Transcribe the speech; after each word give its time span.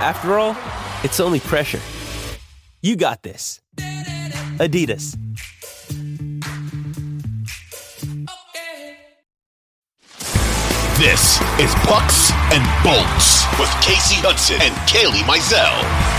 After 0.00 0.38
all, 0.38 0.56
it's 1.02 1.18
only 1.18 1.40
pressure. 1.40 1.80
You 2.82 2.94
got 2.94 3.24
this. 3.24 3.60
Adidas. 4.60 5.16
This 10.98 11.40
is 11.58 11.74
Pucks 11.86 12.30
and 12.52 12.64
Bolts 12.84 13.44
with 13.58 13.68
Kasey 13.82 14.22
Hudson 14.22 14.58
and 14.62 14.74
Kailey 14.88 15.22
Mizelle. 15.26 16.17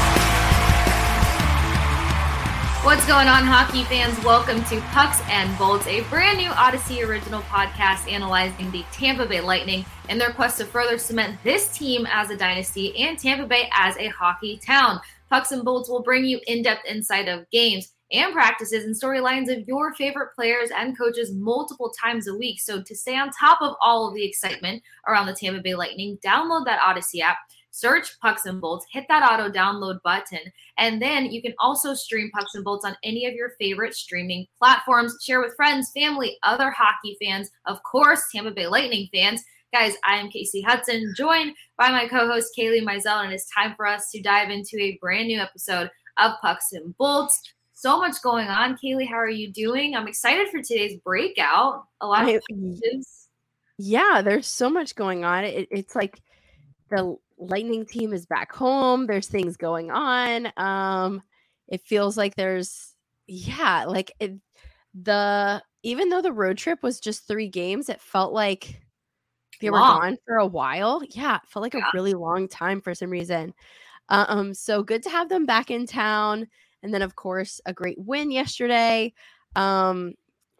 What's 2.82 3.06
going 3.06 3.28
on, 3.28 3.44
hockey 3.44 3.84
fans? 3.84 4.18
Welcome 4.24 4.64
to 4.64 4.80
Pucks 4.94 5.20
and 5.28 5.56
Bolts, 5.58 5.86
a 5.86 6.00
brand 6.04 6.38
new 6.38 6.50
Audacy 6.52 7.06
original 7.06 7.42
podcast 7.42 8.10
analyzing 8.10 8.72
the 8.72 8.86
Tampa 8.94 9.26
Bay 9.26 9.42
Lightning 9.42 9.86
and 10.08 10.20
their 10.20 10.32
quest 10.32 10.60
to 10.60 10.66
further 10.66 10.98
cement 10.98 11.38
this 11.44 11.68
team 11.78 12.08
as 12.10 12.30
a 12.30 12.38
dynasty 12.38 12.98
and 12.98 13.20
Tampa 13.20 13.46
Bay 13.46 13.70
as 13.74 13.98
a 13.98 14.08
hockey 14.08 14.62
town. 14.66 15.02
Pucks 15.30 15.52
and 15.52 15.66
Bolts 15.66 15.90
will 15.90 16.02
bring 16.02 16.24
you 16.24 16.40
in 16.48 16.64
depth 16.64 16.86
insight 16.88 17.28
of 17.28 17.50
games 17.52 17.92
and 18.14 18.34
practices 18.34 18.86
and 18.86 18.96
storylines 18.96 19.52
of 19.52 19.68
your 19.68 19.94
favorite 19.94 20.34
players 20.34 20.70
and 20.74 20.98
coaches 20.98 21.34
multiple 21.34 21.92
times 22.02 22.28
a 22.30 22.36
week. 22.36 22.62
So, 22.62 22.82
to 22.82 22.96
stay 22.96 23.18
on 23.18 23.30
top 23.32 23.62
of 23.62 23.76
all 23.82 24.08
of 24.08 24.16
the 24.16 24.26
excitement 24.26 24.82
around 25.06 25.28
the 25.28 25.34
Tampa 25.34 25.62
Bay 25.62 25.76
Lightning, 25.76 26.18
download 26.26 26.64
that 26.66 26.80
Audacy 26.80 27.20
app 27.20 27.40
search 27.72 28.20
Pucks 28.20 28.46
and 28.46 28.60
Bolts, 28.60 28.86
hit 28.92 29.06
that 29.10 29.30
auto 29.30 29.50
download 29.52 30.02
button, 30.04 30.52
and 30.78 31.02
then 31.02 31.26
you 31.26 31.42
can 31.42 31.54
also 31.60 31.94
stream 31.94 32.32
Pucks 32.32 32.56
and 32.56 32.64
Bolts 32.64 32.86
on 32.86 32.96
any 33.04 33.26
of 33.26 33.34
your 33.34 33.52
favorite 33.60 33.94
streaming 33.94 34.46
platforms. 34.58 35.18
Share 35.22 35.42
with 35.42 35.56
friends, 35.56 35.92
family, 35.96 36.38
other 36.44 36.72
hockey 36.72 37.18
fans, 37.22 37.50
of 37.66 37.82
course, 37.84 38.24
Tampa 38.34 38.52
Bay 38.52 38.68
Lightning 38.68 39.08
fans. 39.14 39.44
Guys, 39.72 39.94
I 40.04 40.16
am 40.16 40.30
Kasey 40.30 40.66
Hudson, 40.66 41.14
joined 41.16 41.54
by 41.78 41.90
my 41.90 42.08
co 42.08 42.28
host 42.28 42.54
Kailey 42.58 42.82
Mizelle, 42.82 43.24
and 43.24 43.32
it's 43.32 43.50
time 43.54 43.76
for 43.76 43.86
us 43.86 44.10
to 44.12 44.22
dive 44.22 44.50
into 44.50 44.78
a 44.80 44.98
brand 45.00 45.28
new 45.28 45.40
episode 45.40 45.92
of 46.18 46.34
Pucks 46.42 46.72
and 46.72 46.98
Bolts. 46.98 47.40
So 47.74 48.00
much 48.00 48.22
going 48.22 48.48
on. 48.48 48.78
Kailey, 48.78 49.08
how 49.08 49.16
are 49.16 49.30
you 49.30 49.54
doing? 49.54 49.96
I'm 49.96 50.08
excited 50.08 50.50
for 50.50 50.62
today's 50.62 51.00
breakout. 51.06 51.86
A 52.02 52.08
lot 52.08 52.24
of 52.24 52.42
Yeah, 53.78 54.22
there's 54.22 54.48
so 54.48 54.70
much 54.70 54.96
going 54.96 55.24
on. 55.24 55.46
It, 55.46 55.68
it's 55.72 55.96
like 55.96 56.20
the 56.90 57.16
lightning 57.40 57.86
team 57.86 58.14
is 58.14 58.26
back 58.26 58.52
home 58.54 59.08
there's 59.08 59.28
things 59.28 59.56
going 59.56 59.90
on 59.90 60.52
um 60.58 61.22
it 61.70 61.82
feels 61.82 62.18
like 62.18 62.36
there's 62.36 62.94
yeah 63.28 63.86
like 63.86 64.12
it, 64.20 64.34
the 65.02 65.62
even 65.84 66.10
though 66.10 66.22
the 66.22 66.32
road 66.32 66.58
trip 66.58 66.84
was 66.84 67.00
just 67.00 67.28
three 67.28 67.48
games 67.48 67.90
it 67.90 68.02
felt 68.02 68.34
like 68.34 68.82
they 69.62 69.70
long. 69.70 69.96
were 69.96 70.02
gone 70.02 70.18
for 70.26 70.38
a 70.38 70.46
while 70.46 71.02
yeah 71.12 71.38
it 71.38 71.42
felt 71.48 71.64
like 71.64 71.74
yeah. 71.74 71.82
a 71.82 71.92
really 71.94 72.14
long 72.14 72.48
time 72.48 72.82
for 72.82 72.94
some 72.94 73.10
reason 73.10 73.54
um 74.10 74.54
so 74.54 74.84
good 74.84 75.04
to 75.04 75.10
have 75.10 75.30
them 75.30 75.46
back 75.46 75.72
in 75.72 75.86
town 75.86 76.48
and 76.84 76.94
then 76.94 77.02
of 77.02 77.16
course 77.16 77.62
a 77.66 77.74
great 77.74 77.98
win 78.00 78.32
yesterday 78.32 79.14
um 79.56 80.14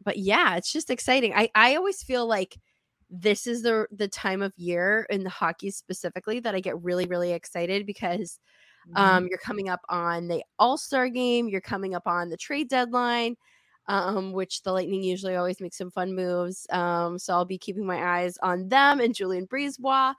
but 0.04 0.18
yeah 0.18 0.56
it's 0.56 0.72
just 0.72 0.90
exciting 0.90 1.34
i 1.34 1.50
i 1.56 1.76
always 1.76 2.04
feel 2.04 2.26
like 2.26 2.58
this 3.10 3.48
is 3.48 3.62
the 3.62 3.88
the 3.92 4.08
time 4.08 4.42
of 4.42 4.54
year 4.58 5.08
in 5.10 5.24
the 5.24 5.30
hockey 5.30 5.72
specifically 5.72 6.40
that 6.40 6.56
I 6.56 6.60
get 6.60 6.82
really 6.82 7.06
really 7.06 7.32
excited 7.32 7.86
because 7.86 8.40
mm-hmm. 8.88 9.02
um, 9.02 9.28
you're 9.28 9.40
coming 9.40 9.70
up 9.70 9.82
on 9.90 10.28
the 10.28 10.44
All 10.58 10.78
Star 10.78 11.10
game, 11.10 11.48
you're 11.48 11.62
coming 11.62 11.96
up 11.96 12.08
on 12.08 12.30
the 12.30 12.38
trade 12.38 12.70
deadline, 12.70 13.36
um, 13.88 14.32
which 14.32 14.62
the 14.64 14.72
Lightning 14.72 15.04
usually 15.04 15.36
always 15.36 15.60
make 15.60 15.74
some 15.74 15.92
fun 15.92 16.14
moves. 16.14 16.68
Um, 16.70 17.18
so 17.18 17.34
I'll 17.34 17.46
be 17.46 17.58
keeping 17.58 17.86
my 17.86 18.20
eyes 18.20 18.38
on 18.44 18.70
them 18.70 19.00
and 19.00 19.16
Julien 19.16 19.48
BriseBois. 19.48 20.14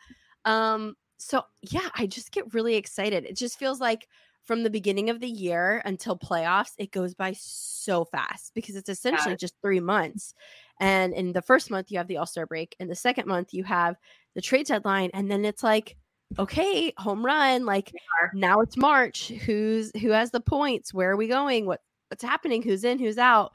Um, 0.44 0.96
so 1.18 1.44
yeah, 1.62 1.88
I 1.94 2.06
just 2.06 2.32
get 2.32 2.52
really 2.54 2.74
excited. 2.74 3.24
It 3.24 3.36
just 3.36 3.58
feels 3.58 3.80
like 3.80 4.08
from 4.44 4.62
the 4.62 4.70
beginning 4.70 5.10
of 5.10 5.20
the 5.20 5.28
year 5.28 5.82
until 5.84 6.18
playoffs, 6.18 6.72
it 6.78 6.90
goes 6.90 7.14
by 7.14 7.34
so 7.36 8.04
fast 8.04 8.52
because 8.54 8.74
it's 8.74 8.88
essentially 8.88 9.32
yeah. 9.32 9.36
just 9.36 9.54
three 9.62 9.80
months. 9.80 10.34
And 10.80 11.12
in 11.12 11.32
the 11.32 11.42
first 11.42 11.70
month, 11.70 11.90
you 11.90 11.98
have 11.98 12.08
the 12.08 12.16
All 12.16 12.26
Star 12.26 12.46
break. 12.46 12.74
In 12.80 12.88
the 12.88 12.94
second 12.94 13.26
month, 13.26 13.52
you 13.52 13.64
have 13.64 13.96
the 14.34 14.40
trade 14.40 14.66
deadline. 14.66 15.10
And 15.12 15.30
then 15.30 15.44
it's 15.44 15.62
like, 15.62 15.96
okay, 16.38 16.92
home 16.96 17.24
run. 17.24 17.66
Like 17.66 17.92
now 18.34 18.60
it's 18.60 18.76
March. 18.76 19.28
Who's 19.28 19.92
who 20.00 20.10
has 20.10 20.30
the 20.30 20.40
points? 20.40 20.94
Where 20.94 21.10
are 21.10 21.16
we 21.16 21.28
going? 21.28 21.66
What 21.66 21.80
what's 22.08 22.24
happening? 22.24 22.62
Who's 22.62 22.84
in? 22.84 22.98
Who's 22.98 23.18
out? 23.18 23.52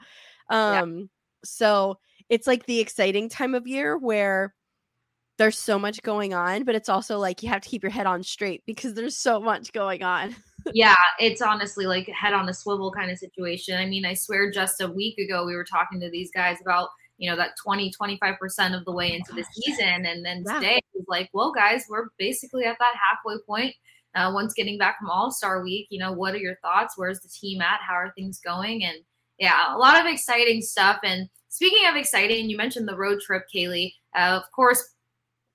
Um, 0.48 0.98
yeah. 0.98 1.04
so 1.44 1.98
it's 2.28 2.46
like 2.46 2.66
the 2.66 2.80
exciting 2.80 3.28
time 3.28 3.54
of 3.54 3.66
year 3.66 3.98
where 3.98 4.54
there's 5.38 5.58
so 5.58 5.78
much 5.78 6.02
going 6.02 6.32
on, 6.32 6.64
but 6.64 6.74
it's 6.74 6.88
also 6.88 7.18
like 7.18 7.42
you 7.42 7.48
have 7.48 7.60
to 7.60 7.68
keep 7.68 7.82
your 7.82 7.90
head 7.90 8.06
on 8.06 8.22
straight 8.22 8.62
because 8.66 8.94
there's 8.94 9.16
so 9.16 9.40
much 9.40 9.72
going 9.72 10.02
on. 10.02 10.34
yeah, 10.72 10.96
it's 11.20 11.42
honestly 11.42 11.86
like 11.86 12.08
head 12.08 12.32
on 12.32 12.48
a 12.48 12.54
swivel 12.54 12.90
kind 12.90 13.10
of 13.10 13.18
situation. 13.18 13.76
I 13.76 13.86
mean, 13.86 14.06
I 14.06 14.14
swear 14.14 14.50
just 14.50 14.80
a 14.80 14.88
week 14.88 15.18
ago 15.18 15.44
we 15.44 15.54
were 15.54 15.64
talking 15.64 16.00
to 16.00 16.10
these 16.10 16.30
guys 16.32 16.56
about 16.62 16.88
you 17.18 17.30
know 17.30 17.36
that 17.36 17.56
20 17.62 17.92
25% 17.92 18.76
of 18.76 18.84
the 18.84 18.92
way 18.92 19.14
into 19.14 19.32
the 19.32 19.44
season. 19.52 20.06
And 20.06 20.24
then 20.24 20.44
today 20.44 20.80
it's 20.94 21.08
like 21.08 21.30
well 21.32 21.52
guys 21.52 21.84
we're 21.88 22.08
basically 22.18 22.64
at 22.64 22.76
that 22.78 22.94
halfway 22.94 23.40
point 23.46 23.74
uh, 24.14 24.30
once 24.32 24.54
getting 24.54 24.78
back 24.78 24.98
from 24.98 25.10
all-star 25.10 25.62
week. 25.62 25.86
You 25.90 25.98
know 25.98 26.12
what 26.12 26.34
are 26.34 26.38
your 26.38 26.56
thoughts? 26.62 26.94
Where's 26.96 27.20
the 27.20 27.28
team 27.28 27.60
at? 27.60 27.80
How 27.80 27.94
are 27.94 28.12
things 28.16 28.40
going? 28.40 28.84
And 28.84 28.98
yeah 29.38 29.74
a 29.74 29.78
lot 29.78 30.00
of 30.00 30.06
exciting 30.06 30.62
stuff. 30.62 30.98
And 31.04 31.28
speaking 31.48 31.88
of 31.88 31.96
exciting 31.96 32.50
you 32.50 32.56
mentioned 32.56 32.88
the 32.88 32.96
road 32.96 33.20
trip 33.20 33.44
kailey. 33.54 33.94
Uh, 34.14 34.40
of 34.42 34.50
course 34.52 34.92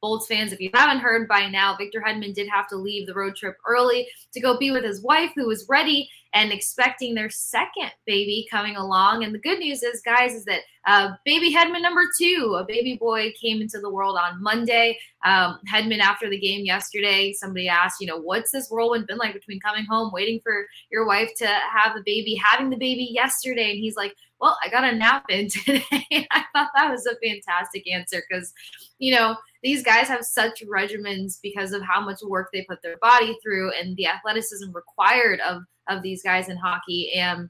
Bolts 0.02 0.26
fans, 0.26 0.52
if 0.52 0.60
you 0.60 0.72
haven't 0.74 1.02
heard 1.02 1.28
by 1.28 1.48
now, 1.48 1.78
Victor 1.78 2.04
Hedman 2.06 2.34
did 2.34 2.50
have 2.50 2.68
to 2.70 2.76
leave 2.76 3.06
the 3.06 3.14
road 3.14 3.36
trip 3.36 3.56
early 3.68 4.08
to 4.34 4.42
go 4.42 4.58
be 4.58 4.72
with 4.72 4.84
his 4.84 5.04
wife, 5.04 5.32
who 5.36 5.48
was 5.48 5.68
ready 5.70 6.10
and 6.34 6.52
expecting 6.52 7.14
their 7.14 7.30
second 7.30 7.92
baby 8.06 8.47
coming 8.50 8.75
along. 8.75 9.24
And 9.24 9.34
the 9.34 9.40
good 9.40 9.59
news 9.59 9.84
is, 9.84 10.02
guys, 10.02 10.34
is 10.34 10.46
that 10.46 10.62
uh, 10.88 11.12
baby 11.25 11.53
Hedman 11.53 11.81
number 11.81 12.03
two, 12.18 12.56
a 12.59 12.66
baby 12.66 12.97
boy, 12.97 13.34
came 13.40 13.62
into 13.62 13.80
the 13.80 13.90
world 13.90 14.18
on 14.18 14.41
Monday. 14.41 14.97
Um, 15.25 15.59
Hedman, 15.72 16.00
after 16.00 16.30
the 16.30 16.40
game 16.40 16.66
yesterday, 16.66 17.34
somebody 17.34 17.68
asked, 17.68 18.02
you 18.02 18.08
know, 18.08 18.18
what's 18.18 18.52
this 18.52 18.70
whirlwind 18.70 19.08
been 19.08 19.18
like 19.18 19.34
between 19.34 19.59
coming 19.59 19.86
home, 19.86 20.12
waiting 20.14 20.40
for 20.41 20.66
your 20.91 21.06
wife 21.06 21.31
to 21.38 21.47
have 21.47 21.96
the 21.96 22.03
baby, 22.06 22.36
having 22.36 22.70
the 22.70 22.78
baby 22.78 23.09
yesterday? 23.12 23.72
And 23.72 23.80
he's 23.80 23.96
like, 23.96 24.16
well, 24.41 24.57
I 24.63 24.69
got 24.69 24.84
a 24.84 24.96
nap 24.96 25.25
in 25.29 25.50
today. 25.50 26.28
I 26.31 26.44
thought 26.53 26.72
that 26.75 26.90
was 26.91 27.06
a 27.06 27.16
fantastic 27.24 27.90
answer 27.90 28.24
because, 28.28 28.53
you 28.97 29.13
know, 29.13 29.38
these 29.63 29.84
guys 29.84 30.07
have 30.07 30.25
such 30.25 30.63
regimens 30.63 31.40
because 31.41 31.72
of 31.72 31.84
how 31.84 32.02
much 32.02 32.22
work 32.24 32.50
they 32.52 32.66
put 32.68 32.81
their 32.81 32.97
body 32.97 33.38
through 33.41 33.72
and 33.74 33.96
the 33.96 34.07
athleticism 34.07 34.72
required 34.74 35.40
of 35.41 35.63
of 35.88 36.02
these 36.02 36.24
guys 36.24 36.50
in 36.50 36.57
hockey 36.57 37.12
and 37.13 37.50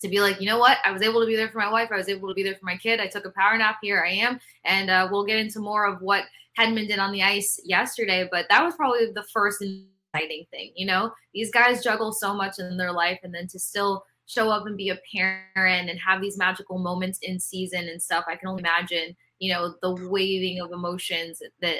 to 0.00 0.08
be 0.08 0.20
like, 0.20 0.40
you 0.40 0.46
know 0.46 0.58
what? 0.58 0.78
I 0.84 0.92
was 0.92 1.02
able 1.02 1.20
to 1.20 1.26
be 1.26 1.36
there 1.36 1.50
for 1.50 1.58
my 1.58 1.70
wife. 1.70 1.90
I 1.92 1.96
was 1.96 2.08
able 2.08 2.28
to 2.28 2.34
be 2.34 2.42
there 2.42 2.54
for 2.54 2.64
my 2.64 2.76
kid. 2.76 3.00
I 3.00 3.06
took 3.06 3.26
a 3.26 3.30
power 3.30 3.56
nap. 3.58 3.78
Here 3.82 4.02
I 4.02 4.12
am. 4.12 4.40
And 4.64 4.88
uh, 4.88 5.08
we'll 5.10 5.26
get 5.26 5.38
into 5.38 5.60
more 5.60 5.84
of 5.84 6.00
what 6.00 6.24
Hedman 6.58 6.88
did 6.88 6.98
on 6.98 7.12
the 7.12 7.22
ice 7.22 7.60
yesterday. 7.64 8.26
But 8.30 8.46
that 8.48 8.64
was 8.64 8.74
probably 8.76 9.12
the 9.12 9.24
first 9.24 9.62
exciting 9.62 10.46
thing. 10.50 10.72
You 10.74 10.86
know, 10.86 11.12
these 11.34 11.50
guys 11.50 11.84
juggle 11.84 12.12
so 12.12 12.34
much 12.34 12.58
in 12.58 12.78
their 12.78 12.92
life. 12.92 13.20
And 13.22 13.34
then 13.34 13.46
to 13.48 13.58
still 13.58 14.04
show 14.30 14.48
up 14.50 14.66
and 14.66 14.76
be 14.76 14.90
a 14.90 14.98
parent 15.12 15.90
and 15.90 15.98
have 15.98 16.20
these 16.22 16.38
magical 16.38 16.78
moments 16.78 17.18
in 17.22 17.40
season 17.40 17.88
and 17.88 18.00
stuff, 18.00 18.24
I 18.28 18.36
can 18.36 18.48
only 18.48 18.60
imagine, 18.60 19.16
you 19.38 19.52
know, 19.52 19.74
the 19.82 20.08
waving 20.08 20.60
of 20.60 20.70
emotions 20.72 21.42
that 21.60 21.76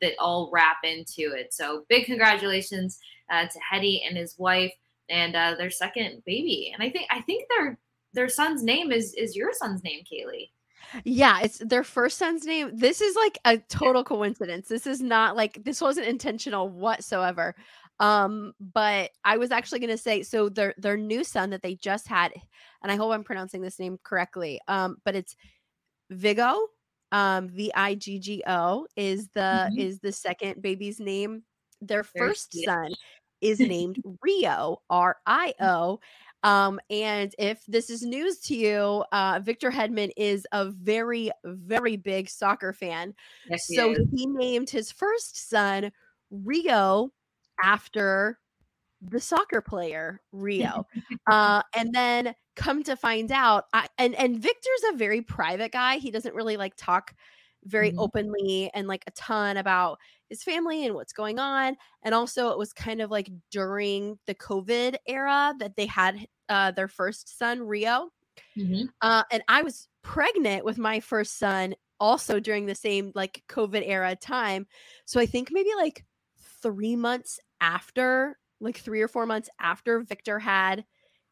that 0.00 0.14
all 0.18 0.50
wrap 0.52 0.78
into 0.84 1.32
it. 1.32 1.54
So 1.54 1.84
big 1.88 2.06
congratulations 2.06 2.98
uh, 3.30 3.46
to 3.46 3.58
Hetty 3.70 4.02
and 4.06 4.16
his 4.16 4.36
wife 4.38 4.72
and 5.08 5.36
uh, 5.36 5.54
their 5.56 5.70
second 5.70 6.22
baby. 6.26 6.72
And 6.74 6.82
I 6.82 6.90
think 6.90 7.06
I 7.10 7.20
think 7.20 7.44
their 7.48 7.78
their 8.14 8.28
son's 8.28 8.62
name 8.62 8.90
is 8.90 9.14
is 9.14 9.36
your 9.36 9.52
son's 9.52 9.84
name, 9.84 10.02
Kailey. 10.10 10.50
Yeah, 11.04 11.40
it's 11.40 11.58
their 11.58 11.84
first 11.84 12.18
son's 12.18 12.44
name. 12.44 12.70
This 12.74 13.00
is 13.00 13.14
like 13.16 13.38
a 13.44 13.58
total 13.58 14.04
coincidence. 14.04 14.68
This 14.68 14.86
is 14.86 15.00
not 15.00 15.36
like 15.36 15.62
this 15.64 15.80
wasn't 15.80 16.06
intentional 16.06 16.68
whatsoever. 16.68 17.54
Um, 18.02 18.52
but 18.60 19.12
I 19.24 19.36
was 19.36 19.52
actually 19.52 19.78
gonna 19.78 19.96
say 19.96 20.22
so 20.24 20.48
their 20.48 20.74
their 20.76 20.96
new 20.96 21.22
son 21.22 21.50
that 21.50 21.62
they 21.62 21.76
just 21.76 22.08
had, 22.08 22.32
and 22.82 22.90
I 22.90 22.96
hope 22.96 23.12
I'm 23.12 23.24
pronouncing 23.24 23.62
this 23.62 23.78
name 23.78 23.98
correctly. 24.02 24.60
Um, 24.66 24.96
but 25.04 25.14
it's 25.14 25.36
Viggo, 26.10 26.66
um, 27.12 27.48
V 27.48 27.70
I 27.74 27.94
G 27.94 28.18
G 28.18 28.42
O 28.46 28.88
is 28.96 29.28
the 29.28 29.40
mm-hmm. 29.40 29.78
is 29.78 30.00
the 30.00 30.10
second 30.12 30.60
baby's 30.60 30.98
name 30.98 31.44
their 31.80 32.02
first 32.04 32.52
son 32.64 32.92
is 33.40 33.60
named 33.60 34.02
Rio, 34.22 34.82
R 34.90 35.16
I 35.26 35.54
O. 35.60 36.00
Um, 36.44 36.80
and 36.90 37.32
if 37.38 37.64
this 37.66 37.88
is 37.88 38.02
news 38.02 38.40
to 38.40 38.56
you, 38.56 39.04
uh, 39.12 39.38
Victor 39.42 39.70
Hedman 39.70 40.10
is 40.16 40.44
a 40.50 40.70
very, 40.70 41.30
very 41.44 41.96
big 41.96 42.28
soccer 42.28 42.72
fan. 42.72 43.14
Yes, 43.48 43.60
so 43.68 43.90
he, 43.90 44.06
he 44.12 44.26
named 44.26 44.68
his 44.68 44.90
first 44.90 45.48
son 45.48 45.92
Rio 46.30 47.12
after 47.62 48.38
the 49.00 49.20
soccer 49.20 49.60
player 49.60 50.20
Rio. 50.32 50.86
uh, 51.30 51.62
and 51.76 51.92
then 51.92 52.34
come 52.56 52.82
to 52.84 52.96
find 52.96 53.32
out, 53.32 53.64
I, 53.72 53.86
and 53.98 54.14
and 54.14 54.40
Victor's 54.40 54.82
a 54.92 54.96
very 54.96 55.22
private 55.22 55.72
guy. 55.72 55.96
He 55.96 56.10
doesn't 56.10 56.34
really 56.34 56.56
like 56.56 56.74
talk 56.76 57.14
very 57.64 57.90
mm-hmm. 57.90 58.00
openly 58.00 58.70
and 58.74 58.88
like 58.88 59.04
a 59.06 59.12
ton 59.12 59.56
about 59.56 59.98
his 60.28 60.42
family 60.42 60.84
and 60.86 60.94
what's 60.94 61.12
going 61.12 61.38
on. 61.38 61.76
And 62.02 62.14
also, 62.14 62.50
it 62.50 62.58
was 62.58 62.72
kind 62.72 63.00
of 63.00 63.10
like 63.10 63.30
during 63.50 64.18
the 64.26 64.34
COVID 64.34 64.96
era 65.06 65.54
that 65.58 65.76
they 65.76 65.86
had 65.86 66.26
uh, 66.48 66.72
their 66.72 66.88
first 66.88 67.38
son, 67.38 67.62
Rio. 67.62 68.10
Mm-hmm. 68.56 68.84
Uh, 69.00 69.22
and 69.30 69.42
I 69.48 69.62
was 69.62 69.88
pregnant 70.02 70.64
with 70.64 70.78
my 70.78 71.00
first 71.00 71.38
son 71.38 71.74
also 72.00 72.40
during 72.40 72.66
the 72.66 72.74
same 72.74 73.12
like 73.14 73.44
COVID 73.48 73.82
era 73.86 74.16
time. 74.16 74.66
So 75.04 75.20
I 75.20 75.26
think 75.26 75.50
maybe 75.52 75.70
like 75.76 76.04
three 76.62 76.96
months 76.96 77.40
after, 77.60 78.38
like 78.60 78.78
three 78.78 79.02
or 79.02 79.08
four 79.08 79.26
months 79.26 79.48
after 79.60 80.00
Victor 80.00 80.38
had 80.38 80.84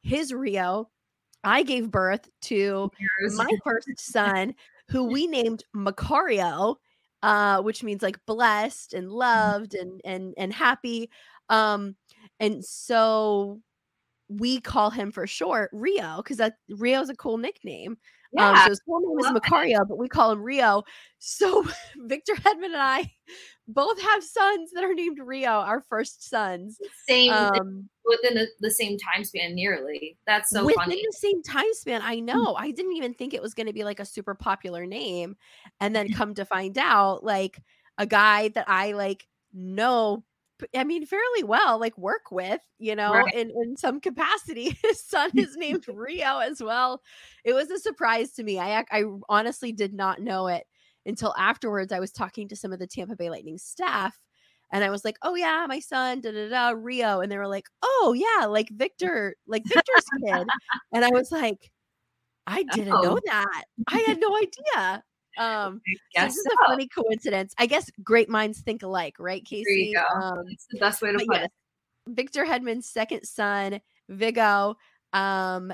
his 0.02 0.32
Rio, 0.32 0.88
I 1.44 1.62
gave 1.62 1.90
birth 1.90 2.28
to 2.42 2.90
my 3.34 3.50
first 3.64 3.88
son, 3.98 4.54
who 4.88 5.04
we 5.12 5.26
named 5.26 5.64
Macario, 5.74 6.76
uh, 7.22 7.62
which 7.62 7.82
means 7.82 8.02
like 8.02 8.18
blessed 8.26 8.94
and 8.94 9.06
mm-hmm. 9.06 9.16
loved 9.16 9.74
and 9.74 10.00
and 10.04 10.34
and 10.36 10.52
happy. 10.52 11.10
Um, 11.48 11.96
and 12.38 12.64
so 12.64 13.60
we 14.28 14.60
call 14.60 14.90
him 14.90 15.10
for 15.10 15.26
short 15.26 15.70
Rio 15.72 16.18
because 16.18 16.36
that 16.36 16.54
Rio 16.68 17.00
is 17.00 17.10
a 17.10 17.16
cool 17.16 17.38
nickname. 17.38 17.98
Yeah, 18.32 18.50
um, 18.50 18.56
so 18.56 18.68
his 18.68 18.80
full 18.86 19.00
name 19.00 19.18
is 19.18 19.26
Macario, 19.26 19.86
but 19.86 19.98
we 19.98 20.08
call 20.08 20.30
him 20.30 20.42
Rio. 20.42 20.84
So 21.18 21.64
Victor 21.96 22.34
Hedman 22.34 22.66
and 22.66 22.76
I 22.76 23.12
both 23.66 24.00
have 24.00 24.22
sons 24.22 24.70
that 24.72 24.84
are 24.84 24.94
named 24.94 25.18
Rio, 25.20 25.50
our 25.50 25.80
first 25.80 26.28
sons. 26.28 26.78
Same 27.08 27.32
um, 27.32 27.88
within 28.04 28.34
the, 28.36 28.48
the, 28.60 28.70
same 28.70 28.98
time 28.98 29.24
span, 29.24 29.54
nearly. 29.54 30.16
That's 30.26 30.50
so 30.50 30.64
within 30.64 30.78
funny. 30.78 31.02
the 31.04 31.16
same 31.16 31.42
time 31.42 31.72
span. 31.72 32.02
I 32.02 32.20
know. 32.20 32.54
I 32.54 32.70
didn't 32.70 32.96
even 32.96 33.14
think 33.14 33.34
it 33.34 33.42
was 33.42 33.54
going 33.54 33.66
to 33.66 33.72
be 33.72 33.84
like 33.84 34.00
a 34.00 34.04
super 34.04 34.34
popular 34.34 34.86
name, 34.86 35.36
and 35.80 35.94
then 35.94 36.08
come 36.12 36.34
to 36.34 36.44
find 36.44 36.78
out, 36.78 37.24
like 37.24 37.60
a 37.98 38.06
guy 38.06 38.48
that 38.48 38.68
I 38.68 38.92
like 38.92 39.26
know 39.52 40.24
I 40.74 40.84
mean, 40.84 41.06
fairly 41.06 41.42
well, 41.42 41.78
like 41.78 41.96
work 41.98 42.30
with, 42.30 42.60
you 42.78 42.94
know, 42.96 43.12
right. 43.12 43.34
in, 43.34 43.50
in 43.50 43.76
some 43.76 44.00
capacity. 44.00 44.76
His 44.82 45.02
son 45.02 45.30
is 45.36 45.56
named 45.56 45.86
Rio 45.88 46.38
as 46.38 46.62
well. 46.62 47.02
It 47.44 47.52
was 47.52 47.70
a 47.70 47.78
surprise 47.78 48.32
to 48.32 48.42
me. 48.42 48.58
I 48.58 48.84
I 48.90 49.04
honestly 49.28 49.72
did 49.72 49.92
not 49.92 50.20
know 50.20 50.48
it 50.48 50.64
until 51.06 51.34
afterwards. 51.36 51.92
I 51.92 52.00
was 52.00 52.12
talking 52.12 52.48
to 52.48 52.56
some 52.56 52.72
of 52.72 52.78
the 52.78 52.86
Tampa 52.86 53.16
Bay 53.16 53.30
Lightning 53.30 53.58
staff, 53.58 54.18
and 54.72 54.84
I 54.84 54.90
was 54.90 55.04
like, 55.04 55.16
"Oh 55.22 55.34
yeah, 55.34 55.66
my 55.68 55.80
son, 55.80 56.20
da 56.20 56.32
da 56.32 56.48
da, 56.48 56.70
Rio," 56.76 57.20
and 57.20 57.30
they 57.30 57.38
were 57.38 57.48
like, 57.48 57.66
"Oh 57.82 58.14
yeah, 58.16 58.46
like 58.46 58.68
Victor, 58.70 59.36
like 59.46 59.64
Victor's 59.64 60.04
kid," 60.24 60.46
and 60.92 61.04
I 61.04 61.10
was 61.10 61.32
like, 61.32 61.70
"I 62.46 62.62
didn't 62.74 62.92
oh. 62.94 63.02
know 63.02 63.20
that. 63.26 63.64
I 63.88 63.98
had 63.98 64.18
no 64.20 64.36
idea." 64.36 65.04
Um, 65.40 65.80
so 66.14 66.24
this 66.26 66.34
so. 66.34 66.40
is 66.40 66.46
a 66.46 66.66
funny 66.66 66.86
coincidence. 66.88 67.54
I 67.58 67.66
guess 67.66 67.90
great 68.04 68.28
minds 68.28 68.60
think 68.60 68.82
alike, 68.82 69.16
right, 69.18 69.42
Kasey? 69.42 69.96
Um, 69.96 70.44
it's 70.48 70.66
the 70.70 70.78
best 70.78 71.00
way 71.00 71.12
to 71.12 71.24
put 71.26 71.42
it. 71.42 71.50
Victor 72.06 72.44
Hedman's 72.44 72.88
second 72.88 73.24
son, 73.24 73.80
Viggo. 74.08 74.76
Um, 75.12 75.72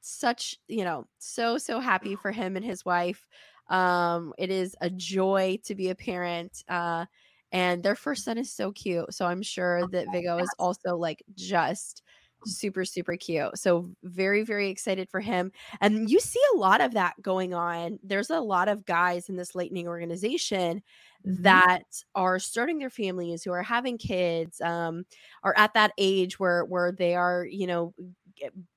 such 0.00 0.56
you 0.66 0.84
know, 0.84 1.06
so 1.18 1.58
so 1.58 1.78
happy 1.78 2.16
for 2.16 2.32
him 2.32 2.56
and 2.56 2.64
his 2.64 2.84
wife. 2.84 3.26
Um, 3.68 4.32
it 4.38 4.50
is 4.50 4.74
a 4.80 4.88
joy 4.88 5.58
to 5.64 5.74
be 5.74 5.90
a 5.90 5.94
parent. 5.94 6.64
Uh, 6.68 7.04
and 7.52 7.82
their 7.82 7.94
first 7.94 8.24
son 8.24 8.38
is 8.38 8.50
so 8.50 8.72
cute. 8.72 9.12
So 9.12 9.26
I'm 9.26 9.42
sure 9.42 9.86
that 9.88 10.06
Viggo 10.10 10.38
is 10.38 10.50
also 10.58 10.96
like 10.96 11.22
just 11.34 12.02
super 12.44 12.84
super 12.84 13.16
cute. 13.16 13.56
So 13.58 13.90
very 14.02 14.42
very 14.42 14.68
excited 14.70 15.08
for 15.08 15.20
him. 15.20 15.52
And 15.80 16.10
you 16.10 16.20
see 16.20 16.40
a 16.54 16.58
lot 16.58 16.80
of 16.80 16.94
that 16.94 17.20
going 17.22 17.54
on. 17.54 17.98
There's 18.02 18.30
a 18.30 18.40
lot 18.40 18.68
of 18.68 18.84
guys 18.84 19.28
in 19.28 19.36
this 19.36 19.54
lightning 19.54 19.88
organization 19.88 20.82
mm-hmm. 21.26 21.42
that 21.42 21.84
are 22.14 22.38
starting 22.38 22.78
their 22.78 22.90
families 22.90 23.42
who 23.42 23.52
are 23.52 23.62
having 23.62 23.98
kids 23.98 24.60
um 24.60 25.04
are 25.42 25.54
at 25.56 25.74
that 25.74 25.92
age 25.98 26.38
where 26.38 26.64
where 26.64 26.92
they 26.92 27.14
are 27.14 27.44
you 27.44 27.66
know 27.66 27.94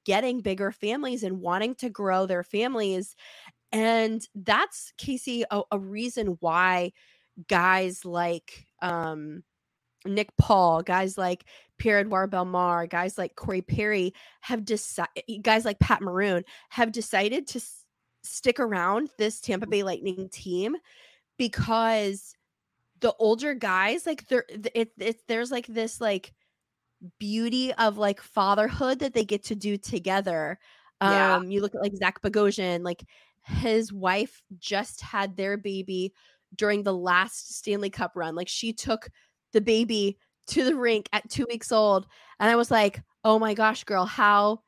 getting 0.05 0.41
bigger 0.41 0.71
families 0.71 1.23
and 1.23 1.41
wanting 1.41 1.75
to 1.75 1.89
grow 1.89 2.25
their 2.25 2.43
families. 2.43 3.15
And 3.71 4.25
that's 4.35 4.93
kasey 4.97 5.43
a, 5.49 5.61
a 5.71 5.79
reason 5.79 6.37
why 6.39 6.91
guys 7.47 8.05
like 8.05 8.65
um 8.81 9.43
Nick 10.05 10.29
Paul, 10.37 10.81
guys 10.81 11.17
like 11.17 11.45
Pierre 11.77 11.99
Edouard 11.99 12.31
Bellemare, 12.31 12.89
guys 12.89 13.17
like 13.17 13.35
Corey 13.35 13.61
Perry 13.61 14.13
have 14.41 14.65
decided, 14.65 15.09
eh, 15.17 15.21
eh, 15.29 15.37
guys 15.41 15.65
like 15.65 15.79
Pat 15.79 16.01
Maroon 16.01 16.43
have 16.69 16.91
decided 16.91 17.47
to 17.47 17.59
s- 17.59 17.83
stick 18.23 18.59
around 18.59 19.09
this 19.17 19.39
Tampa 19.39 19.65
mm-hmm. 19.65 19.71
Bay 19.71 19.83
Lightning 19.83 20.29
team 20.29 20.75
because 21.37 22.35
the 23.01 23.13
older 23.19 23.53
guys, 23.53 24.05
like 24.05 24.27
there, 24.27 24.45
it, 24.49 24.91
it, 24.97 25.17
there's 25.27 25.51
like 25.51 25.67
this 25.67 25.99
like 25.99 26.33
beauty 27.19 27.73
of 27.73 27.97
like 27.97 28.21
fatherhood 28.21 28.99
that 28.99 29.13
they 29.13 29.25
get 29.25 29.43
to 29.45 29.55
do 29.55 29.77
together. 29.77 30.59
Yeah. 31.01 31.35
Um, 31.35 31.51
you 31.51 31.61
look 31.61 31.75
at 31.75 31.81
like 31.81 31.95
Zach 31.95 32.21
Bogosian, 32.21 32.83
like 32.83 33.03
his 33.43 33.91
wife 33.91 34.41
just 34.57 35.01
had 35.01 35.35
their 35.35 35.57
baby 35.57 36.13
during 36.55 36.83
the 36.83 36.93
last 36.93 37.55
Stanley 37.55 37.89
Cup 37.89 38.13
run. 38.15 38.33
Like 38.35 38.47
she 38.47 38.73
took 38.73 39.09
the 39.55 39.61
baby 39.61 40.19
to 40.47 40.63
the 40.63 40.75
rink 40.75 41.09
at 41.11 41.27
two 41.29 41.47
weeks 41.49 41.71
old. 41.71 42.05
And 42.39 42.51
I 42.51 42.55
was 42.55 42.69
like, 42.69 43.01
oh 43.23 43.39
my 43.39 43.55
gosh, 43.55 43.83
girl, 43.85 44.05
how 44.05 44.61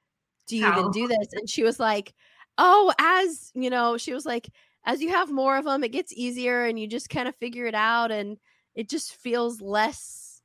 do 0.48 0.58
you 0.58 0.66
how? 0.66 0.80
even 0.80 0.92
do 0.92 1.08
this? 1.08 1.28
And 1.34 1.48
she 1.48 1.64
was 1.64 1.80
like, 1.80 2.14
oh, 2.58 2.92
as 3.00 3.52
you 3.54 3.70
know, 3.70 3.98
she 3.98 4.14
was 4.14 4.26
like, 4.26 4.50
as 4.86 5.02
you 5.02 5.10
have 5.10 5.30
more 5.30 5.58
of 5.58 5.66
them, 5.66 5.84
it 5.84 5.92
gets 5.92 6.14
easier 6.14 6.66
and 6.66 6.80
you 6.80 6.88
just 6.88 7.10
kind 7.10 7.28
of 7.28 7.36
figure 7.36 7.68
it 7.68 7.76
out 7.76 8.12
and 8.12 8.38
it 8.74 8.90
just 8.90 9.16
feels 9.16 9.62
less 9.62 10.42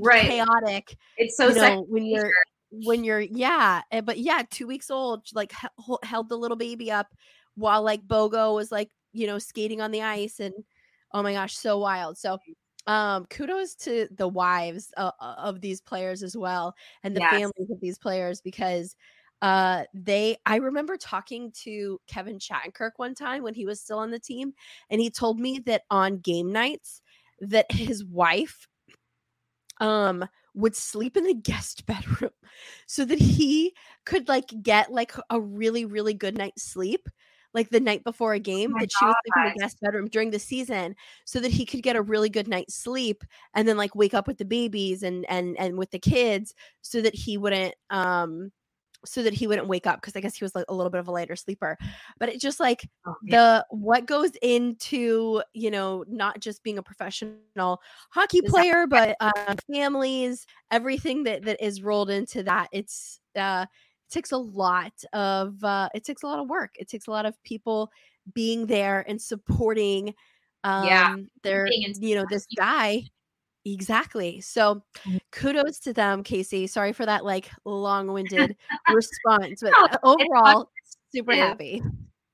right 0.00 0.26
chaotic. 0.26 0.96
It's 1.18 1.36
so 1.36 1.48
you 1.48 1.54
know, 1.54 1.86
when 1.88 2.06
you're 2.06 2.32
when 2.70 3.04
you're 3.04 3.20
yeah, 3.20 3.82
eh, 3.92 4.00
but 4.00 4.18
yeah, 4.18 4.42
two 4.50 4.66
weeks 4.66 4.90
old, 4.90 5.26
like 5.34 5.52
held 6.02 6.28
the 6.28 6.38
little 6.38 6.56
baby 6.56 6.90
up 6.90 7.08
while 7.54 7.82
like 7.82 8.06
Bogo 8.06 8.54
was 8.54 8.72
like 8.72 8.90
you 9.12 9.26
know 9.26 9.38
skating 9.38 9.80
on 9.80 9.90
the 9.90 10.02
ice 10.02 10.40
and 10.40 10.54
oh 11.12 11.22
my 11.22 11.34
gosh, 11.34 11.54
so 11.54 11.78
wild. 11.78 12.16
So 12.16 12.38
um 12.86 13.26
kudos 13.26 13.74
to 13.74 14.08
the 14.16 14.28
wives 14.28 14.92
uh, 14.96 15.10
uh, 15.20 15.34
of 15.38 15.60
these 15.60 15.80
players 15.80 16.22
as 16.22 16.36
well 16.36 16.74
and 17.02 17.16
the 17.16 17.20
yes. 17.20 17.30
families 17.30 17.70
of 17.70 17.80
these 17.80 17.98
players 17.98 18.40
because 18.40 18.96
uh 19.42 19.84
they 19.92 20.36
i 20.46 20.56
remember 20.56 20.96
talking 20.96 21.52
to 21.52 22.00
kevin 22.06 22.38
Shattenkirk 22.38 22.92
one 22.96 23.14
time 23.14 23.42
when 23.42 23.54
he 23.54 23.66
was 23.66 23.80
still 23.80 23.98
on 23.98 24.10
the 24.10 24.18
team 24.18 24.52
and 24.88 25.00
he 25.00 25.10
told 25.10 25.38
me 25.38 25.58
that 25.66 25.82
on 25.90 26.18
game 26.18 26.52
nights 26.52 27.02
that 27.40 27.70
his 27.70 28.04
wife 28.04 28.68
um 29.80 30.26
would 30.54 30.74
sleep 30.74 31.16
in 31.16 31.24
the 31.24 31.34
guest 31.34 31.84
bedroom 31.86 32.30
so 32.86 33.04
that 33.04 33.18
he 33.18 33.74
could 34.04 34.28
like 34.28 34.52
get 34.62 34.90
like 34.90 35.12
a 35.28 35.40
really 35.40 35.84
really 35.84 36.14
good 36.14 36.38
night's 36.38 36.62
sleep 36.62 37.08
like 37.56 37.70
the 37.70 37.80
night 37.80 38.04
before 38.04 38.34
a 38.34 38.38
game 38.38 38.72
oh 38.76 38.78
that 38.78 38.90
she 38.92 39.04
was 39.04 39.16
sleeping 39.24 39.48
in 39.48 39.54
the 39.54 39.60
guest 39.60 39.80
bedroom 39.80 40.06
during 40.06 40.30
the 40.30 40.38
season 40.38 40.94
so 41.24 41.40
that 41.40 41.50
he 41.50 41.64
could 41.64 41.82
get 41.82 41.96
a 41.96 42.02
really 42.02 42.28
good 42.28 42.46
night's 42.46 42.74
sleep 42.74 43.24
and 43.54 43.66
then 43.66 43.76
like 43.76 43.94
wake 43.96 44.14
up 44.14 44.28
with 44.28 44.38
the 44.38 44.44
babies 44.44 45.02
and 45.02 45.24
and 45.28 45.58
and 45.58 45.76
with 45.76 45.90
the 45.90 45.98
kids 45.98 46.54
so 46.82 47.00
that 47.00 47.14
he 47.14 47.36
wouldn't 47.36 47.74
um 47.90 48.52
so 49.04 49.22
that 49.22 49.32
he 49.32 49.46
wouldn't 49.46 49.68
wake 49.68 49.86
up 49.86 50.00
because 50.00 50.16
I 50.16 50.20
guess 50.20 50.36
he 50.36 50.44
was 50.44 50.54
like 50.54 50.64
a 50.68 50.74
little 50.74 50.90
bit 50.90 50.98
of 50.98 51.08
a 51.08 51.12
lighter 51.12 51.36
sleeper. 51.36 51.78
But 52.18 52.28
it 52.28 52.40
just 52.40 52.60
like 52.60 52.88
oh, 53.06 53.14
the 53.22 53.64
what 53.70 54.06
goes 54.06 54.32
into 54.42 55.42
you 55.52 55.70
know 55.70 56.04
not 56.08 56.40
just 56.40 56.62
being 56.62 56.78
a 56.78 56.82
professional 56.82 57.80
hockey 58.10 58.42
player, 58.42 58.86
but 58.86 59.16
uh, 59.20 59.54
families, 59.72 60.46
everything 60.70 61.24
that 61.24 61.44
that 61.44 61.64
is 61.64 61.82
rolled 61.82 62.10
into 62.10 62.42
that. 62.44 62.68
It's 62.72 63.20
uh 63.34 63.66
takes 64.10 64.32
a 64.32 64.36
lot 64.36 64.92
of 65.12 65.62
uh, 65.62 65.88
it 65.94 66.04
takes 66.04 66.22
a 66.22 66.26
lot 66.26 66.38
of 66.38 66.48
work. 66.48 66.74
It 66.78 66.88
takes 66.88 67.06
a 67.06 67.10
lot 67.10 67.26
of 67.26 67.40
people 67.42 67.90
being 68.34 68.66
there 68.66 69.04
and 69.08 69.20
supporting 69.20 70.14
um 70.64 70.86
yeah, 70.86 71.16
their 71.42 71.68
you 71.68 72.14
know 72.14 72.24
this 72.28 72.46
guy. 72.56 73.02
Exactly. 73.64 74.40
So 74.40 74.76
mm-hmm. 74.76 75.16
kudos 75.32 75.80
to 75.80 75.92
them 75.92 76.22
kasey. 76.22 76.68
Sorry 76.68 76.92
for 76.92 77.04
that 77.06 77.24
like 77.24 77.50
long-winded 77.64 78.56
response 78.92 79.60
but 79.62 79.72
no, 79.72 79.88
overall 80.04 80.70
super 81.14 81.34
happy. 81.34 81.82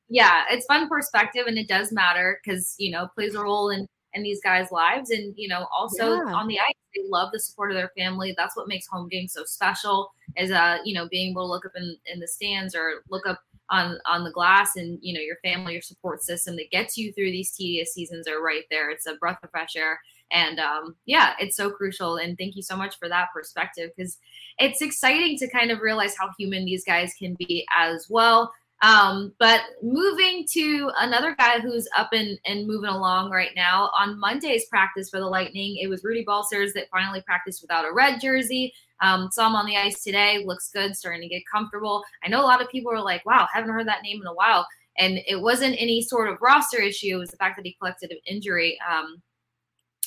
Yeah 0.09 0.45
it's 0.51 0.67
fun 0.67 0.89
perspective 0.89 1.47
and 1.47 1.57
it 1.57 1.69
does 1.69 1.93
matter 1.93 2.39
because 2.45 2.75
you 2.79 2.91
know 2.91 3.09
plays 3.15 3.35
a 3.35 3.43
role 3.43 3.71
in 3.71 3.87
in 4.15 4.23
these 4.23 4.41
guys' 4.43 4.71
lives. 4.71 5.11
And, 5.11 5.35
you 5.37 5.49
know, 5.49 5.67
also 5.73 6.17
Yeah. 6.17 6.35
on 6.35 6.47
the 6.47 6.59
ice, 6.59 6.75
they 6.95 7.03
love 7.09 7.31
the 7.33 7.41
support 7.41 7.71
of 7.71 7.77
their 7.77 7.93
family. 7.97 8.35
That's 8.37 8.57
what 8.57 8.69
makes 8.69 8.87
home 8.87 9.09
games 9.09 9.33
so 9.33 9.45
special 9.45 10.13
is, 10.37 10.51
uh, 10.51 10.79
you 10.85 10.95
know, 10.95 11.09
being 11.09 11.33
able 11.33 11.47
to 11.47 11.51
look 11.51 11.67
up 11.67 11.73
in, 11.77 11.97
in 12.07 12.21
the 12.21 12.29
stands 12.29 12.75
or 12.75 13.03
look 13.09 13.27
up 13.27 13.41
on 13.71 13.99
on 14.07 14.23
the 14.23 14.31
glass 14.31 14.77
and 14.77 14.99
you 15.01 15.15
know 15.15 15.21
your 15.21 15.37
family 15.43 15.73
your 15.73 15.83
support 15.83 16.23
system 16.23 16.57
that 16.57 16.71
gets 16.71 16.99
you 16.99 17.13
through 17.13 17.31
these 17.31 17.53
tedious 17.53 17.95
seasons 17.95 18.29
are 18.29 18.43
right 18.43 18.65
there 18.71 18.91
it's 18.91 19.07
a 19.07 19.15
breath 19.15 19.39
of 19.43 19.51
fresh 19.51 19.77
air 19.77 19.99
and 20.31 20.59
um, 20.59 20.95
yeah 21.07 21.35
it's 21.39 21.57
so 21.57 21.71
crucial 21.71 22.17
and 22.17 22.37
thank 22.37 22.55
you 22.55 22.63
so 22.63 22.77
much 22.77 22.99
for 22.99 23.09
that 23.09 23.29
perspective 23.35 23.91
because 23.97 24.19
it's 24.59 24.83
exciting 24.83 25.39
to 25.39 25.49
kind 25.49 25.71
of 25.71 25.81
realize 25.81 26.15
how 26.19 26.29
human 26.39 26.65
these 26.65 26.85
guys 26.85 27.15
can 27.19 27.35
be 27.35 27.67
as 27.77 28.07
well 28.11 28.53
um, 28.83 29.33
but 29.39 29.61
moving 29.83 30.45
to 30.53 30.91
another 30.99 31.35
guy 31.39 31.61
who's 31.61 31.89
up 31.97 32.11
and, 32.13 32.39
and 32.45 32.67
moving 32.67 32.91
along 32.91 33.31
right 33.31 33.53
now 33.57 33.91
on 33.99 34.19
monday's 34.19 34.67
practice 34.67 35.09
for 35.09 35.21
the 35.21 35.27
lightning 35.27 35.79
it 35.81 35.89
was 35.89 36.05
rudy 36.05 36.25
Balcers 36.25 36.73
that 36.75 36.91
finally 36.91 37.23
practiced 37.23 37.63
without 37.63 37.85
a 37.85 37.93
red 37.93 38.21
jersey 38.21 38.73
um, 39.03 39.31
saw 39.33 39.49
him 39.49 39.57
on 39.57 39.67
the 39.67 39.77
ice 39.77 40.03
today. 40.03 40.45
Looks 40.47 40.71
good, 40.73 40.97
starting 40.97 41.23
to 41.23 41.29
get 41.29 41.43
comfortable. 41.53 42.05
I 42.25 42.29
know 42.29 42.41
a 42.41 42.47
lot 42.47 42.63
of 42.63 42.71
people 42.71 42.93
are 42.93 43.03
like, 43.03 43.27
wow, 43.27 43.49
haven't 43.53 43.71
heard 43.71 43.89
that 43.89 44.03
name 44.03 44.21
in 44.21 44.27
a 44.29 44.33
while. 44.33 44.67
And 44.97 45.19
it 45.27 45.41
wasn't 45.41 45.75
any 45.79 46.03
sort 46.03 46.31
of 46.31 46.41
roster 46.41 46.81
issue. 46.81 47.17
It 47.17 47.19
was 47.19 47.31
the 47.31 47.37
fact 47.37 47.57
that 47.57 47.67
he 47.67 47.77
collected 47.81 48.13
an 48.13 48.19
injury. 48.27 48.79
Um, 48.89 49.21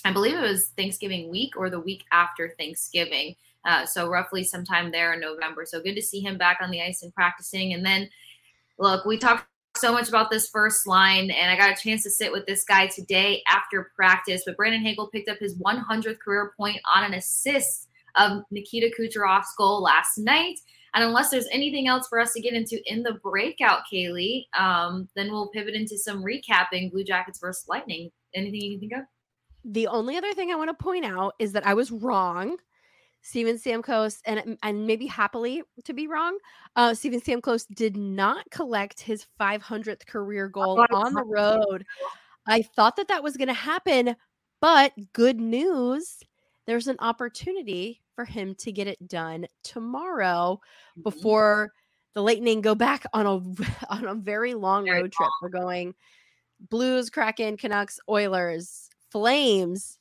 I 0.05 0.13
believe 0.13 0.36
it 0.36 0.41
was 0.41 0.67
Thanksgiving 0.77 1.29
week 1.29 1.58
or 1.58 1.70
the 1.70 1.79
week 1.79 2.03
after 2.12 2.55
Thanksgiving. 2.58 3.36
Uh, 3.65 3.86
so 3.86 4.08
roughly 4.08 4.44
sometime 4.44 4.91
there 4.91 5.13
in 5.13 5.20
November. 5.20 5.65
So 5.65 5.82
good 5.82 5.96
to 5.96 6.01
see 6.01 6.22
him 6.22 6.38
back 6.38 6.60
on 6.62 6.72
the 6.72 6.82
ice 6.82 7.03
and 7.03 7.13
practicing. 7.13 7.74
And 7.74 7.86
then, 7.86 8.10
look, 8.77 9.05
we 9.05 9.17
talked 9.17 9.46
so 9.77 9.91
much 9.91 10.08
about 10.08 10.29
this 10.29 10.50
first 10.50 10.88
line, 10.88 11.32
and 11.32 11.51
I 11.51 11.58
got 11.58 11.77
a 11.77 11.82
chance 11.82 12.03
to 12.03 12.10
sit 12.10 12.32
with 12.32 12.46
this 12.46 12.63
guy 12.63 12.88
today 12.88 13.44
after 13.48 13.91
practice. 13.96 14.44
But 14.46 14.58
Brandon 14.58 14.82
Hagel 14.82 15.08
picked 15.08 15.29
up 15.29 15.38
his 15.39 15.58
100th 15.58 16.20
career 16.20 16.53
point 16.58 16.79
on 16.94 17.03
an 17.03 17.13
assist 17.13 17.89
of 18.15 18.44
Nikita 18.51 18.91
Kucherov's 18.98 19.53
goal 19.58 19.82
last 19.82 20.17
night. 20.17 20.60
And 20.94 21.03
unless 21.03 21.29
there's 21.29 21.48
anything 21.51 21.89
else 21.89 22.08
for 22.08 22.20
us 22.20 22.32
to 22.34 22.41
get 22.41 22.53
into 22.53 22.82
in 22.86 23.03
the 23.03 23.20
breakout, 23.22 23.82
Kailey, 23.91 24.46
um, 24.58 25.10
then 25.15 25.29
we'll 25.29 25.50
pivot 25.50 25.75
into 25.75 25.98
some 25.98 26.24
recapping 26.24 26.89
Blue 26.89 27.03
Jackets 27.03 27.39
versus 27.39 27.67
Lightning. 27.67 28.10
Anything 28.34 28.62
you 28.62 28.72
can 28.72 28.79
think 28.79 29.01
of? 29.01 29.05
The 29.65 29.88
only 29.88 30.15
other 30.15 30.34
thing 30.34 30.51
I 30.51 30.55
want 30.55 30.70
to 30.70 30.84
point 30.84 31.03
out 31.03 31.34
is 31.38 31.51
that 31.51 31.67
I 31.67 31.74
was 31.74 31.91
wrong. 31.91 32.58
Steven 33.25 33.58
Stamkos, 33.58 34.22
and 34.25 34.55
and 34.62 34.86
maybe 34.86 35.08
happily 35.08 35.63
to 35.84 35.94
be 35.94 36.05
wrong, 36.08 36.38
uh, 36.75 36.94
Steven 36.94 37.20
Stamkos 37.20 37.65
did 37.74 37.98
not 37.98 38.46
collect 38.51 39.00
his 39.01 39.25
500th 39.41 40.05
career 40.05 40.48
goal 40.48 40.86
on 40.94 41.15
the 41.15 41.24
road. 41.24 41.86
I 42.48 42.62
thought 42.62 42.98
that 42.98 43.08
that 43.08 43.24
was 43.24 43.36
going 43.36 43.48
to 43.48 43.53
happen, 43.55 44.15
but 44.62 44.94
good 45.13 45.39
news, 45.39 46.20
there's 46.67 46.86
an 46.88 46.98
opportunity 47.00 48.03
for 48.15 48.25
him 48.25 48.53
to 48.60 48.72
get 48.72 48.88
it 48.88 49.08
done 49.08 49.48
tomorrow 49.63 50.62
Mm-hmm. 50.91 51.01
before 51.01 51.72
the 52.13 52.22
Lightning 52.22 52.62
go 52.62 52.75
back 52.75 53.05
on 53.12 53.25
a 53.25 53.34
on 53.89 54.05
a 54.05 54.13
very 54.13 54.53
long 54.53 54.88
road 54.88 55.12
trip. 55.12 55.29
We're 55.41 55.50
going 55.50 55.96
Blues, 56.70 57.10
Kraken, 57.10 57.58
Canucks, 57.58 58.00
Oilers, 58.08 58.88
Flames 59.10 59.98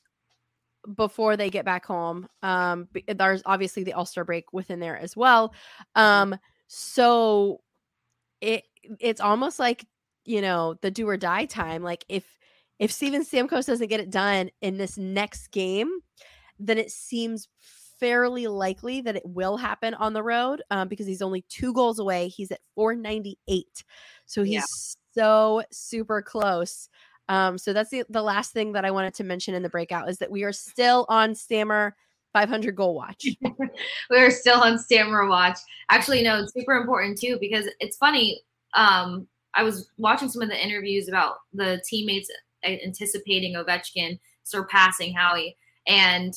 before 0.97 1.37
they 1.37 1.51
get 1.51 1.65
back 1.65 1.85
home. 1.87 2.27
Um, 2.43 2.89
there's 3.09 3.43
obviously 3.47 3.85
the 3.85 3.95
All 3.95 4.07
Star 4.07 4.25
break 4.25 4.53
within 4.53 4.81
there 4.81 4.97
as 4.99 5.17
well. 5.17 5.55
Um, 5.95 6.37
so 6.67 7.61
it 8.41 8.65
it's 9.01 9.21
almost 9.21 9.59
like 9.59 9.87
you 10.25 10.41
know 10.43 10.75
the 10.83 10.91
do 10.91 11.09
or 11.09 11.17
die 11.17 11.47
time. 11.47 11.83
Like 11.83 12.05
if 12.09 12.25
if 12.79 12.91
Steven 12.93 13.23
Stamkos 13.23 13.67
doesn't 13.67 13.89
get 13.89 14.01
it 14.01 14.11
done 14.11 14.51
in 14.61 14.79
this 14.79 14.99
next 14.99 15.49
game, 15.53 15.91
then 16.59 16.79
it 16.79 16.91
seems 16.91 17.49
fairly 18.01 18.47
likely 18.49 19.01
that 19.01 19.17
it 19.17 19.23
will 19.25 19.57
happen 19.57 19.95
on 19.95 20.13
the 20.13 20.23
road 20.23 20.63
um, 20.71 20.89
because 20.89 21.07
he's 21.07 21.23
only 21.23 21.43
two 21.49 21.73
goals 21.73 21.99
away. 21.99 22.29
He's 22.29 22.51
at 22.51 22.61
498. 22.75 23.85
So 24.27 24.43
he's 24.43 24.55
Yeah. 24.55 24.63
so 25.15 25.63
super 25.71 26.21
close. 26.21 26.89
Um, 27.29 27.57
so 27.59 27.73
that's 27.73 27.91
the, 27.91 28.05
the 28.09 28.23
last 28.23 28.53
thing 28.53 28.73
that 28.73 28.85
I 28.85 28.91
wanted 28.91 29.15
to 29.15 29.25
mention 29.25 29.55
in 29.55 29.63
the 29.63 29.69
breakout 29.69 30.09
is 30.09 30.19
that 30.19 30.31
we 30.31 30.43
are 30.45 30.53
still 30.53 31.07
on 31.09 31.35
Stammer 31.35 31.97
500 32.33 32.75
goal 32.75 32.95
watch. 32.95 33.27
We're 34.11 34.31
still 34.31 34.61
on 34.61 34.79
Stammer 34.79 35.29
Watch. 35.29 35.59
Actually, 35.89 36.23
no, 36.23 36.43
it's 36.43 36.53
super 36.53 36.75
important 36.75 37.19
too 37.19 37.39
because 37.41 37.69
it's 37.81 37.97
funny. 37.97 38.43
Um, 38.75 39.29
I 39.55 39.63
was 39.63 39.89
watching 39.99 40.29
some 40.29 40.43
of 40.43 40.49
the 40.49 40.63
interviews 40.63 41.09
about 41.09 41.37
the 41.53 41.81
teammates 41.89 42.29
anticipating 42.65 43.55
Ovechkin 43.55 44.19
surpassing 44.45 45.15
Howe, 45.15 45.43
and 45.87 46.35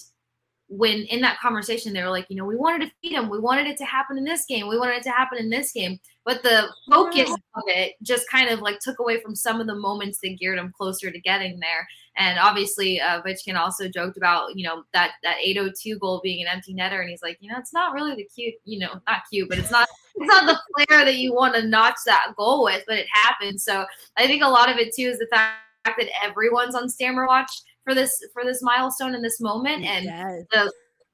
when 0.70 1.04
in 1.04 1.22
that 1.22 1.40
conversation 1.40 1.94
they 1.94 2.04
were 2.04 2.10
like, 2.10 2.26
you 2.30 2.36
know, 2.36 2.46
we 2.46 2.56
wanted 2.56 2.86
to 2.86 2.92
feed 3.02 3.14
him, 3.14 3.30
we 3.30 3.40
wanted 3.40 3.68
it 3.68 3.78
to 3.78 3.86
happen 3.86 4.18
in 4.18 4.24
this 4.24 4.46
game, 4.46 4.68
we 4.68 4.78
wanted 4.78 4.98
it 4.98 5.04
to 5.04 5.12
happen 5.12 5.38
in 5.38 5.50
this 5.50 5.72
game, 5.72 6.00
but 6.26 6.44
the 6.44 6.68
focus 6.92 7.30
of 7.30 7.64
it 7.68 7.94
just 8.02 8.30
kind 8.30 8.50
of 8.50 8.60
like 8.60 8.80
took 8.80 9.00
away 9.00 9.22
from 9.22 9.34
some 9.34 9.62
of 9.62 9.68
the 9.68 9.76
moments 9.76 10.20
that 10.22 10.38
geared 10.38 10.60
him 10.60 10.74
closer 10.78 11.10
to 11.10 11.20
getting 11.22 11.60
there. 11.60 11.88
And 12.18 12.38
obviously, 12.40 13.00
uh, 13.00 13.22
Ovechkin 13.22 13.56
also 13.56 13.88
joked 13.88 14.18
about 14.18 14.56
you 14.56 14.66
know 14.66 14.84
that 14.94 15.12
that 15.24 15.38
802 15.40 16.00
goal 16.00 16.20
being 16.24 16.42
an 16.42 16.48
empty 16.52 16.74
netter, 16.74 17.00
and 17.00 17.10
he's 17.10 17.22
like, 17.22 17.38
you 17.40 17.50
know, 17.50 17.58
it's 17.60 17.74
not 17.74 17.94
really 17.94 18.16
the 18.16 18.26
cute, 18.26 18.56
you 18.66 18.80
know, 18.80 19.00
not 19.08 19.22
cute, 19.32 19.48
but 19.48 19.60
it's 19.60 19.72
not 19.72 19.88
it's 20.16 20.28
not 20.28 20.48
the 20.48 20.86
flair 20.86 21.06
that 21.06 21.16
you 21.16 21.34
want 21.34 21.56
to 21.56 21.66
notch 21.66 21.98
that 22.06 22.34
goal 22.36 22.64
with, 22.64 22.84
but 22.88 22.98
it 22.98 23.08
happened. 23.12 23.62
So 23.62 23.86
I 24.18 24.26
think 24.26 24.44
a 24.44 24.48
lot 24.48 24.70
of 24.70 24.78
it 24.78 24.96
too 24.96 25.04
is 25.04 25.20
the 25.20 25.28
fact 25.28 25.62
that 25.86 26.08
everyone's 26.24 26.76
on 26.76 26.90
Stammer 26.90 27.28
watch 27.28 27.52
for 27.88 27.96
this 27.96 28.12
for 28.34 28.44
this 28.44 28.62
milestone 28.62 29.16
in 29.16 29.22
this 29.22 29.40
moment, 29.40 29.86
and 29.86 30.06
Yes. 30.06 30.44
the 30.52 30.72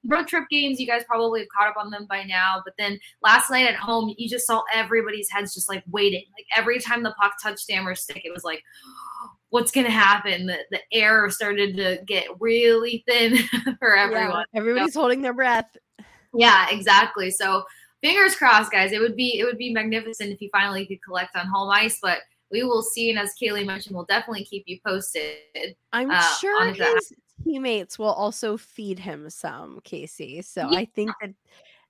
road 0.08 0.28
trip 0.28 0.44
games 0.50 0.80
you 0.80 0.88
guys 0.88 1.04
probably 1.06 1.42
have 1.42 1.48
caught 1.58 1.70
up 1.70 1.78
on 1.78 1.90
them 1.92 2.06
by 2.10 2.24
now. 2.24 2.62
But 2.66 2.74
then 2.78 3.00
last 3.22 3.50
night 3.50 3.68
at 3.68 3.76
home 3.76 4.14
you 4.18 4.28
just 4.28 4.46
saw 4.48 4.62
everybody's 4.74 5.30
heads 5.30 5.54
just 5.54 5.70
like 5.70 5.84
waiting. 5.92 6.24
Like 6.38 6.46
every 6.58 6.80
time 6.80 7.04
the 7.04 7.14
puck 7.22 7.34
touched 7.42 7.60
stammer's 7.60 8.02
stick 8.02 8.22
it 8.26 8.34
was 8.34 8.44
like 8.44 8.62
what's 9.50 9.72
gonna 9.72 9.90
happen? 9.92 10.48
The, 10.48 10.58
the 10.72 10.80
air 10.92 11.30
started 11.30 11.78
to 11.78 12.00
get 12.06 12.26
really 12.40 13.04
thin 13.08 13.38
for 13.80 13.96
Yeah, 13.96 14.04
everyone. 14.04 14.46
Everybody's 14.54 14.96
holding 14.96 15.22
their 15.22 15.34
breath. 15.34 15.70
yeah 16.34 16.68
exactly. 16.72 17.30
So 17.32 17.64
fingers 18.02 18.36
crossed 18.36 18.72
guys. 18.72 18.92
It 18.92 19.00
would 19.00 19.16
be 19.16 19.40
it 19.40 19.46
would 19.46 19.58
be 19.58 19.72
magnificent 19.72 20.32
if 20.32 20.42
you 20.42 20.50
finally 20.52 20.86
could 20.86 21.02
collect 21.02 21.36
on 21.38 21.48
home 21.48 21.70
ice. 21.70 22.00
But 22.02 22.20
we 22.54 22.64
will 22.64 22.82
see 22.82 23.10
and 23.10 23.20
as 23.20 23.34
kailey 23.42 23.66
mentioned 23.66 23.94
we'll 23.94 24.06
definitely 24.06 24.46
keep 24.46 24.64
you 24.68 24.80
posted 24.86 25.76
I'm 25.92 26.10
uh, 26.10 26.36
sure 26.40 26.62
on 26.62 26.78
that. 26.78 26.96
his 26.96 27.12
teammates 27.44 28.00
will 28.00 28.14
also 28.14 28.58
feed 28.58 29.00
him 29.00 29.30
some, 29.30 29.80
Kasey. 29.82 30.44
So 30.44 30.70
Yeah. 30.72 30.80
I 30.80 30.86
think 30.86 31.12
that 31.22 31.34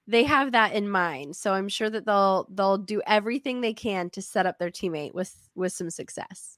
they 0.08 0.24
have 0.24 0.52
that 0.52 0.74
in 0.74 0.90
mind. 0.90 1.36
So 1.36 1.54
I'm 1.54 1.70
sure 1.70 1.90
that 1.90 2.06
they'll 2.06 2.48
they'll 2.54 2.78
do 2.78 3.02
everything 3.08 3.62
they 3.62 3.74
can 3.74 4.10
to 4.12 4.22
set 4.22 4.46
up 4.46 4.60
their 4.60 4.72
teammate 4.72 5.14
with 5.14 5.34
with 5.56 5.72
some 5.72 5.90
success. 5.90 6.58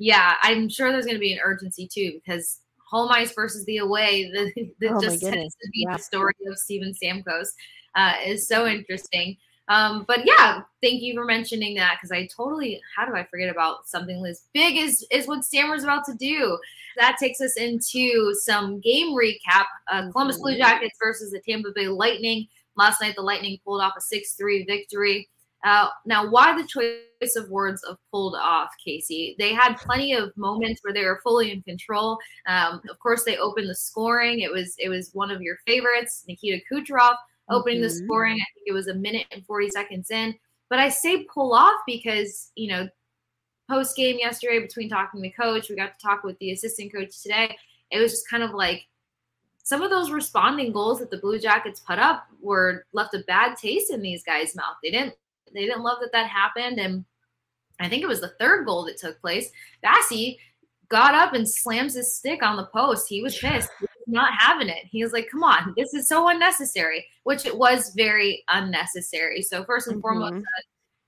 Yeah, 0.00 0.36
I'm 0.42 0.68
sure 0.68 0.90
there's 0.90 1.04
going 1.04 1.16
to 1.16 1.20
be 1.20 1.34
an 1.34 1.40
urgency 1.44 1.86
too 1.86 2.14
because 2.14 2.60
home 2.88 3.10
ice 3.12 3.32
versus 3.34 3.64
the 3.66 3.76
away 3.78 4.30
that, 4.34 4.52
that 4.80 4.92
Oh 4.92 5.00
just 5.00 5.20
tends 5.20 5.54
to 5.54 5.70
be 5.70 5.84
yeah. 5.86 5.96
the 5.96 6.02
story 6.02 6.34
of 6.48 6.58
Steven 6.58 6.92
Stamkos 6.92 7.48
uh, 7.94 8.14
is 8.24 8.48
so 8.48 8.66
interesting. 8.66 9.36
Um, 9.68 10.04
but 10.08 10.26
yeah, 10.26 10.62
thank 10.82 11.00
you 11.00 11.14
for 11.14 11.24
mentioning 11.24 11.76
that 11.76 11.98
because 11.98 12.10
I 12.10 12.28
totally 12.34 12.80
how 12.96 13.06
do 13.06 13.14
I 13.14 13.24
forget 13.30 13.50
about 13.50 13.86
something 13.86 14.24
as 14.26 14.46
big 14.52 14.78
as 14.78 15.04
is 15.12 15.28
what 15.28 15.44
Stammer's 15.44 15.84
about 15.84 16.04
to 16.06 16.14
do. 16.14 16.58
That 16.96 17.18
takes 17.20 17.40
us 17.40 17.56
into 17.56 18.34
some 18.34 18.80
game 18.80 19.14
recap. 19.14 19.66
Uh, 19.88 20.10
Columbus 20.10 20.38
Blue 20.38 20.52
Mm-hmm. 20.52 20.62
Jackets 20.62 20.98
versus 21.00 21.30
the 21.30 21.40
Tampa 21.46 21.68
Bay 21.72 21.86
Lightning. 21.86 22.48
Last 22.76 23.00
night, 23.00 23.14
the 23.14 23.22
Lightning 23.22 23.58
pulled 23.64 23.80
off 23.80 23.94
a 23.96 24.14
6-3 24.42 24.66
victory. 24.66 25.28
Uh, 25.64 25.88
now, 26.06 26.28
why 26.28 26.56
the 26.56 26.66
choice 26.66 27.36
of 27.36 27.50
words 27.50 27.82
of 27.84 27.98
pulled 28.10 28.34
off, 28.34 28.70
Kasey? 28.86 29.36
They 29.38 29.52
had 29.52 29.74
plenty 29.74 30.14
of 30.14 30.34
moments 30.36 30.80
where 30.82 30.94
they 30.94 31.04
were 31.04 31.20
fully 31.22 31.52
in 31.52 31.62
control. 31.62 32.18
Um, 32.46 32.80
of 32.88 32.98
course, 32.98 33.24
they 33.24 33.36
opened 33.36 33.68
the 33.68 33.74
scoring. 33.74 34.40
It 34.40 34.50
was 34.50 34.74
it 34.78 34.88
was 34.88 35.10
one 35.12 35.30
of 35.30 35.42
your 35.42 35.56
favorites, 35.66 36.24
Nikita 36.26 36.62
Kucherov 36.70 37.16
opening 37.50 37.80
the 37.80 37.88
Mhm. 37.88 38.04
scoring. 38.04 38.34
I 38.34 38.46
think 38.54 38.66
it 38.66 38.72
was 38.72 38.88
a 38.88 38.94
minute 38.94 39.26
and 39.32 39.44
40 39.44 39.68
seconds 39.70 40.10
in. 40.10 40.38
But 40.68 40.78
I 40.78 40.88
say 40.88 41.24
pull 41.24 41.52
off 41.52 41.80
because, 41.86 42.52
you 42.54 42.68
know, 42.68 42.88
post 43.68 43.96
game 43.96 44.18
yesterday 44.18 44.60
between 44.60 44.88
talking 44.88 45.20
to 45.22 45.30
coach, 45.30 45.68
we 45.68 45.76
got 45.76 45.98
to 45.98 46.06
talk 46.06 46.22
with 46.22 46.38
the 46.38 46.52
assistant 46.52 46.92
coach 46.92 47.20
today. 47.22 47.56
It 47.90 47.98
was 47.98 48.12
just 48.12 48.28
kind 48.28 48.42
of 48.42 48.52
like 48.52 48.86
some 49.62 49.82
of 49.82 49.90
those 49.90 50.10
responding 50.10 50.72
goals 50.72 51.00
that 51.00 51.10
the 51.10 51.18
Blue 51.18 51.38
Jackets 51.38 51.80
put 51.80 51.98
up 51.98 52.26
were 52.40 52.86
left 52.92 53.14
a 53.14 53.20
bad 53.26 53.56
taste 53.56 53.90
in 53.92 54.00
these 54.00 54.22
guys' 54.22 54.56
mouth. 54.56 54.76
They 54.82 54.90
didn't 54.90 55.14
they 55.54 55.66
didn't 55.66 55.82
love 55.82 55.98
that 56.00 56.12
that 56.12 56.28
happened 56.28 56.78
and 56.78 57.04
I 57.80 57.88
think 57.88 58.02
it 58.02 58.08
was 58.08 58.20
the 58.20 58.34
third 58.38 58.66
goal 58.66 58.84
that 58.84 58.98
took 58.98 59.20
place. 59.20 59.50
Vasy 59.82 60.38
got 60.90 61.14
up 61.14 61.32
and 61.32 61.48
slams 61.48 61.94
his 61.94 62.14
stick 62.14 62.42
on 62.42 62.56
the 62.56 62.66
post. 62.66 63.08
He 63.08 63.22
was 63.22 63.38
pissed. 63.38 63.70
He 63.78 63.84
was 63.84 64.04
not 64.06 64.32
having 64.36 64.68
it. 64.68 64.84
He 64.90 65.02
was 65.02 65.12
like, 65.14 65.28
come 65.30 65.42
on, 65.42 65.72
this 65.78 65.94
is 65.94 66.06
so 66.06 66.28
unnecessary, 66.28 67.06
which 67.24 67.46
it 67.46 67.56
was 67.56 67.94
very 67.96 68.44
unnecessary. 68.48 69.40
So, 69.40 69.64
first 69.64 69.88
and 69.88 70.00
foremost, 70.02 70.34
Mhm. 70.34 70.40
uh, 70.40 70.62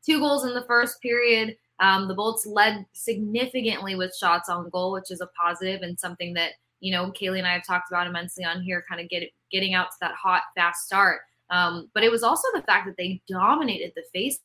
two 0.07 0.19
goals 0.19 0.47
in 0.47 0.55
the 0.55 0.65
first 0.65 1.01
period. 1.03 1.57
Um, 1.81 2.09
the 2.09 2.15
Bolts 2.15 2.47
led 2.47 2.87
significantly 2.93 3.95
with 3.97 4.17
shots 4.17 4.49
on 4.49 4.71
goal, 4.71 4.93
which 4.93 5.11
is 5.11 5.21
a 5.21 5.27
positive 5.39 5.83
and 5.83 5.99
something 5.99 6.33
that, 6.35 6.53
you 6.81 6.93
know, 6.93 7.11
Kailey 7.11 7.39
and 7.39 7.47
I 7.47 7.53
have 7.55 7.67
talked 7.67 7.91
about 7.91 8.07
immensely 8.07 8.45
on 8.45 8.63
here, 8.63 8.85
kind 8.89 9.01
of 9.01 9.09
get, 9.11 9.29
getting 9.51 9.75
out 9.75 9.91
to 9.91 9.97
that 10.01 10.15
hot, 10.15 10.43
fast 10.55 10.87
start. 10.87 11.23
Um, 11.53 11.91
but 11.95 12.03
it 12.03 12.11
was 12.11 12.23
also 12.25 12.49
the 12.55 12.63
fact 12.63 12.87
that 12.87 12.97
they 12.97 13.23
dominated 13.29 13.93
the 13.95 14.03
face 14.13 14.41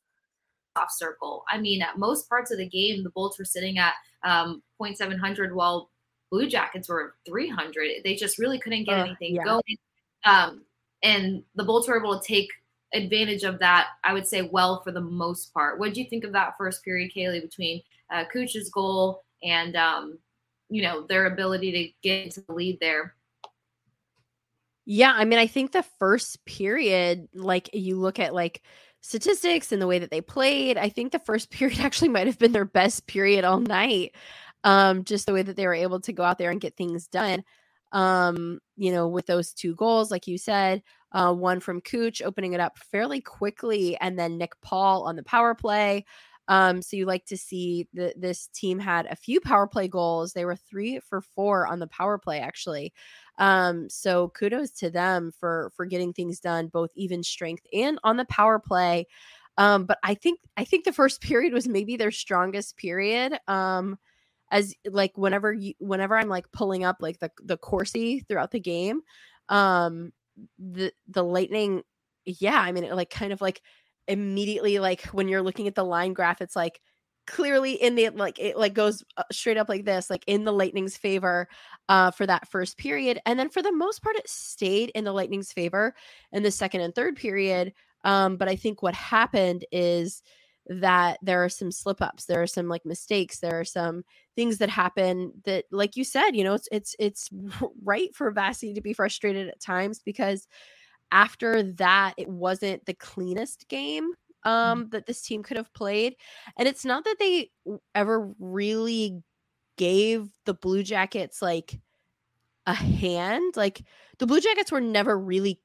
off 0.75 0.91
circle. 0.91 1.43
I 1.49 1.57
mean, 1.57 1.81
at 1.81 1.97
most 1.97 2.29
parts 2.29 2.51
of 2.51 2.59
the 2.59 2.67
game, 2.67 3.03
the 3.03 3.09
Bolts 3.09 3.39
were 3.39 3.45
sitting 3.45 3.79
at 3.79 3.93
um, 4.23 4.61
0.700 4.79 5.53
while 5.53 5.89
Blue 6.29 6.47
Jackets 6.47 6.89
were 6.89 7.15
300. 7.25 8.03
They 8.03 8.15
just 8.15 8.37
really 8.37 8.59
couldn't 8.59 8.83
get 8.83 8.99
Uh, 8.99 9.05
anything 9.05 9.35
yeah. 9.35 9.43
going. 9.45 9.77
Um, 10.25 10.65
and 11.01 11.43
the 11.55 11.63
Bolts 11.63 11.87
were 11.87 11.97
able 11.97 12.19
to 12.19 12.27
take 12.27 12.49
advantage 12.93 13.43
of 13.43 13.59
that, 13.59 13.87
I 14.03 14.13
would 14.13 14.27
say, 14.27 14.43
well 14.43 14.81
for 14.83 14.91
the 14.91 15.01
most 15.01 15.53
part. 15.53 15.79
What 15.79 15.87
did 15.87 15.97
you 15.97 16.05
think 16.09 16.23
of 16.23 16.33
that 16.33 16.55
first 16.57 16.83
period, 16.83 17.11
Kailey, 17.15 17.41
between 17.41 17.81
uh, 18.11 18.25
Cooch's 18.31 18.69
goal 18.69 19.23
and, 19.43 19.75
um, 19.75 20.19
you 20.69 20.81
know, 20.81 21.05
their 21.07 21.27
ability 21.27 21.71
to 21.71 22.07
get 22.07 22.25
into 22.25 22.41
the 22.41 22.53
lead 22.53 22.79
there? 22.81 23.15
Yeah, 24.89 25.11
I 25.13 25.25
mean, 25.25 25.37
I 25.37 25.47
think 25.47 25.73
the 25.73 25.83
first 25.99 26.45
period, 26.45 27.27
like 27.33 27.69
you 27.73 27.97
look 27.99 28.19
at 28.19 28.33
like 28.33 28.61
statistics 29.01 29.73
and 29.73 29.81
the 29.81 29.87
way 29.87 29.99
that 29.99 30.09
they 30.11 30.21
played, 30.21 30.77
I 30.77 30.87
think 30.87 31.11
the 31.11 31.19
first 31.19 31.49
period 31.51 31.79
actually 31.79 32.07
might 32.09 32.27
have 32.27 32.39
been 32.39 32.53
their 32.53 32.63
best 32.65 33.05
period 33.05 33.43
all 33.43 33.59
night. 33.59 34.15
Um, 34.63 35.03
just 35.03 35.25
the 35.25 35.33
way 35.33 35.43
that 35.43 35.57
they 35.57 35.67
were 35.67 35.73
able 35.73 35.99
to 36.01 36.13
go 36.13 36.23
out 36.23 36.37
there 36.37 36.51
and 36.51 36.61
get 36.61 36.77
things 36.77 37.07
done. 37.07 37.43
Um, 37.91 38.59
you 38.77 38.91
know, 38.93 39.07
with 39.09 39.25
those 39.25 39.53
two 39.53 39.75
goals, 39.75 40.09
like 40.09 40.25
you 40.27 40.37
said, 40.37 40.83
uh, 41.11 41.33
one 41.33 41.59
from 41.59 41.81
Cooch 41.81 42.21
opening 42.21 42.53
it 42.53 42.59
up 42.61 42.77
fairly 42.77 43.19
quickly, 43.21 43.97
and 43.99 44.17
then 44.17 44.37
Nick 44.37 44.53
Paul 44.61 45.03
on 45.03 45.15
the 45.17 45.23
power 45.23 45.53
play. 45.53 46.05
Um, 46.47 46.81
so 46.81 46.95
you 46.95 47.05
like 47.05 47.25
to 47.25 47.37
see 47.37 47.87
that 47.93 48.19
this 48.19 48.47
team 48.47 48.79
had 48.79 49.05
a 49.07 49.15
few 49.15 49.41
power 49.41 49.67
play 49.67 49.87
goals. 49.87 50.33
They 50.33 50.45
were 50.45 50.55
three 50.55 50.99
for 50.99 51.21
four 51.21 51.67
on 51.67 51.79
the 51.79 51.87
power 51.87 52.17
play, 52.17 52.39
actually. 52.39 52.93
Um, 53.37 53.89
so 53.89 54.29
kudos 54.29 54.71
to 54.71 54.89
them 54.89 55.31
for 55.37 55.71
for 55.75 55.85
getting 55.85 56.13
things 56.13 56.39
done, 56.39 56.67
both 56.67 56.91
even 56.95 57.23
strength 57.23 57.65
and 57.73 57.99
on 58.03 58.17
the 58.17 58.25
power 58.25 58.59
play. 58.59 59.07
Um, 59.57 59.85
but 59.85 59.97
I 60.03 60.13
think 60.13 60.39
I 60.55 60.63
think 60.63 60.85
the 60.85 60.93
first 60.93 61.21
period 61.21 61.53
was 61.53 61.67
maybe 61.67 61.97
their 61.97 62.11
strongest 62.11 62.77
period. 62.77 63.37
Um, 63.47 63.97
as 64.51 64.73
like 64.85 65.17
whenever 65.17 65.53
you 65.53 65.73
whenever 65.79 66.17
I'm 66.17 66.29
like 66.29 66.51
pulling 66.51 66.83
up 66.85 66.97
like 67.01 67.19
the 67.19 67.31
the 67.43 67.57
Corsi 67.57 68.21
throughout 68.21 68.51
the 68.51 68.59
game, 68.59 69.01
um, 69.49 70.13
the 70.59 70.93
the 71.07 71.23
lightning, 71.23 71.83
yeah, 72.25 72.59
I 72.59 72.71
mean 72.71 72.85
it 72.85 72.95
like 72.95 73.09
kind 73.09 73.33
of 73.33 73.41
like 73.41 73.61
immediately 74.07 74.79
like 74.79 75.03
when 75.07 75.27
you're 75.27 75.41
looking 75.41 75.67
at 75.67 75.75
the 75.75 75.83
line 75.83 76.13
graph, 76.13 76.41
it's 76.41 76.55
like 76.55 76.81
clearly 77.25 77.73
in 77.73 77.95
the 77.95 78.09
like 78.09 78.39
it 78.39 78.57
like 78.57 78.73
goes 78.73 79.03
uh, 79.17 79.23
straight 79.31 79.57
up 79.57 79.67
like 79.67 79.83
this 79.83 80.09
like 80.09 80.23
in 80.27 80.45
the 80.45 80.53
lightning's 80.53 80.95
favor 80.95 81.47
uh 81.89 82.09
for 82.09 82.25
that 82.25 82.47
first 82.47 82.77
period. 82.77 83.19
And 83.25 83.37
then 83.37 83.49
for 83.49 83.61
the 83.61 83.71
most 83.73 84.01
part 84.01 84.15
it 84.15 84.29
stayed 84.29 84.91
in 84.95 85.03
the 85.03 85.11
lightning's 85.11 85.51
favor 85.51 85.93
in 86.31 86.43
the 86.43 86.51
second 86.51 86.81
and 86.81 86.95
third 86.95 87.17
period 87.17 87.73
um 88.05 88.37
but 88.37 88.47
i 88.47 88.55
think 88.55 88.81
what 88.81 88.93
happened 88.93 89.65
is 89.71 90.21
that 90.69 91.17
there 91.21 91.43
are 91.43 91.49
some 91.49 91.71
slip 91.71 92.01
ups 92.01 92.25
there 92.25 92.41
are 92.41 92.47
some 92.47 92.67
like 92.67 92.85
mistakes 92.85 93.39
there 93.39 93.59
are 93.59 93.65
some 93.65 94.03
things 94.35 94.57
that 94.57 94.69
happen 94.69 95.31
that 95.45 95.65
like 95.71 95.95
you 95.95 96.03
said 96.03 96.31
you 96.31 96.43
know 96.43 96.53
it's 96.53 96.67
it's 96.71 96.95
it's 96.99 97.29
right 97.83 98.13
for 98.13 98.31
Vasy 98.31 98.73
to 98.73 98.81
be 98.81 98.93
frustrated 98.93 99.47
at 99.47 99.59
times 99.59 99.99
because 100.03 100.47
after 101.11 101.63
that 101.63 102.13
it 102.17 102.27
wasn't 102.27 102.85
the 102.85 102.93
cleanest 102.93 103.67
game 103.69 104.11
um 104.43 104.87
that 104.89 105.05
this 105.05 105.21
team 105.21 105.43
could 105.43 105.57
have 105.57 105.73
played 105.73 106.15
and 106.57 106.67
it's 106.67 106.85
not 106.85 107.03
that 107.05 107.17
they 107.19 107.49
ever 107.95 108.33
really 108.39 109.21
gave 109.77 110.27
the 110.45 110.53
blue 110.53 110.83
jackets 110.83 111.41
like 111.41 111.79
a 112.65 112.73
hand 112.73 113.55
like 113.55 113.83
the 114.19 114.27
blue 114.27 114.41
jackets 114.41 114.71
were 114.71 114.81
never 114.81 115.17
really 115.17 115.61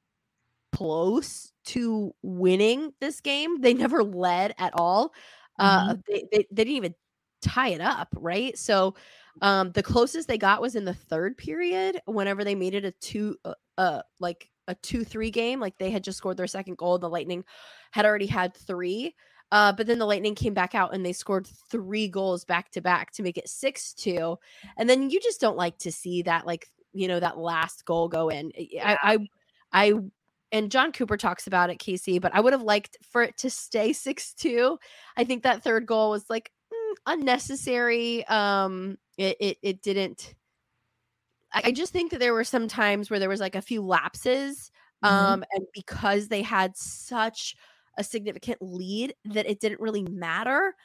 close 0.73 1.51
to 1.65 2.13
winning 2.23 2.91
this 2.99 3.21
game. 3.21 3.61
They 3.61 3.73
never 3.73 4.03
led 4.03 4.53
at 4.57 4.73
all 4.75 5.13
uh 5.59 5.95
they, 6.07 6.25
they, 6.31 6.47
they 6.51 6.63
didn't 6.63 6.77
even 6.77 6.95
tie 7.43 7.69
it 7.69 7.81
up 7.81 8.09
right? 8.17 8.57
So 8.57 8.95
um 9.41 9.71
the 9.71 9.83
closest 9.83 10.27
they 10.27 10.37
got 10.37 10.61
was 10.61 10.75
in 10.75 10.85
the 10.85 10.93
third 10.93 11.37
period 11.37 12.01
whenever 12.05 12.43
they 12.43 12.55
made 12.55 12.73
it 12.73 12.85
a 12.85 12.91
two 12.91 13.37
uh, 13.45 13.53
uh 13.77 14.01
like 14.19 14.49
a 14.67 14.75
two 14.75 15.03
three 15.03 15.31
game 15.31 15.59
like 15.59 15.77
they 15.77 15.91
had 15.91 16.03
just 16.03 16.17
scored 16.17 16.37
their 16.37 16.47
second 16.47 16.77
goal 16.77 16.97
the 16.97 17.09
lightning 17.09 17.43
had 17.91 18.05
already 18.05 18.27
had 18.27 18.55
three 18.55 19.13
uh, 19.53 19.71
but 19.71 19.85
then 19.85 19.99
the 19.99 20.05
Lightning 20.07 20.33
came 20.33 20.55
back 20.55 20.73
out 20.73 20.95
and 20.95 21.05
they 21.05 21.13
scored 21.13 21.47
three 21.69 22.07
goals 22.07 22.43
back 22.43 22.71
to 22.71 22.81
back 22.81 23.11
to 23.11 23.21
make 23.21 23.37
it 23.37 23.47
6 23.47 23.93
2. 23.93 24.35
And 24.77 24.89
then 24.89 25.11
you 25.11 25.19
just 25.19 25.39
don't 25.39 25.55
like 25.55 25.77
to 25.77 25.91
see 25.91 26.23
that, 26.23 26.47
like, 26.47 26.67
you 26.91 27.07
know, 27.07 27.19
that 27.19 27.37
last 27.37 27.85
goal 27.85 28.07
go 28.07 28.29
in. 28.29 28.51
I, 28.83 28.97
I, 29.03 29.17
I, 29.71 29.93
and 30.51 30.71
John 30.71 30.91
Cooper 30.91 31.17
talks 31.17 31.45
about 31.45 31.69
it, 31.69 31.77
Kasey, 31.77 32.19
but 32.19 32.33
I 32.33 32.39
would 32.39 32.53
have 32.53 32.63
liked 32.63 32.97
for 33.11 33.21
it 33.21 33.37
to 33.37 33.51
stay 33.51 33.93
6 33.93 34.33
2. 34.33 34.79
I 35.17 35.23
think 35.23 35.43
that 35.43 35.63
third 35.63 35.85
goal 35.85 36.09
was 36.09 36.25
like 36.31 36.49
mm, 36.73 36.95
unnecessary. 37.05 38.25
Um, 38.25 38.97
it, 39.19 39.37
it, 39.39 39.57
it 39.61 39.81
didn't. 39.83 40.33
I 41.53 41.71
just 41.71 41.93
think 41.93 42.11
that 42.11 42.19
there 42.19 42.33
were 42.33 42.43
some 42.43 42.67
times 42.67 43.09
where 43.09 43.19
there 43.19 43.29
was 43.29 43.39
like 43.39 43.55
a 43.55 43.61
few 43.61 43.81
lapses. 43.81 44.71
Um, 45.03 45.43
and 45.51 45.65
because 45.73 46.29
they 46.29 46.41
had 46.41 46.77
such 46.77 47.55
a 47.97 48.03
significant 48.03 48.59
lead 48.61 49.13
that 49.25 49.45
it 49.45 49.59
didn't 49.59 49.81
really 49.81 50.03
matter 50.03 50.75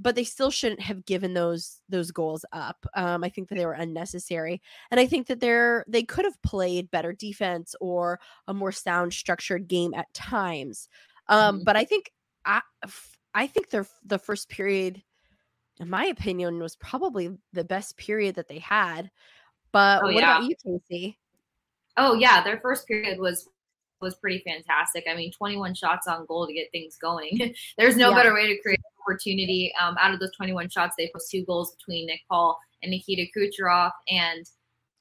but 0.00 0.14
they 0.14 0.22
still 0.24 0.50
shouldn't 0.50 0.80
have 0.80 1.04
given 1.06 1.34
those 1.34 1.80
those 1.88 2.10
goals 2.12 2.44
up 2.52 2.84
um 2.94 3.24
i 3.24 3.28
think 3.28 3.48
that 3.48 3.54
they 3.56 3.64
were 3.66 3.72
unnecessary 3.72 4.60
and 4.90 5.00
i 5.00 5.06
think 5.06 5.26
that 5.28 5.40
they're 5.40 5.84
they 5.88 6.02
could 6.02 6.24
have 6.24 6.40
played 6.42 6.90
better 6.90 7.12
defense 7.12 7.74
or 7.80 8.20
a 8.46 8.54
more 8.54 8.70
sound 8.70 9.12
structured 9.12 9.66
game 9.66 9.94
at 9.94 10.12
times 10.14 10.88
um 11.28 11.60
Mhm. 11.60 11.64
but 11.64 11.76
i 11.76 11.84
think 11.84 12.12
I 12.44 12.60
I 13.34 13.46
think 13.46 13.70
their 13.70 13.86
the 14.04 14.18
first 14.18 14.48
period 14.48 15.02
in 15.80 15.88
my 15.90 16.06
opinion 16.06 16.58
was 16.60 16.76
probably 16.76 17.30
the 17.52 17.64
best 17.64 17.96
period 17.96 18.34
that 18.36 18.48
they 18.48 18.58
had 18.58 19.10
but 19.72 20.02
Oh, 20.02 20.12
what 20.12 20.16
about 20.22 20.44
you 20.44 20.54
kasey 20.64 21.16
Oh 21.96 22.14
yeah, 22.14 22.42
their 22.44 22.60
first 22.60 22.86
period 22.86 23.18
was 23.18 23.48
was 24.00 24.14
pretty 24.14 24.40
fantastic. 24.46 25.04
I 25.10 25.16
mean, 25.16 25.32
21 25.32 25.74
shots 25.74 26.06
on 26.06 26.24
goal 26.26 26.46
to 26.46 26.52
get 26.52 26.70
things 26.70 26.96
going. 26.96 27.52
There's 27.78 27.96
no 27.96 28.10
Yeah. 28.10 28.16
better 28.16 28.32
way 28.34 28.46
to 28.46 28.60
create 28.62 28.78
opportunity. 29.02 29.72
Um, 29.80 29.96
out 30.00 30.14
of 30.14 30.20
those 30.20 30.30
21 30.36 30.68
shots, 30.70 30.94
they 30.96 31.10
post 31.12 31.28
two 31.30 31.44
goals 31.44 31.74
between 31.74 32.06
Nick 32.06 32.20
Paul 32.30 32.56
and 32.82 32.90
Nikita 32.92 33.26
Kucherov, 33.36 33.90
and 34.08 34.46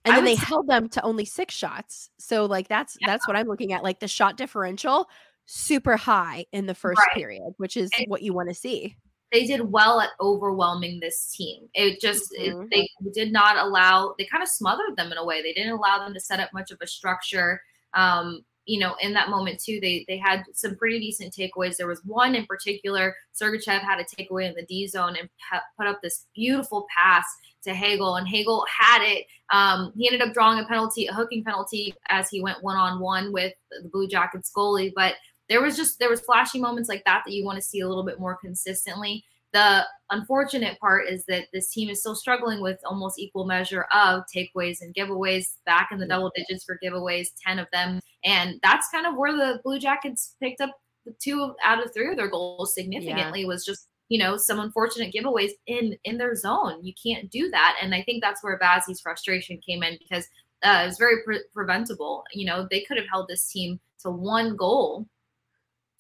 and 0.06 0.14
I 0.14 0.16
then 0.16 0.24
they 0.26 0.36
say- 0.36 0.46
held 0.46 0.68
them 0.68 0.90
to 0.90 1.02
only 1.04 1.26
six 1.26 1.54
shots 1.54 2.10
so 2.18 2.46
like 2.46 2.68
that's 2.70 2.98
Yeah. 3.02 3.08
that's 3.08 3.28
what 3.28 3.36
i'm 3.36 3.48
looking 3.48 3.74
at 3.74 3.84
like 3.84 4.00
the 4.00 4.08
shot 4.08 4.38
differential 4.38 5.08
super 5.46 5.98
high 5.98 6.46
in 6.54 6.66
the 6.66 6.74
first 6.76 6.98
Right. 7.00 7.12
period 7.14 7.54
which 7.58 7.76
is 7.78 7.90
And- 7.98 8.08
what 8.10 8.22
you 8.24 8.34
want 8.34 8.48
to 8.50 8.56
see 8.56 8.96
they 9.32 9.46
did 9.46 9.72
well 9.72 10.00
at 10.00 10.12
overwhelming 10.22 11.00
this 11.00 11.32
team. 11.36 11.70
It 11.74 12.00
just 12.00 12.34
it- 12.36 12.56
Mhm. 12.56 12.70
they 12.72 12.90
did 13.14 13.32
not 13.32 13.58
allow. 13.58 14.16
They 14.18 14.26
kind 14.26 14.44
of 14.44 14.50
smothered 14.50 14.96
them 14.96 15.12
in 15.12 15.18
a 15.18 15.26
way. 15.26 15.42
They 15.42 15.54
didn't 15.54 15.74
allow 15.74 16.00
them 16.00 16.14
to 16.14 16.20
set 16.20 16.40
up 16.40 16.54
much 16.54 16.72
of 16.72 16.78
a 16.82 16.88
structure. 16.88 17.62
Um, 17.94 18.46
you 18.66 18.80
know, 18.80 18.96
in 19.02 19.14
that 19.14 19.30
moment 19.30 19.62
too, 19.62 19.80
they 19.82 20.04
they 20.08 20.18
had 20.18 20.44
some 20.54 20.76
pretty 20.76 21.00
decent 21.00 21.34
takeaways. 21.34 21.78
There 21.78 21.88
was 21.88 22.04
one 22.06 22.36
in 22.36 22.46
particular, 22.46 23.16
Sergachev 23.34 23.80
had 23.82 24.00
a 24.00 24.04
takeaway 24.04 24.48
in 24.48 24.56
the 24.56 24.66
D 24.66 24.88
zone 24.88 25.16
and 25.18 25.30
put 25.78 25.88
up 25.88 26.02
this 26.02 26.26
beautiful 26.36 26.86
pass 26.96 27.26
to 27.64 27.74
Hagel, 27.74 28.16
and 28.18 28.28
Hagel 28.28 28.66
had 28.70 29.02
it. 29.04 29.26
Um, 29.52 29.94
he 29.98 30.08
ended 30.08 30.22
up 30.26 30.34
drawing 30.34 30.60
a 30.60 30.66
penalty, 30.66 31.08
a 31.08 31.14
hooking 31.14 31.44
penalty, 31.44 31.94
as 32.10 32.30
he 32.30 32.42
went 32.42 32.62
one 32.64 32.78
on 32.78 33.00
one 33.00 33.32
with 33.34 33.54
the 33.72 33.90
Blue 33.90 34.08
Jackets 34.08 34.52
goalie. 34.56 34.94
But 34.96 35.16
there 35.50 35.62
was 35.62 35.76
just 35.78 36.00
there 36.00 36.10
was 36.10 36.22
flashy 36.22 36.60
moments 36.60 36.90
like 36.90 37.04
that 37.06 37.24
that 37.26 37.34
you 37.34 37.46
want 37.46 37.58
to 37.58 37.62
see 37.62 37.80
a 37.80 37.88
little 37.88 38.06
bit 38.06 38.20
more 38.20 38.36
consistently. 38.36 39.24
The 39.54 39.84
unfortunate 40.10 40.78
part 40.80 41.08
is 41.08 41.26
that 41.26 41.48
this 41.54 41.70
team 41.70 41.90
is 41.90 42.02
still 42.02 42.16
struggling 42.16 42.62
with 42.62 42.80
almost 42.86 43.18
equal 43.18 43.46
measure 43.46 43.86
of 43.94 44.24
takeaways 44.36 44.82
and 44.82 44.94
giveaways, 44.94 45.54
back 45.66 45.90
in 45.92 46.00
the 46.00 46.08
double 46.08 46.32
digits 46.36 46.66
for 46.66 46.78
giveaways, 46.84 47.30
10 47.46 47.60
of 47.60 47.68
them. 47.72 48.02
And 48.26 48.60
that's 48.62 48.90
kind 48.90 49.06
of 49.08 49.16
where 49.16 49.32
the 49.32 49.62
Blue 49.64 49.80
Jackets 49.80 50.36
picked 50.42 50.60
up 50.60 50.72
the 51.08 51.16
two 51.20 51.56
out 51.64 51.84
of 51.84 51.94
three 51.94 52.10
of 52.10 52.18
their 52.18 52.30
goals 52.30 52.74
significantly 52.74 53.42
yeah. 53.42 53.48
was 53.48 53.66
just 53.66 53.88
you 54.10 54.20
know 54.20 54.38
some 54.38 54.60
unfortunate 54.60 55.14
giveaways 55.14 55.52
in 55.66 55.96
in 56.04 56.18
their 56.18 56.36
zone 56.36 56.84
you 56.84 56.94
can't 57.02 57.32
do 57.32 57.50
that 57.50 57.76
and 57.82 57.96
i 57.96 58.02
think 58.04 58.22
that's 58.22 58.44
where 58.44 58.60
Vasy's 58.60 59.02
frustration 59.02 59.60
came 59.66 59.84
in 59.84 59.98
because 60.00 60.28
uh, 60.64 60.82
it 60.84 60.88
was 60.88 60.98
very 60.98 61.24
pre- 61.24 61.44
preventable 61.54 62.24
you 62.34 62.46
know 62.46 62.68
they 62.70 62.82
could 62.82 62.98
have 62.98 63.08
held 63.10 63.28
this 63.28 63.50
team 63.52 63.80
to 64.00 64.12
one 64.12 64.56
goal 64.56 65.08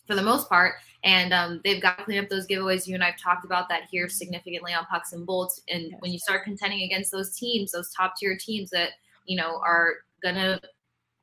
for 0.08 0.16
the 0.16 0.24
most 0.24 0.50
part. 0.50 0.76
And 1.04 1.34
um, 1.34 1.62
they've 1.64 1.82
got 1.82 2.00
to 2.00 2.04
clean 2.04 2.24
up 2.24 2.30
those 2.30 2.48
giveaways. 2.48 2.88
You 2.88 2.96
and 2.96 3.04
I've 3.04 3.22
talked 3.22 3.46
about 3.46 3.70
that 3.70 3.84
here 3.92 4.10
significantly 4.10 4.74
on 4.74 4.86
pucks 4.86 5.14
and 5.14 5.26
bolts. 5.26 5.62
And 5.70 5.84
yes. 5.92 5.96
when 6.00 6.12
you 6.12 6.20
start 6.20 6.44
contending 6.44 6.82
against 6.82 7.12
those 7.12 7.36
teams, 7.36 7.72
those 7.72 7.92
top 7.94 8.16
tier 8.18 8.38
teams 8.38 8.70
that 8.72 8.92
you 9.26 9.38
know 9.38 9.62
are 9.66 9.96
gonna 10.24 10.60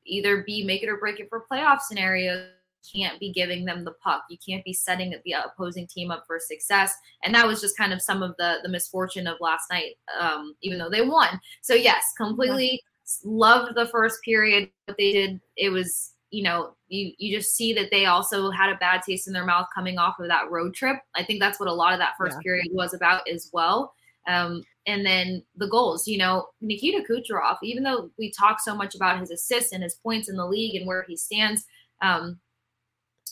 either 0.05 0.43
be 0.43 0.63
make 0.63 0.83
it 0.83 0.89
or 0.89 0.97
break 0.97 1.19
it 1.19 1.27
for 1.29 1.45
playoff 1.51 1.81
scenarios, 1.81 2.47
you 2.93 3.03
can't 3.03 3.19
be 3.19 3.31
giving 3.31 3.65
them 3.65 3.83
the 3.83 3.93
puck. 4.03 4.23
You 4.29 4.37
can't 4.47 4.63
be 4.63 4.73
setting 4.73 5.13
the 5.25 5.33
opposing 5.33 5.87
team 5.87 6.11
up 6.11 6.23
for 6.27 6.39
success. 6.39 6.93
And 7.23 7.33
that 7.35 7.47
was 7.47 7.59
just 7.59 7.77
kind 7.77 7.91
of 7.91 8.01
some 8.01 8.23
of 8.23 8.35
the 8.37 8.57
the 8.63 8.69
misfortune 8.69 9.27
of 9.27 9.37
last 9.41 9.69
night, 9.69 9.95
um, 10.19 10.55
even 10.61 10.77
though 10.77 10.89
they 10.89 11.01
won. 11.01 11.39
So 11.61 11.73
yes, 11.73 12.03
completely 12.17 12.71
yeah. 12.71 13.11
loved 13.25 13.75
the 13.75 13.87
first 13.87 14.21
period. 14.23 14.69
What 14.85 14.97
they 14.97 15.11
did, 15.11 15.41
it 15.57 15.69
was 15.69 16.14
you 16.35 16.43
know, 16.43 16.75
you 16.89 17.13
you 17.17 17.37
just 17.37 17.55
see 17.55 17.71
that 17.73 17.89
they 17.91 18.07
also 18.07 18.49
had 18.51 18.69
a 18.69 18.75
bad 18.75 19.01
taste 19.01 19.27
in 19.27 19.33
their 19.33 19.45
mouth 19.45 19.67
coming 19.73 19.97
off 19.97 20.19
of 20.19 20.27
that 20.27 20.51
road 20.51 20.73
trip. 20.73 20.97
I 21.15 21.23
think 21.23 21.39
that's 21.39 21.61
what 21.61 21.69
a 21.69 21.73
lot 21.73 21.93
of 21.93 21.99
that 21.99 22.15
first 22.17 22.35
yeah. 22.37 22.43
period 22.43 22.67
was 22.71 22.93
about 22.93 23.21
as 23.29 23.49
well. 23.53 23.93
Um, 24.27 24.63
and 24.85 25.05
then 25.05 25.43
the 25.55 25.69
goals, 25.69 26.07
you 26.07 26.17
know, 26.17 26.47
Nikita 26.59 27.05
Kucherov, 27.09 27.57
even 27.63 27.83
though 27.83 28.09
we 28.19 28.31
talk 28.31 28.59
so 28.59 28.75
much 28.75 28.95
about 28.95 29.19
his 29.19 29.31
assists 29.31 29.71
and 29.71 29.81
his 29.81 29.95
points 29.95 30.27
in 30.27 30.35
the 30.35 30.45
league 30.45 30.75
and 30.75 30.85
where 30.85 31.05
he 31.07 31.15
stands, 31.15 31.65
um, 32.01 32.39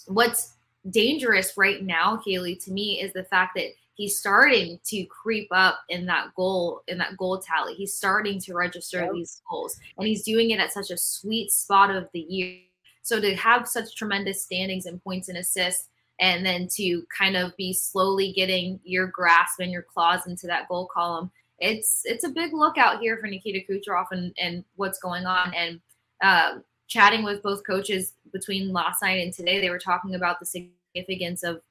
what's 0.08 0.54
dangerous 0.90 1.58
right 1.58 1.84
now, 1.84 2.22
Kailey, 2.26 2.64
to 2.64 2.72
me, 2.72 3.02
is 3.02 3.12
the 3.12 3.26
fact 3.26 3.56
that 3.56 3.72
he's 3.96 4.18
starting 4.18 4.80
to 4.86 5.04
creep 5.06 5.50
up 5.52 5.80
in 5.90 6.06
that 6.06 6.34
goal 6.36 6.84
in 6.88 6.98
that 7.00 7.18
goal 7.18 7.40
tally. 7.40 7.74
He's 7.74 7.94
starting 7.94 8.40
to 8.42 8.54
register 8.54 9.02
yep. 9.02 9.12
these 9.14 9.42
goals, 9.50 9.78
and 9.98 10.08
he's 10.08 10.24
doing 10.24 10.52
it 10.52 10.60
at 10.60 10.72
such 10.72 10.90
a 10.90 10.98
sweet 10.98 11.52
spot 11.52 11.94
of 11.94 12.08
the 12.14 12.22
year 12.22 12.60
so 13.04 13.22
to 13.22 13.36
have 13.36 13.68
such 13.68 13.96
tremendous 13.96 14.42
standings 14.42 14.86
and 14.86 15.04
points 15.04 15.30
and 15.30 15.38
assists, 15.38 15.90
and 16.20 16.46
then 16.46 16.68
to 16.76 17.04
kind 17.16 17.36
of 17.36 17.56
be 17.58 17.74
slowly 17.74 18.32
getting 18.32 18.80
your 18.84 19.08
grasp 19.08 19.60
and 19.60 19.72
your 19.72 19.84
claws 19.84 20.26
into 20.26 20.48
that 20.48 20.68
goal 20.70 20.90
column, 20.92 21.30
it's 21.60 22.02
it's 22.06 22.24
a 22.24 22.30
big 22.30 22.54
lookout 22.54 23.00
here 23.00 23.18
for 23.18 23.28
Nikita 23.28 23.62
Kucherov 23.70 24.06
and, 24.12 24.34
and 24.40 24.64
what's 24.76 25.00
going 25.00 25.26
on. 25.26 25.54
And 25.54 25.82
uh, 26.22 26.60
chatting 26.88 27.24
with 27.24 27.44
both 27.44 27.66
coaches 27.66 28.14
between 28.32 28.72
last 28.72 29.02
night 29.02 29.22
and 29.22 29.34
today, 29.34 29.60
they 29.60 29.70
were 29.70 29.80
talking 29.80 30.16
about 30.16 30.40
the 30.40 30.46
significance 30.46 31.44
of 31.44 31.62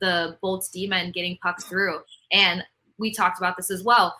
the 0.00 0.38
Bolts 0.40 0.68
D 0.68 0.86
men 0.86 1.12
getting 1.12 1.38
pucks 1.42 1.64
through. 1.64 2.00
And 2.32 2.64
we 2.98 3.12
talked 3.12 3.38
about 3.38 3.56
this 3.56 3.70
as 3.70 3.82
well. 3.82 4.16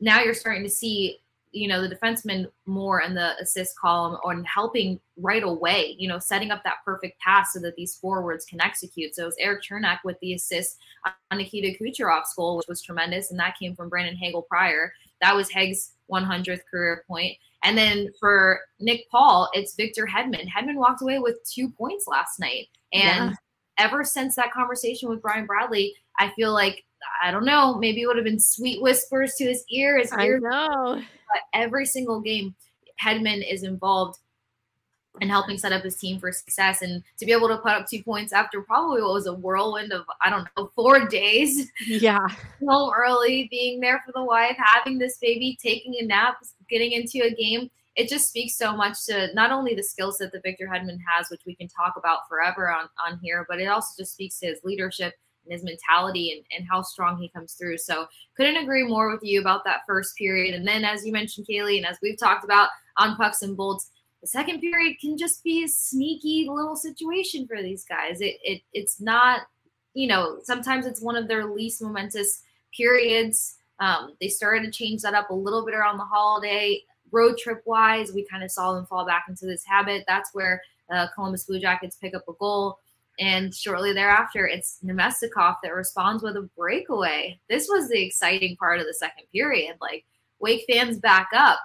Now 0.00 0.20
you're 0.20 0.34
starting 0.34 0.62
to 0.62 0.70
see 0.70 1.18
you 1.56 1.66
know 1.66 1.80
the 1.80 1.94
defenseman 1.94 2.46
more 2.66 3.00
in 3.00 3.14
the 3.14 3.34
assist 3.40 3.78
column 3.78 4.18
on 4.24 4.44
helping 4.44 5.00
right 5.16 5.42
away 5.42 5.96
you 5.98 6.06
know 6.06 6.18
setting 6.18 6.50
up 6.50 6.62
that 6.64 6.84
perfect 6.84 7.18
pass 7.20 7.54
so 7.54 7.60
that 7.60 7.74
these 7.76 7.96
forwards 7.96 8.44
can 8.44 8.60
execute. 8.60 9.14
So 9.14 9.22
it 9.22 9.26
was 9.26 9.36
Erik 9.40 9.62
Cernak 9.62 9.98
with 10.04 10.18
the 10.20 10.34
assist 10.34 10.76
on 11.04 11.38
nikita 11.38 11.76
kucherov's 11.78 12.34
goal 12.34 12.58
which 12.58 12.68
was 12.68 12.82
tremendous 12.82 13.30
and 13.30 13.40
that 13.40 13.58
came 13.58 13.74
from 13.74 13.88
brandon 13.88 14.16
hagel 14.16 14.42
prior. 14.42 14.92
That 15.22 15.34
was 15.34 15.50
heg's 15.50 15.92
100th 16.12 16.60
career 16.70 17.04
point. 17.08 17.36
And 17.62 17.76
then 17.76 18.10
for 18.20 18.60
nick 18.78 19.08
paul 19.10 19.48
it's 19.54 19.74
victor 19.74 20.06
hedman. 20.06 20.46
Hedman 20.48 20.76
walked 20.76 21.02
away 21.02 21.18
with 21.18 21.38
two 21.50 21.70
points 21.70 22.06
last 22.06 22.38
night. 22.38 22.68
And 22.92 23.30
yeah. 23.30 23.36
ever 23.78 24.04
since 24.04 24.36
that 24.36 24.52
conversation 24.52 25.08
with 25.08 25.22
brian 25.22 25.46
bradley 25.46 25.94
i 26.18 26.30
feel 26.36 26.52
like 26.52 26.84
I 27.22 27.30
don't 27.30 27.44
know. 27.44 27.76
Maybe 27.76 28.02
it 28.02 28.06
would 28.06 28.16
have 28.16 28.24
been 28.24 28.40
sweet 28.40 28.82
whispers 28.82 29.34
to 29.34 29.44
his 29.44 29.64
ear. 29.70 29.98
His 29.98 30.12
ear 30.12 30.40
I 30.44 30.50
know 30.50 31.02
but 31.28 31.42
every 31.58 31.86
single 31.86 32.20
game, 32.20 32.54
Hedman 33.02 33.44
is 33.48 33.62
involved 33.62 34.18
in 35.20 35.28
helping 35.28 35.56
set 35.56 35.72
up 35.72 35.82
his 35.82 35.96
team 35.96 36.20
for 36.20 36.30
success 36.30 36.82
and 36.82 37.02
to 37.18 37.24
be 37.24 37.32
able 37.32 37.48
to 37.48 37.56
put 37.56 37.72
up 37.72 37.88
two 37.88 38.02
points 38.02 38.34
after 38.34 38.60
probably 38.60 39.00
what 39.00 39.14
was 39.14 39.26
a 39.26 39.32
whirlwind 39.32 39.90
of 39.92 40.04
I 40.22 40.28
don't 40.28 40.46
know 40.56 40.70
four 40.74 41.06
days. 41.08 41.70
Yeah, 41.86 42.26
so 42.60 42.92
early, 42.94 43.48
being 43.50 43.80
there 43.80 44.02
for 44.04 44.12
the 44.12 44.24
wife, 44.24 44.56
having 44.58 44.98
this 44.98 45.18
baby, 45.18 45.58
taking 45.60 45.94
a 46.00 46.04
nap, 46.04 46.36
getting 46.68 46.92
into 46.92 47.24
a 47.24 47.34
game. 47.34 47.70
It 47.96 48.10
just 48.10 48.28
speaks 48.28 48.58
so 48.58 48.76
much 48.76 49.06
to 49.06 49.32
not 49.32 49.52
only 49.52 49.74
the 49.74 49.82
skill 49.82 50.12
set 50.12 50.30
that 50.32 50.42
Victor 50.42 50.66
Hedman 50.70 50.98
has, 51.10 51.30
which 51.30 51.40
we 51.46 51.54
can 51.54 51.66
talk 51.66 51.94
about 51.96 52.28
forever 52.28 52.70
on 52.70 52.88
on 53.02 53.18
here, 53.22 53.46
but 53.48 53.58
it 53.58 53.66
also 53.66 53.94
just 53.98 54.12
speaks 54.12 54.38
to 54.40 54.48
his 54.48 54.60
leadership 54.64 55.14
and 55.46 55.52
his 55.52 55.64
mentality 55.64 56.32
and, 56.32 56.44
and 56.56 56.68
how 56.70 56.82
strong 56.82 57.16
he 57.16 57.28
comes 57.28 57.54
through. 57.54 57.78
So 57.78 58.06
couldn't 58.36 58.56
agree 58.56 58.84
more 58.84 59.12
with 59.12 59.22
you 59.22 59.40
about 59.40 59.64
that 59.64 59.80
first 59.86 60.16
period. 60.16 60.54
And 60.54 60.66
then 60.66 60.84
as 60.84 61.06
you 61.06 61.12
mentioned, 61.12 61.46
Kailey, 61.48 61.76
and 61.76 61.86
as 61.86 61.98
we've 62.02 62.18
talked 62.18 62.44
about 62.44 62.68
on 62.96 63.16
pucks 63.16 63.42
and 63.42 63.56
bolts, 63.56 63.90
the 64.20 64.26
second 64.26 64.60
period 64.60 64.96
can 65.00 65.16
just 65.16 65.44
be 65.44 65.64
a 65.64 65.68
sneaky 65.68 66.48
little 66.50 66.76
situation 66.76 67.46
for 67.46 67.62
these 67.62 67.84
guys. 67.84 68.20
It, 68.20 68.36
it 68.42 68.62
it's 68.72 69.00
not, 69.00 69.42
you 69.94 70.08
know, 70.08 70.38
sometimes 70.42 70.86
it's 70.86 71.00
one 71.00 71.16
of 71.16 71.28
their 71.28 71.46
least 71.46 71.82
momentous 71.82 72.42
periods. 72.76 73.58
Um, 73.78 74.14
they 74.20 74.28
started 74.28 74.64
to 74.64 74.70
change 74.70 75.02
that 75.02 75.14
up 75.14 75.30
a 75.30 75.34
little 75.34 75.64
bit 75.64 75.74
around 75.74 75.98
the 75.98 76.04
holiday. 76.04 76.82
Road 77.12 77.38
trip 77.38 77.62
wise, 77.66 78.12
we 78.12 78.26
kind 78.26 78.42
of 78.42 78.50
saw 78.50 78.72
them 78.72 78.86
fall 78.86 79.06
back 79.06 79.26
into 79.28 79.46
this 79.46 79.64
habit. 79.64 80.04
That's 80.08 80.30
where 80.32 80.60
uh, 80.90 81.06
Columbus 81.14 81.44
Blue 81.44 81.60
Jackets 81.60 81.96
pick 81.96 82.14
up 82.14 82.24
a 82.28 82.32
goal. 82.40 82.78
And 83.18 83.54
shortly 83.54 83.92
thereafter, 83.92 84.46
it's 84.46 84.78
Namestnikov 84.84 85.56
that 85.62 85.74
responds 85.74 86.22
with 86.22 86.36
a 86.36 86.48
breakaway. 86.56 87.40
This 87.48 87.66
was 87.68 87.88
the 87.88 88.02
exciting 88.02 88.56
part 88.56 88.80
of 88.80 88.86
the 88.86 88.94
second 88.94 89.24
period. 89.32 89.76
Like 89.80 90.04
Wake 90.38 90.64
fans 90.68 90.98
back 90.98 91.30
up. 91.34 91.58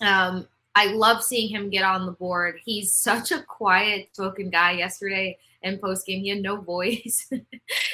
Um, 0.00 0.46
I 0.74 0.86
love 0.86 1.22
seeing 1.22 1.48
him 1.48 1.70
get 1.70 1.84
on 1.84 2.06
the 2.06 2.12
board. 2.12 2.60
He's 2.64 2.94
such 2.94 3.30
a 3.30 3.42
quiet 3.42 4.08
spoken 4.12 4.50
guy 4.50 4.72
yesterday 4.72 5.38
in 5.62 5.78
post 5.78 6.06
game. 6.06 6.20
He 6.20 6.28
had 6.28 6.42
no 6.42 6.56
voice. 6.60 7.28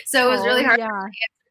so 0.07 0.27
it 0.27 0.31
was 0.31 0.40
oh, 0.40 0.44
really 0.44 0.64
hard 0.64 0.79
yeah. 0.79 0.88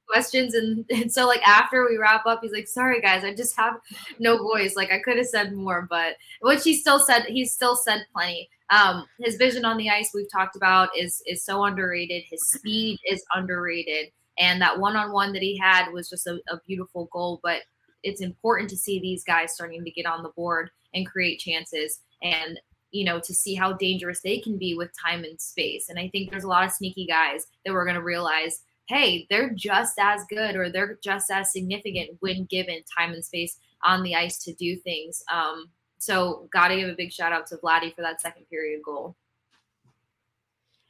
Questions 0.10 0.54
and, 0.54 0.86
and 0.90 1.12
so 1.12 1.28
like 1.28 1.46
after 1.48 1.86
we 1.88 1.98
wrap 1.98 2.26
up 2.26 2.40
he's 2.42 2.52
like 2.52 2.68
sorry 2.68 3.02
guys 3.02 3.24
i 3.24 3.34
just 3.34 3.56
have 3.56 3.76
no 4.20 4.38
voice 4.38 4.76
like 4.76 4.92
i 4.92 5.00
could 5.00 5.18
have 5.18 5.28
said 5.28 5.54
more 5.54 5.88
but 5.90 6.16
which 6.42 6.64
he 6.64 6.74
still 6.74 7.00
said 7.00 7.24
he 7.26 7.46
still 7.46 7.76
said 7.76 8.06
plenty 8.14 8.50
um, 8.70 9.06
his 9.20 9.36
vision 9.36 9.66
on 9.66 9.78
the 9.78 9.90
ice 9.90 10.12
we've 10.14 10.32
talked 10.32 10.56
about 10.56 10.90
is 10.98 11.22
is 11.26 11.44
so 11.44 11.64
underrated. 11.64 12.24
His 12.30 12.50
speed 12.50 13.00
is 13.10 13.24
underrated, 13.34 14.12
and 14.38 14.62
that 14.62 14.80
one 14.80 14.96
on 14.96 15.14
one 15.14 15.34
that 15.34 15.42
he 15.42 15.58
had 15.58 15.92
was 15.92 16.10
just 16.10 16.28
a, 16.28 16.40
a 16.50 16.60
beautiful 16.68 17.10
goal. 17.12 17.40
But 17.44 17.62
it's 18.04 18.22
important 18.22 18.70
to 18.72 18.78
see 18.78 19.00
these 19.00 19.24
guys 19.24 19.54
starting 19.54 19.84
to 19.84 19.92
get 19.92 20.06
on 20.06 20.24
the 20.24 20.30
board 20.30 20.70
and 20.94 21.08
create 21.08 21.40
chances, 21.40 22.02
and 22.22 22.60
you 22.92 23.06
know 23.06 23.20
to 23.22 23.34
see 23.34 23.56
how 23.56 23.74
dangerous 23.74 24.22
they 24.22 24.40
can 24.40 24.58
be 24.58 24.76
with 24.76 24.92
time 25.02 25.24
and 25.24 25.40
space. 25.40 25.88
And 25.88 25.98
I 25.98 26.10
think 26.10 26.30
there's 26.30 26.44
a 26.44 26.50
lot 26.50 26.66
of 26.66 26.72
sneaky 26.72 27.06
guys 27.06 27.48
that 27.66 27.72
we're 27.72 27.86
going 27.86 27.96
to 27.96 28.04
realize 28.04 28.64
hey, 28.88 29.28
they're 29.30 29.54
just 29.54 30.00
as 30.00 30.24
good 30.30 30.56
or 30.56 30.70
they're 30.70 30.98
just 31.04 31.30
as 31.30 31.52
significant 31.52 32.12
when 32.20 32.46
given 32.46 32.82
time 32.98 33.14
and 33.14 33.24
space 33.24 33.58
on 33.84 34.04
the 34.04 34.16
ice 34.16 34.38
to 34.40 34.54
do 34.54 34.76
things. 34.78 35.24
Um, 35.32 35.70
so, 36.00 36.48
got 36.54 36.70
to 36.70 36.76
give 36.76 36.90
a 36.90 36.96
big 36.96 37.12
shout 37.12 37.34
out 37.34 37.48
to 37.48 37.58
Vladdy 37.58 37.94
for 37.96 38.02
that 38.02 38.22
second 38.22 38.46
period 38.50 38.82
goal. 38.84 39.16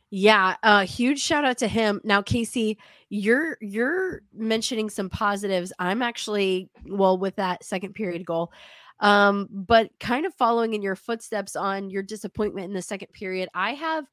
Yeah, 0.10 0.56
a 0.64 0.86
huge 0.86 1.20
shout 1.20 1.44
out 1.44 1.58
to 1.58 1.68
him. 1.68 2.00
Now, 2.04 2.22
Kasey, 2.22 2.78
you're 3.10 3.58
you're 3.60 4.22
mentioning 4.34 4.90
some 4.90 5.10
positives. 5.10 5.74
I'm 5.80 6.02
actually 6.02 6.70
well 6.86 7.18
with 7.18 7.36
that 7.38 7.64
second 7.64 7.94
period 7.94 8.26
goal. 8.26 8.52
Um, 9.00 9.48
but 9.52 9.92
kind 10.00 10.26
of 10.26 10.34
following 10.34 10.74
in 10.74 10.82
your 10.82 10.96
footsteps 10.96 11.56
on 11.56 11.90
your 11.90 12.04
disappointment 12.04 12.68
in 12.68 12.74
the 12.74 12.82
second 12.82 13.12
period, 13.12 13.50
I 13.54 13.74
have 13.74 14.06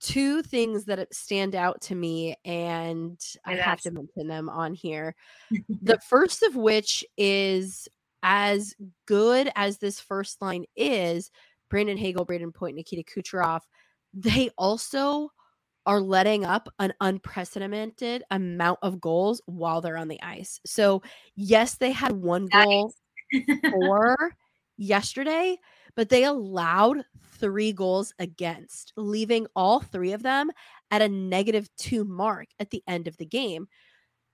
two 0.00 0.42
things 0.42 0.86
that 0.86 0.98
uh, 0.98 1.04
stand 1.12 1.54
out 1.54 1.80
to 1.82 1.94
me 1.94 2.34
and 2.44 3.20
I 3.44 3.54
have 3.54 3.80
to 3.82 3.90
mention 3.90 4.28
them 4.28 4.48
on 4.48 4.74
here. 4.74 5.14
the 5.82 5.98
first 6.08 6.42
of 6.42 6.56
which 6.56 7.04
is 7.16 7.88
as 8.22 8.74
good 9.06 9.50
as 9.54 9.78
this 9.78 10.00
first 10.00 10.40
line 10.42 10.64
is, 10.76 11.30
Brandon 11.68 11.96
Hagel, 11.96 12.26
Brayden 12.26 12.54
Point, 12.54 12.76
Nikita 12.76 13.04
Kucherov, 13.04 13.60
they 14.12 14.50
also 14.58 15.30
are 15.86 16.00
letting 16.00 16.44
up 16.44 16.68
an 16.78 16.92
unprecedented 17.00 18.22
amount 18.30 18.78
of 18.82 19.00
goals 19.00 19.40
while 19.46 19.80
they're 19.80 19.96
on 19.96 20.08
the 20.08 20.22
ice. 20.22 20.60
So, 20.66 21.02
yes, 21.36 21.76
they 21.76 21.92
had 21.92 22.12
one 22.12 22.46
goal 22.46 22.92
for 23.70 24.16
yesterday, 24.76 25.56
but 25.94 26.08
they 26.08 26.24
allowed 26.24 27.04
three 27.38 27.72
goals 27.72 28.12
against, 28.18 28.92
leaving 28.96 29.46
all 29.56 29.80
three 29.80 30.12
of 30.12 30.22
them 30.22 30.50
at 30.90 31.02
a 31.02 31.08
negative 31.08 31.68
two 31.76 32.04
mark 32.04 32.48
at 32.58 32.70
the 32.70 32.82
end 32.86 33.08
of 33.08 33.16
the 33.16 33.26
game. 33.26 33.66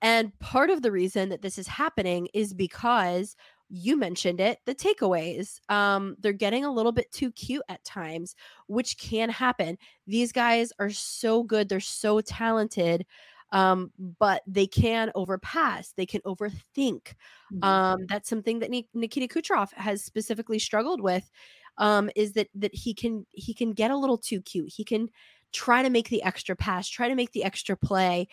And 0.02 0.38
part 0.40 0.70
of 0.70 0.82
the 0.82 0.92
reason 0.92 1.30
that 1.30 1.42
this 1.42 1.58
is 1.58 1.66
happening 1.66 2.28
is 2.34 2.52
because 2.52 3.36
you 3.68 3.96
mentioned 3.96 4.40
it 4.40 4.58
the 4.64 4.74
takeaways 4.74 5.58
um 5.70 6.14
they're 6.20 6.32
getting 6.32 6.64
a 6.64 6.70
little 6.72 6.92
bit 6.92 7.10
too 7.10 7.32
cute 7.32 7.64
at 7.68 7.82
times 7.84 8.36
which 8.68 8.96
can 8.98 9.28
happen 9.28 9.76
these 10.06 10.30
guys 10.30 10.72
are 10.78 10.90
so 10.90 11.42
good 11.42 11.68
they're 11.68 11.80
so 11.80 12.20
talented 12.20 13.04
um 13.52 13.92
but 14.18 14.42
they 14.46 14.66
can 14.66 15.10
overpass 15.14 15.92
they 15.96 16.06
can 16.06 16.20
overthink 16.22 17.14
mm-hmm. 17.52 17.64
um 17.64 18.06
that's 18.08 18.28
something 18.28 18.58
that 18.58 18.70
Nikita 18.70 19.32
Kucherov 19.32 19.72
has 19.74 20.02
specifically 20.02 20.58
struggled 20.58 21.00
with 21.00 21.30
um 21.78 22.10
is 22.16 22.32
that 22.32 22.48
that 22.54 22.74
he 22.74 22.94
can 22.94 23.26
he 23.32 23.54
can 23.54 23.72
get 23.72 23.90
a 23.90 23.96
little 23.96 24.18
too 24.18 24.40
cute 24.42 24.72
he 24.74 24.84
can 24.84 25.08
try 25.52 25.82
to 25.82 25.90
make 25.90 26.08
the 26.08 26.22
extra 26.22 26.56
pass 26.56 26.88
try 26.88 27.08
to 27.08 27.14
make 27.14 27.32
the 27.32 27.44
extra 27.44 27.76
play 27.76 28.26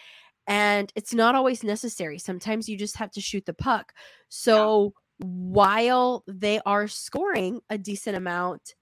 and 0.48 0.92
it's 0.96 1.14
not 1.14 1.36
always 1.36 1.64
necessary 1.64 2.18
sometimes 2.18 2.68
you 2.68 2.78
just 2.78 2.98
have 2.98 3.12
to 3.12 3.22
shoot 3.22 3.46
the 3.46 3.54
puck 3.54 3.94
so 4.30 4.94
while 5.20 6.24
they 6.28 6.60
are 6.66 6.88
scoring 6.88 7.62
a 7.70 7.78
decent 7.78 8.18
amount, 8.18 8.76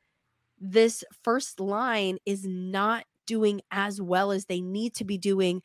this 0.60 1.04
first 1.24 1.60
line 1.60 2.18
is 2.26 2.46
not 2.46 3.06
doing 3.28 3.62
as 3.72 4.02
well 4.02 4.32
as 4.32 4.46
they 4.46 4.62
need 4.62 4.96
to 4.96 5.04
be 5.04 5.18
doing 5.18 5.62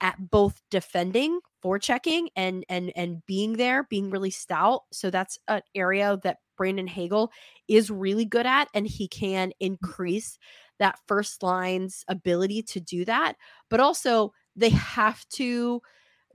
at 0.00 0.30
both 0.30 0.60
defending, 0.70 1.40
forechecking, 1.64 2.28
and 2.36 2.64
and 2.68 2.92
and 2.94 3.24
being 3.26 3.54
there, 3.54 3.84
being 3.84 4.10
really 4.10 4.30
stout. 4.30 4.82
So 4.92 5.10
that's 5.10 5.38
an 5.48 5.62
area 5.74 6.18
that 6.22 6.38
Brandon 6.56 6.86
Hagel 6.86 7.30
is 7.68 7.90
really 7.90 8.24
good 8.24 8.46
at, 8.46 8.68
and 8.74 8.86
he 8.86 9.08
can 9.08 9.48
mm-hmm. 9.48 9.72
increase 9.72 10.38
that 10.78 10.98
first 11.08 11.42
line's 11.42 12.04
ability 12.08 12.62
to 12.62 12.80
do 12.80 13.04
that. 13.04 13.34
But 13.68 13.80
also, 13.80 14.32
they 14.54 14.70
have 14.70 15.24
to 15.30 15.80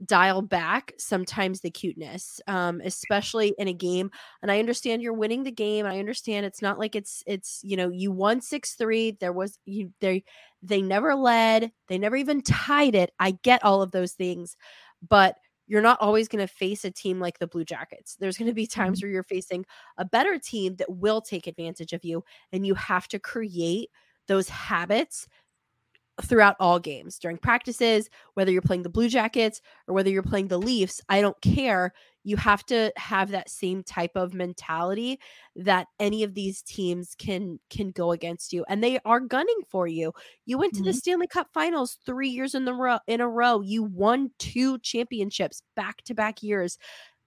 dial 0.06 0.42
back 0.42 0.92
sometimes 0.98 1.60
the 1.60 1.70
cuteness 1.70 2.40
um 2.46 2.80
especially 2.84 3.54
in 3.58 3.68
a 3.68 3.72
game 3.72 4.10
and 4.42 4.50
i 4.50 4.58
understand 4.58 5.02
you're 5.02 5.12
winning 5.12 5.42
the 5.42 5.50
game 5.50 5.86
i 5.86 5.98
understand 5.98 6.44
it's 6.44 6.62
not 6.62 6.78
like 6.78 6.94
it's 6.94 7.22
it's 7.26 7.60
you 7.62 7.76
know 7.76 7.90
you 7.90 8.10
won 8.10 8.40
6-3 8.40 9.18
there 9.18 9.32
was 9.32 9.58
you 9.64 9.92
they 10.00 10.24
they 10.62 10.82
never 10.82 11.14
led 11.14 11.70
they 11.88 11.98
never 11.98 12.16
even 12.16 12.42
tied 12.42 12.94
it 12.94 13.12
i 13.18 13.32
get 13.42 13.64
all 13.64 13.82
of 13.82 13.90
those 13.90 14.12
things 14.12 14.56
but 15.08 15.36
you're 15.66 15.82
not 15.82 16.00
always 16.00 16.28
going 16.28 16.46
to 16.46 16.52
face 16.52 16.84
a 16.84 16.90
team 16.90 17.20
like 17.20 17.38
the 17.38 17.46
Blue 17.46 17.64
Jackets. 17.64 18.16
There's 18.16 18.36
going 18.36 18.48
to 18.48 18.54
be 18.54 18.66
times 18.66 18.98
mm-hmm. 18.98 19.06
where 19.06 19.12
you're 19.12 19.22
facing 19.22 19.64
a 19.96 20.04
better 20.04 20.38
team 20.38 20.76
that 20.76 20.90
will 20.90 21.20
take 21.20 21.46
advantage 21.46 21.92
of 21.92 22.04
you, 22.04 22.22
and 22.52 22.66
you 22.66 22.74
have 22.74 23.08
to 23.08 23.18
create 23.18 23.90
those 24.26 24.48
habits 24.48 25.26
throughout 26.22 26.56
all 26.60 26.78
games 26.78 27.18
during 27.18 27.38
practices, 27.38 28.08
whether 28.34 28.50
you're 28.50 28.62
playing 28.62 28.82
the 28.82 28.88
Blue 28.88 29.08
Jackets 29.08 29.60
or 29.88 29.94
whether 29.94 30.10
you're 30.10 30.22
playing 30.22 30.48
the 30.48 30.58
Leafs, 30.58 31.00
I 31.08 31.20
don't 31.20 31.40
care. 31.40 31.92
You 32.22 32.36
have 32.36 32.64
to 32.66 32.92
have 32.96 33.30
that 33.30 33.50
same 33.50 33.82
type 33.82 34.12
of 34.14 34.32
mentality 34.32 35.18
that 35.56 35.88
any 35.98 36.22
of 36.22 36.34
these 36.34 36.62
teams 36.62 37.14
can 37.18 37.58
can 37.68 37.90
go 37.90 38.12
against 38.12 38.52
you 38.52 38.64
and 38.68 38.82
they 38.82 38.98
are 39.04 39.20
gunning 39.20 39.60
for 39.68 39.86
you. 39.86 40.12
You 40.46 40.56
went 40.56 40.72
to 40.74 40.80
mm-hmm. 40.80 40.86
the 40.86 40.94
Stanley 40.94 41.26
Cup 41.26 41.48
Finals 41.52 41.98
3 42.06 42.28
years 42.28 42.54
in 42.54 42.64
the 42.64 42.74
row 42.74 42.98
in 43.06 43.20
a 43.20 43.28
row. 43.28 43.60
You 43.60 43.82
won 43.82 44.30
two 44.38 44.78
championships 44.78 45.62
back-to-back 45.76 46.42
years. 46.42 46.78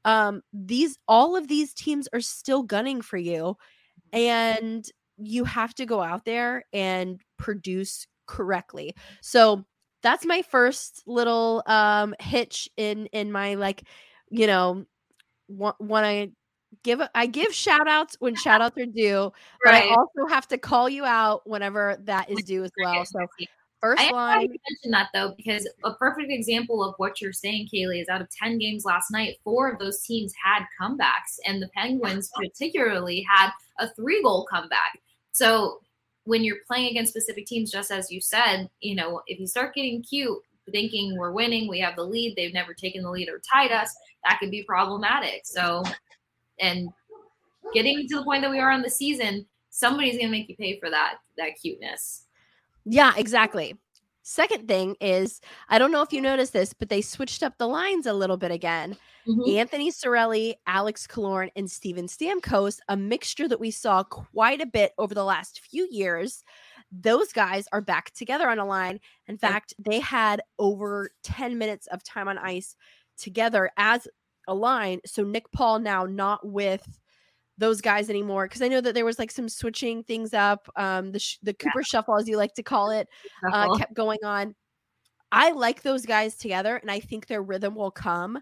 Um 0.06 0.42
these 0.54 0.98
all 1.08 1.36
of 1.36 1.48
these 1.48 1.74
teams 1.74 2.08
are 2.14 2.22
still 2.22 2.64
gunning 2.64 3.02
for 3.02 3.18
you 3.18 3.56
and 4.14 4.90
you 5.18 5.44
have 5.44 5.74
to 5.76 5.86
go 5.86 6.02
out 6.02 6.26
there 6.26 6.64
and 6.74 7.20
produce 7.38 8.08
correctly. 8.28 8.94
So 9.22 9.66
that's 10.04 10.26
my 10.26 10.42
first 10.42 11.04
little 11.08 11.64
um 11.66 12.16
hitch 12.20 12.70
in 12.78 13.08
in 13.08 13.32
my 13.32 13.56
like, 13.56 13.84
you 14.30 14.48
know, 14.48 14.86
when 15.48 16.04
I 16.04 16.32
give 16.84 17.02
I 17.16 17.26
give 17.26 17.54
shout 17.54 17.88
outs 17.88 18.16
when 18.20 18.36
shout 18.44 18.62
outs 18.62 18.78
are 18.78 18.86
due, 18.86 19.32
but 19.64 19.72
right. 19.72 19.92
I 19.92 19.96
also 19.96 20.28
have 20.30 20.48
to 20.50 20.58
call 20.58 20.90
you 20.90 21.06
out 21.06 21.48
whenever 21.48 21.98
that 22.04 22.30
is 22.30 22.44
due 22.44 22.64
as 22.64 22.72
well. 22.82 23.06
So 23.06 23.20
first 23.80 24.02
I 24.02 24.12
line. 24.12 24.36
I 24.36 24.48
mention 24.48 24.92
that 24.92 25.10
though 25.14 25.34
because 25.38 25.68
a 25.84 25.94
perfect 25.94 26.32
example 26.32 26.84
of 26.84 26.94
what 26.98 27.22
you're 27.22 27.34
saying, 27.34 27.70
Kailey, 27.74 28.02
is 28.02 28.10
out 28.10 28.22
of 28.22 28.30
ten 28.30 28.58
games 28.58 28.86
last 28.86 29.12
night, 29.12 29.38
four 29.44 29.70
of 29.70 29.80
those 29.80 30.02
teams 30.02 30.34
had 30.44 30.64
comebacks, 30.80 31.40
and 31.46 31.62
the 31.62 31.70
Penguins 31.70 32.30
particularly 32.36 33.26
had 33.30 33.52
a 33.80 33.90
three 33.94 34.22
goal 34.22 34.48
comeback. 34.52 35.00
So 35.32 35.82
when 36.28 36.44
you're 36.44 36.58
playing 36.68 36.92
against 36.92 37.14
specific 37.14 37.46
teams, 37.46 37.72
just 37.72 37.90
as 37.90 38.12
you 38.12 38.20
said, 38.20 38.70
you 38.82 38.96
know, 38.96 39.22
if 39.28 39.40
you 39.40 39.48
start 39.48 39.74
getting 39.74 40.04
cute, 40.04 40.38
thinking 40.72 41.18
we're 41.18 41.32
winning, 41.32 41.70
we 41.70 41.80
have 41.80 41.96
the 41.96 42.04
lead, 42.04 42.36
they've 42.36 42.54
never 42.54 42.74
taken 42.74 43.02
the 43.02 43.10
lead 43.10 43.30
or 43.30 43.40
tied 43.50 43.72
us, 43.72 43.96
that 44.26 44.38
could 44.38 44.52
be 44.52 44.62
problematic. 44.64 45.46
So, 45.46 45.84
and 46.60 46.90
getting 47.74 48.06
to 48.10 48.18
the 48.18 48.24
point 48.26 48.42
that 48.42 48.52
we 48.52 48.60
are 48.60 48.72
on 48.72 48.82
the 48.82 48.90
season, 48.90 49.46
somebody's 49.70 50.18
going 50.18 50.28
to 50.28 50.32
make 50.32 50.50
you 50.50 50.58
pay 50.58 50.78
for 50.82 50.90
that 50.90 51.16
that 51.38 51.52
cuteness. 51.62 52.26
Yeah, 52.84 53.14
exactly. 53.16 53.78
Second 54.24 54.68
thing 54.68 54.98
is, 55.00 55.40
I 55.70 55.80
don't 55.80 55.94
know 55.94 56.02
if 56.02 56.12
you 56.12 56.20
noticed 56.20 56.52
this, 56.52 56.74
but 56.74 56.90
they 56.90 57.02
switched 57.02 57.42
up 57.42 57.58
the 57.58 57.68
lines 57.70 58.06
a 58.06 58.14
little 58.14 58.36
bit 58.36 58.52
again. 58.52 58.98
Mm-hmm. 59.28 59.58
Anthony 59.58 59.92
Cirelli, 59.92 60.56
Alex 60.68 61.06
Killorn, 61.06 61.50
and 61.56 61.70
Steven 61.70 62.08
Stamkos, 62.08 62.80
a 62.88 62.96
mixture 62.96 63.48
that 63.48 63.60
we 63.60 63.72
saw 63.72 64.04
quite 64.04 64.62
a 64.62 64.66
bit 64.66 64.94
over 64.98 65.14
the 65.14 65.24
last 65.24 65.60
few 65.60 65.88
years. 65.92 66.44
Those 66.92 67.34
guys 67.34 67.68
are 67.74 67.82
back 67.82 68.12
together 68.12 68.50
on 68.50 68.60
a 68.60 68.66
line. 68.66 69.00
In 69.28 69.38
fact, 69.38 69.74
they 69.78 70.00
had 70.00 70.42
over 70.58 71.10
10 71.24 71.58
minutes 71.58 71.88
of 71.88 72.04
time 72.04 72.30
on 72.30 72.38
ice 72.38 72.76
together 73.18 73.70
as 73.76 74.08
a 74.48 74.56
line. 74.56 75.02
So 75.06 75.24
Nick 75.24 75.52
Paul 75.52 75.80
now 75.80 76.06
not 76.06 76.48
with 76.48 76.88
those 77.58 77.82
guys 77.82 78.10
anymore 78.10 78.46
because 78.46 78.62
I 78.62 78.68
know 78.68 78.82
that 78.82 78.94
there 78.94 79.04
was 79.04 79.20
like 79.20 79.32
some 79.32 79.50
switching 79.50 80.04
things 80.04 80.34
up. 80.34 80.70
Um, 80.76 81.12
the 81.12 81.20
sh- 81.20 81.40
the 81.42 81.54
Cooper 81.54 81.80
yeah. 81.80 81.86
Shuffle, 81.86 82.18
as 82.18 82.30
you 82.30 82.38
like 82.38 82.54
to 82.54 82.64
call 82.64 82.92
it, 82.92 83.10
uh, 83.52 83.76
kept 83.78 83.94
going 83.94 84.20
on. 84.24 84.56
I 85.32 85.52
like 85.52 85.82
those 85.82 86.06
guys 86.06 86.38
together, 86.38 86.78
and 86.78 86.90
I 86.90 87.00
think 87.00 87.28
their 87.28 87.42
rhythm 87.42 87.76
will 87.76 87.92
come. 87.92 88.40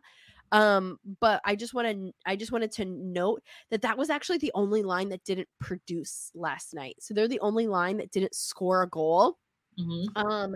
Um, 0.51 0.99
but 1.19 1.41
I 1.43 1.55
just 1.55 1.73
want 1.73 1.87
to 1.87 2.11
I 2.25 2.35
just 2.35 2.51
wanted 2.51 2.71
to 2.73 2.85
note 2.85 3.41
that 3.71 3.81
that 3.81 3.97
was 3.97 4.09
actually 4.09 4.37
the 4.37 4.51
only 4.53 4.83
line 4.83 5.09
that 5.09 5.23
didn't 5.23 5.49
produce 5.59 6.31
last 6.35 6.73
night. 6.73 6.95
So 6.99 7.13
they're 7.13 7.27
the 7.27 7.39
only 7.39 7.67
line 7.67 7.97
that 7.97 8.11
didn't 8.11 8.35
score 8.35 8.83
a 8.83 8.89
goal. 8.89 9.37
Mm-hmm. 9.79 10.17
Um, 10.17 10.55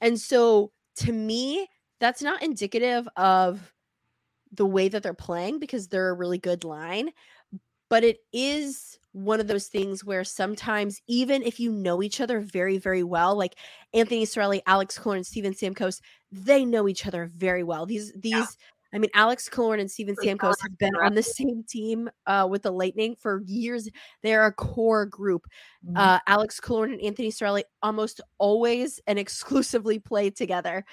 and 0.00 0.18
so 0.18 0.72
to 0.96 1.12
me, 1.12 1.66
that's 1.98 2.22
not 2.22 2.42
indicative 2.42 3.08
of 3.16 3.72
the 4.52 4.66
way 4.66 4.88
that 4.88 5.02
they're 5.02 5.14
playing 5.14 5.58
because 5.58 5.88
they're 5.88 6.10
a 6.10 6.14
really 6.14 6.38
good 6.38 6.64
line 6.64 7.10
but 7.90 8.04
it 8.04 8.18
is 8.32 8.98
one 9.12 9.40
of 9.40 9.48
those 9.48 9.66
things 9.66 10.04
where 10.04 10.22
sometimes 10.22 11.02
even 11.08 11.42
if 11.42 11.58
you 11.58 11.72
know 11.72 12.02
each 12.02 12.20
other 12.20 12.40
very 12.40 12.78
very 12.78 13.02
well 13.02 13.36
like 13.36 13.56
anthony 13.92 14.24
Cirelli, 14.24 14.60
alex 14.66 14.98
and 15.04 15.26
steven 15.26 15.52
stamkos 15.52 16.00
they 16.32 16.64
know 16.64 16.88
each 16.88 17.06
other 17.06 17.30
very 17.34 17.64
well 17.64 17.84
these 17.84 18.12
these 18.12 18.32
yeah. 18.32 18.46
I 18.92 18.98
mean, 18.98 19.10
Alex 19.14 19.48
Killorn 19.48 19.80
and 19.80 19.90
Steven 19.90 20.16
Stamkos 20.16 20.60
have 20.62 20.76
been 20.78 20.94
on 20.96 21.14
the 21.14 21.22
same 21.22 21.64
team 21.68 22.10
uh, 22.26 22.46
with 22.50 22.62
the 22.62 22.72
Lightning 22.72 23.14
for 23.14 23.42
years. 23.46 23.88
They're 24.22 24.46
a 24.46 24.52
core 24.52 25.06
group. 25.06 25.46
Mm-hmm. 25.86 25.96
Uh, 25.96 26.18
Alex 26.26 26.60
Killorn 26.60 26.92
and 26.92 27.00
Anthony 27.00 27.30
Cirelli 27.30 27.62
almost 27.82 28.20
always 28.38 29.00
and 29.06 29.18
exclusively 29.18 29.98
play 29.98 30.30
together. 30.30 30.84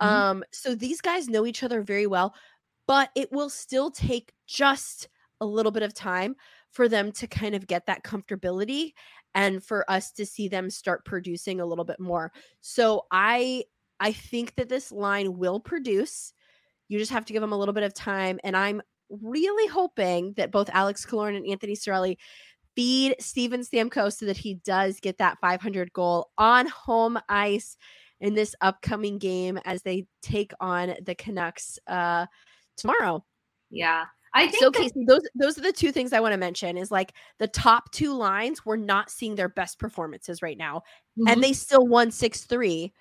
Mm-hmm. 0.00 0.14
Um, 0.14 0.44
so 0.52 0.74
these 0.74 1.00
guys 1.00 1.28
know 1.28 1.46
each 1.46 1.62
other 1.62 1.82
very 1.82 2.06
well, 2.06 2.34
but 2.86 3.10
it 3.14 3.30
will 3.32 3.50
still 3.50 3.90
take 3.90 4.32
just 4.46 5.08
a 5.40 5.46
little 5.46 5.72
bit 5.72 5.82
of 5.82 5.94
time 5.94 6.34
for 6.70 6.88
them 6.88 7.12
to 7.12 7.26
kind 7.26 7.54
of 7.54 7.66
get 7.66 7.86
that 7.86 8.02
comfortability 8.02 8.92
and 9.34 9.62
for 9.62 9.88
us 9.90 10.12
to 10.12 10.26
see 10.26 10.48
them 10.48 10.70
start 10.70 11.04
producing 11.04 11.60
a 11.60 11.66
little 11.66 11.84
bit 11.84 12.00
more. 12.00 12.32
So 12.60 13.06
I 13.10 13.64
I 14.00 14.12
think 14.12 14.54
that 14.56 14.68
this 14.68 14.90
line 14.92 15.38
will 15.38 15.60
produce. 15.60 16.33
You 16.88 16.98
just 16.98 17.12
have 17.12 17.24
to 17.26 17.32
give 17.32 17.40
them 17.40 17.52
a 17.52 17.58
little 17.58 17.74
bit 17.74 17.82
of 17.84 17.94
time 17.94 18.38
and 18.44 18.56
I'm 18.56 18.82
really 19.08 19.68
hoping 19.68 20.32
that 20.36 20.50
both 20.50 20.70
Alex 20.72 21.04
Killorn 21.06 21.36
and 21.36 21.46
Anthony 21.46 21.74
Cirelli 21.74 22.16
feed 22.74 23.14
Steven 23.20 23.60
Stamkos 23.60 24.14
so 24.18 24.26
that 24.26 24.36
he 24.36 24.54
does 24.64 24.98
get 25.00 25.18
that 25.18 25.38
500 25.40 25.92
goal 25.92 26.30
on 26.38 26.66
home 26.66 27.18
ice 27.28 27.76
in 28.20 28.34
this 28.34 28.54
upcoming 28.60 29.18
game 29.18 29.58
as 29.64 29.82
they 29.82 30.06
take 30.22 30.52
on 30.60 30.94
the 31.04 31.14
Canucks 31.14 31.78
uh 31.86 32.26
tomorrow. 32.76 33.24
Yeah. 33.70 34.04
I 34.36 34.48
think 34.48 34.62
so 34.64 34.70
that- 34.70 34.82
Kasey, 34.82 35.06
those 35.06 35.22
those 35.36 35.58
are 35.58 35.62
the 35.62 35.72
two 35.72 35.92
things 35.92 36.12
I 36.12 36.18
want 36.20 36.32
to 36.32 36.36
mention 36.38 36.76
is 36.76 36.90
like 36.90 37.12
the 37.38 37.46
top 37.46 37.92
two 37.92 38.12
lines 38.14 38.64
we're 38.64 38.76
not 38.76 39.10
seeing 39.10 39.36
their 39.36 39.48
best 39.48 39.78
performances 39.78 40.42
right 40.42 40.58
now. 40.58 40.82
Mhm. 41.18 41.30
And 41.30 41.42
they 41.44 41.52
still 41.52 41.86
won 41.86 42.10
6-3, 42.10 42.92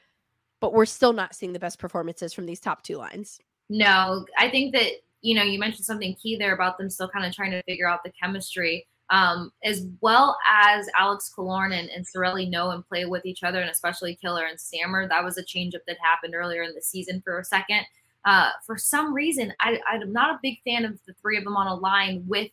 but 0.59 0.73
we're 0.73 0.85
still 0.85 1.13
not 1.13 1.33
seeing 1.33 1.53
the 1.53 1.59
best 1.59 1.79
performances 1.79 2.33
from 2.33 2.45
these 2.45 2.59
top 2.59 2.83
two 2.83 2.97
lines. 2.97 3.39
No, 3.73 4.23
I 4.37 4.49
think 4.51 4.71
that 4.75 4.91
you 5.21 5.33
know 5.33 5.41
you 5.41 5.57
mentioned 5.57 5.85
something 5.85 6.13
key 6.21 6.37
there 6.37 6.53
about 6.53 6.77
them 6.77 6.91
still 6.91 7.09
kind 7.09 7.25
of 7.25 7.33
trying 7.33 7.49
to 7.51 7.63
figure 7.63 7.89
out 7.89 8.03
the 8.03 8.11
chemistry, 8.11 8.85
um, 9.09 9.51
as 9.63 9.87
well 9.99 10.37
as 10.47 10.87
Alex 10.95 11.33
Killorn 11.35 11.73
and, 11.77 11.89
and 11.89 12.05
Cirelli 12.05 12.47
know 12.47 12.69
and 12.69 12.87
play 12.87 13.05
with 13.05 13.25
each 13.25 13.41
other, 13.43 13.61
and 13.61 13.71
especially 13.71 14.15
Killer 14.15 14.45
and 14.45 14.59
Stammer. 14.59 15.07
That 15.07 15.23
was 15.23 15.39
a 15.39 15.43
change 15.43 15.73
up 15.73 15.81
that 15.87 15.97
happened 16.03 16.35
earlier 16.35 16.61
in 16.61 16.75
the 16.75 16.83
season 16.83 17.23
for 17.25 17.39
a 17.39 17.43
second. 17.43 17.81
Uh, 18.25 18.51
for 18.63 18.77
some 18.77 19.11
reason, 19.11 19.51
I, 19.59 19.79
I'm 19.87 20.13
not 20.13 20.35
a 20.35 20.39
big 20.43 20.59
fan 20.63 20.85
of 20.85 20.99
the 21.07 21.13
three 21.19 21.37
of 21.37 21.43
them 21.43 21.57
on 21.57 21.65
a 21.65 21.73
line 21.75 22.23
with 22.27 22.51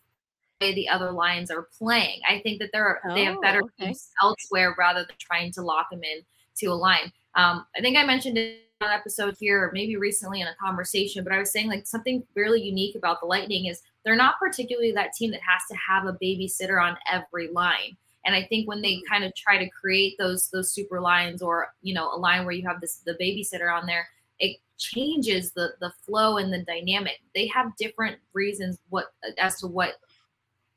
the 0.58 0.68
way 0.68 0.74
the 0.74 0.88
other 0.88 1.12
lines 1.12 1.50
are 1.50 1.68
playing. 1.78 2.20
I 2.26 2.40
think 2.40 2.60
that 2.60 2.70
they're 2.72 3.00
they 3.14 3.24
have 3.24 3.36
Oh, 3.36 3.40
better 3.42 3.60
okay. 3.60 3.86
teams 3.86 4.08
elsewhere 4.22 4.74
rather 4.78 5.00
than 5.00 5.16
trying 5.18 5.52
to 5.52 5.60
lock 5.62 5.90
them 5.90 6.02
in 6.02 6.22
to 6.60 6.68
a 6.68 6.74
line. 6.74 7.12
Um, 7.34 7.66
I 7.76 7.82
think 7.82 7.98
I 7.98 8.04
mentioned 8.04 8.38
it 8.38 8.69
an 8.80 8.90
episode 8.90 9.36
here, 9.38 9.64
or 9.64 9.72
maybe 9.72 9.96
recently 9.96 10.40
in 10.40 10.46
a 10.46 10.54
conversation, 10.54 11.22
but 11.22 11.32
I 11.32 11.38
was 11.38 11.50
saying 11.50 11.68
like 11.68 11.86
something 11.86 12.22
really 12.34 12.62
unique 12.62 12.96
about 12.96 13.20
the 13.20 13.26
Lightning 13.26 13.66
is 13.66 13.82
they're 14.04 14.16
not 14.16 14.38
particularly 14.38 14.92
that 14.92 15.12
team 15.12 15.30
that 15.32 15.40
has 15.46 15.62
to 15.70 15.76
have 15.76 16.06
a 16.06 16.16
babysitter 16.22 16.82
on 16.82 16.96
every 17.10 17.50
line. 17.50 17.96
And 18.24 18.34
I 18.34 18.44
think 18.44 18.68
when 18.68 18.80
they 18.82 18.94
mm-hmm. 18.94 19.12
kind 19.12 19.24
of 19.24 19.34
try 19.34 19.58
to 19.58 19.68
create 19.70 20.16
those 20.18 20.48
those 20.50 20.72
super 20.72 21.00
lines 21.00 21.42
or 21.42 21.68
you 21.82 21.94
know 21.94 22.10
a 22.12 22.16
line 22.16 22.44
where 22.44 22.54
you 22.54 22.66
have 22.66 22.80
this 22.80 23.02
the 23.04 23.14
babysitter 23.14 23.74
on 23.74 23.86
there, 23.86 24.06
it 24.38 24.58
changes 24.78 25.52
the 25.52 25.74
the 25.80 25.92
flow 26.04 26.38
and 26.38 26.52
the 26.52 26.64
dynamic. 26.64 27.20
They 27.34 27.46
have 27.48 27.76
different 27.76 28.18
reasons 28.32 28.78
what 28.88 29.06
as 29.38 29.60
to 29.60 29.66
what 29.66 29.94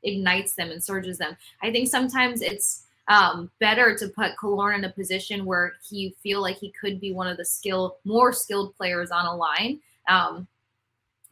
ignites 0.02 0.54
them 0.54 0.70
and 0.70 0.82
surges 0.82 1.18
them. 1.18 1.36
I 1.62 1.72
think 1.72 1.88
sometimes 1.88 2.42
it's 2.42 2.83
um, 3.08 3.50
better 3.60 3.96
to 3.96 4.08
put 4.08 4.36
Killorn 4.40 4.78
in 4.78 4.84
a 4.84 4.92
position 4.92 5.44
where 5.44 5.74
he 5.88 6.14
feel 6.22 6.40
like 6.40 6.56
he 6.56 6.72
could 6.72 7.00
be 7.00 7.12
one 7.12 7.26
of 7.26 7.36
the 7.36 7.44
skill 7.44 7.98
more 8.04 8.32
skilled 8.32 8.76
players 8.76 9.10
on 9.10 9.26
a 9.26 9.34
line. 9.34 9.80
Um, 10.08 10.48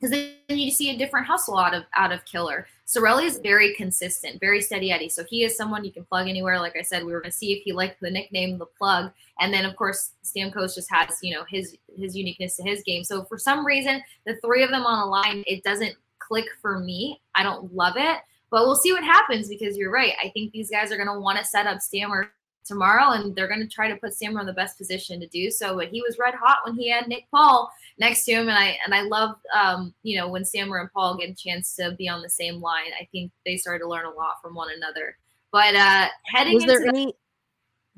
because 0.02 0.10
then 0.48 0.58
you 0.58 0.72
see 0.72 0.90
a 0.90 0.98
different 0.98 1.26
hustle 1.26 1.56
out 1.56 1.74
of 1.74 1.84
out 1.94 2.10
of 2.10 2.24
Killer. 2.24 2.66
Cirelli 2.86 3.24
is 3.24 3.38
very 3.38 3.72
consistent, 3.74 4.40
very 4.40 4.60
steady 4.60 4.90
Eddie. 4.90 5.08
So 5.08 5.22
he 5.22 5.44
is 5.44 5.56
someone 5.56 5.84
you 5.84 5.92
can 5.92 6.04
plug 6.04 6.28
anywhere. 6.28 6.58
Like 6.58 6.76
I 6.76 6.82
said, 6.82 7.04
we 7.04 7.12
were 7.12 7.20
going 7.20 7.30
to 7.30 7.36
see 7.36 7.52
if 7.52 7.62
he 7.62 7.72
liked 7.72 8.00
the 8.00 8.10
nickname 8.10 8.58
the 8.58 8.66
plug, 8.66 9.12
and 9.38 9.54
then 9.54 9.64
of 9.64 9.76
course 9.76 10.10
Stamkos 10.24 10.74
just 10.74 10.90
has 10.90 11.18
you 11.22 11.32
know 11.32 11.44
his 11.48 11.76
his 11.96 12.16
uniqueness 12.16 12.56
to 12.56 12.64
his 12.64 12.82
game. 12.82 13.04
So 13.04 13.24
for 13.24 13.38
some 13.38 13.64
reason, 13.64 14.02
the 14.26 14.36
three 14.44 14.64
of 14.64 14.70
them 14.70 14.84
on 14.84 15.06
a 15.06 15.08
line, 15.08 15.44
it 15.46 15.62
doesn't 15.62 15.94
click 16.18 16.46
for 16.60 16.80
me. 16.80 17.20
I 17.36 17.44
don't 17.44 17.72
love 17.72 17.94
it, 17.96 18.18
but 18.52 18.64
we'll 18.64 18.76
see 18.76 18.92
what 18.92 19.02
happens 19.02 19.48
because 19.48 19.76
you're 19.76 19.90
right. 19.90 20.12
I 20.22 20.28
think 20.28 20.52
these 20.52 20.70
guys 20.70 20.92
are 20.92 20.96
going 20.96 21.08
to 21.08 21.18
want 21.18 21.38
to 21.38 21.44
set 21.44 21.66
up 21.66 21.80
Stammer 21.80 22.30
tomorrow, 22.64 23.10
and 23.12 23.34
they're 23.34 23.48
going 23.48 23.58
to 23.60 23.66
try 23.66 23.88
to 23.88 23.96
put 23.96 24.14
Stammer 24.14 24.40
in 24.40 24.46
the 24.46 24.52
best 24.52 24.78
position 24.78 25.18
to 25.18 25.26
do 25.26 25.50
so. 25.50 25.74
But 25.74 25.88
he 25.88 26.02
was 26.02 26.18
red 26.20 26.34
hot 26.34 26.58
when 26.64 26.76
he 26.76 26.88
had 26.88 27.08
Nick 27.08 27.24
Paul 27.32 27.68
next 27.98 28.24
to 28.26 28.32
him, 28.32 28.48
and 28.48 28.56
I 28.56 28.78
and 28.84 28.94
I 28.94 29.02
love 29.02 29.36
um, 29.58 29.92
you 30.04 30.16
know 30.16 30.28
when 30.28 30.44
Stammer 30.44 30.78
and 30.78 30.92
Paul 30.92 31.16
get 31.16 31.30
a 31.30 31.34
chance 31.34 31.74
to 31.76 31.96
be 31.98 32.08
on 32.08 32.22
the 32.22 32.30
same 32.30 32.60
line. 32.60 32.92
I 33.00 33.08
think 33.10 33.32
they 33.44 33.56
started 33.56 33.80
to 33.80 33.88
learn 33.88 34.06
a 34.06 34.10
lot 34.10 34.34
from 34.40 34.54
one 34.54 34.68
another. 34.76 35.16
But 35.50 35.74
uh 35.74 36.08
heading 36.26 36.54
Was 36.54 36.64
there 36.66 36.76
into 36.76 36.92
the- 36.92 36.98
any 36.98 37.14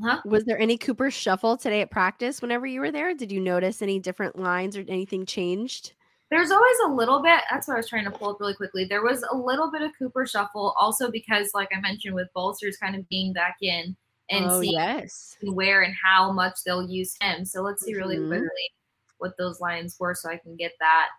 Huh? 0.02 0.20
was 0.24 0.44
there 0.44 0.58
any 0.58 0.76
Cooper 0.76 1.08
shuffle 1.08 1.56
today 1.56 1.80
at 1.80 1.90
practice 1.90 2.42
whenever 2.42 2.66
you 2.66 2.80
were 2.80 2.90
there? 2.90 3.14
Did 3.14 3.30
you 3.30 3.38
notice 3.38 3.80
any 3.80 4.00
different 4.00 4.36
lines 4.36 4.76
or 4.76 4.84
anything 4.88 5.24
changed? 5.24 5.92
There's 6.30 6.50
always 6.50 6.76
a 6.86 6.90
little 6.90 7.22
bit. 7.22 7.40
That's 7.50 7.68
what 7.68 7.74
I 7.74 7.76
was 7.78 7.88
trying 7.88 8.04
to 8.04 8.10
pull 8.10 8.30
up 8.30 8.40
really 8.40 8.54
quickly. 8.54 8.84
There 8.84 9.02
was 9.02 9.24
a 9.30 9.36
little 9.36 9.70
bit 9.70 9.82
of 9.82 9.92
Cooper 9.98 10.26
shuffle, 10.26 10.74
also 10.78 11.10
because, 11.10 11.50
like 11.54 11.68
I 11.76 11.80
mentioned, 11.80 12.14
with 12.14 12.32
Balcers 12.34 12.76
kind 12.76 12.96
of 12.96 13.08
being 13.08 13.32
back 13.32 13.56
in 13.60 13.94
and 14.30 14.46
oh 14.46 14.60
seeing 14.60 14.72
yes. 14.72 15.36
where 15.42 15.82
and 15.82 15.94
how 16.02 16.32
much 16.32 16.64
they'll 16.64 16.88
use 16.88 17.14
him. 17.20 17.44
So 17.44 17.62
let's 17.62 17.84
see 17.84 17.94
really 17.94 18.16
Mhm. 18.16 18.28
quickly 18.28 18.72
what 19.18 19.36
those 19.36 19.60
lines 19.60 19.96
were, 20.00 20.14
so 20.14 20.30
I 20.30 20.38
can 20.38 20.56
get 20.56 20.72
that 20.80 21.10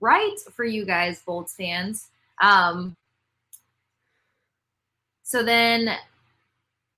right 0.00 0.38
for 0.54 0.64
you 0.64 0.84
guys, 0.86 1.20
Bolts 1.22 1.54
fans. 1.56 2.08
Um, 2.40 2.96
so 5.22 5.42
then, 5.42 5.98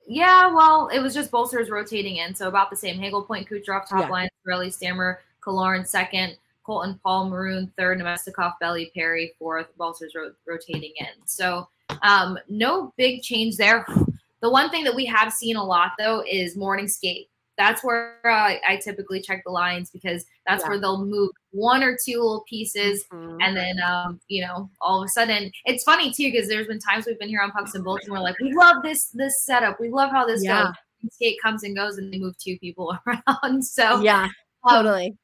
yeah, 0.06 0.46
well, 0.46 0.88
it 0.88 1.00
was 1.00 1.14
just 1.14 1.30
Balcers 1.30 1.70
rotating 1.70 2.16
in, 2.16 2.34
so 2.34 2.46
about 2.46 2.70
the 2.70 2.76
same. 2.76 2.98
Hagel, 2.98 3.24
Point, 3.24 3.48
Kucherov, 3.48 3.88
top 3.88 4.02
Yeah. 4.02 4.08
line, 4.08 4.28
Cirelli, 4.46 4.72
Stammer, 4.72 5.22
Killorn, 5.40 5.86
second. 5.86 6.36
Colton, 6.66 6.98
Paul, 7.04 7.30
Maroon, 7.30 7.72
third, 7.78 7.98
Namestnikov, 8.00 8.54
Belly, 8.60 8.90
Perry, 8.94 9.32
fourth, 9.38 9.68
Balcers 9.78 10.12
ro- 10.16 10.32
rotating 10.46 10.92
in. 10.98 11.06
So 11.24 11.68
um, 12.02 12.36
no 12.48 12.92
big 12.96 13.22
change 13.22 13.56
there. 13.56 13.86
The 14.42 14.50
one 14.50 14.68
thing 14.68 14.84
that 14.84 14.94
we 14.94 15.06
have 15.06 15.32
seen 15.32 15.56
a 15.56 15.64
lot 15.64 15.92
though 15.98 16.22
is 16.30 16.56
morning 16.56 16.88
skate. 16.88 17.30
That's 17.56 17.82
where 17.82 18.18
uh, 18.24 18.52
I 18.68 18.78
typically 18.84 19.20
check 19.22 19.42
the 19.46 19.50
lines 19.50 19.88
because 19.90 20.26
that's 20.46 20.62
Yeah. 20.62 20.68
where 20.68 20.78
they'll 20.78 21.04
move 21.06 21.30
one 21.52 21.82
or 21.82 21.96
two 21.96 22.16
little 22.20 22.44
pieces, 22.48 23.02
Mhm. 23.10 23.38
and 23.40 23.56
then 23.56 23.80
um, 23.80 24.20
you 24.28 24.42
know 24.46 24.68
all 24.82 25.00
of 25.02 25.06
a 25.06 25.08
sudden 25.08 25.50
it's 25.64 25.84
funny 25.84 26.12
too 26.12 26.30
because 26.30 26.48
there's 26.48 26.66
been 26.66 26.78
times 26.78 27.06
we've 27.06 27.18
been 27.18 27.30
here 27.30 27.40
on 27.40 27.50
Pucks 27.50 27.74
and 27.74 27.82
Bolts 27.82 28.04
and 28.04 28.12
we're 28.12 28.20
like, 28.20 28.38
we 28.40 28.52
love 28.52 28.82
this 28.82 29.06
this 29.06 29.42
setup, 29.42 29.80
we 29.80 29.88
love 29.88 30.10
how 30.10 30.26
this 30.26 30.44
Yeah. 30.44 30.64
goes. 31.02 31.12
Skate 31.14 31.38
comes 31.42 31.64
and 31.64 31.74
goes, 31.74 31.96
and 31.96 32.12
they 32.12 32.18
move 32.18 32.36
two 32.38 32.58
people 32.58 32.94
around. 33.06 33.64
So 33.64 34.00
yeah, 34.02 34.28
um, 34.64 34.84
totally. 34.84 35.16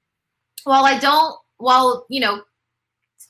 While 0.64 0.84
I 0.84 0.98
don't, 0.98 1.36
while 1.58 2.06
you 2.08 2.20
know, 2.20 2.42